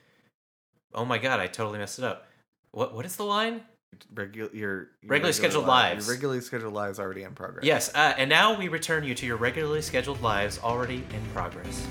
Oh 0.93 1.05
my 1.05 1.17
god, 1.17 1.39
I 1.39 1.47
totally 1.47 1.79
messed 1.79 1.99
it 1.99 2.05
up. 2.05 2.27
What 2.71 2.93
what 2.93 3.05
is 3.05 3.15
the 3.15 3.23
line? 3.25 3.61
Regu- 4.13 4.35
your, 4.35 4.49
your 4.53 4.87
Regularly 5.05 5.33
scheduled 5.33 5.65
li- 5.65 5.69
lives. 5.69 6.07
Your 6.07 6.15
regularly 6.15 6.41
scheduled 6.41 6.73
lives 6.73 6.97
already 6.99 7.23
in 7.23 7.33
progress. 7.33 7.65
Yes, 7.65 7.93
uh, 7.93 8.13
and 8.17 8.29
now 8.29 8.57
we 8.57 8.69
return 8.69 9.03
you 9.03 9.13
to 9.15 9.25
your 9.25 9.35
regularly 9.35 9.81
scheduled 9.81 10.21
lives 10.21 10.59
already 10.63 11.03
in 11.13 11.21
progress. 11.33 11.85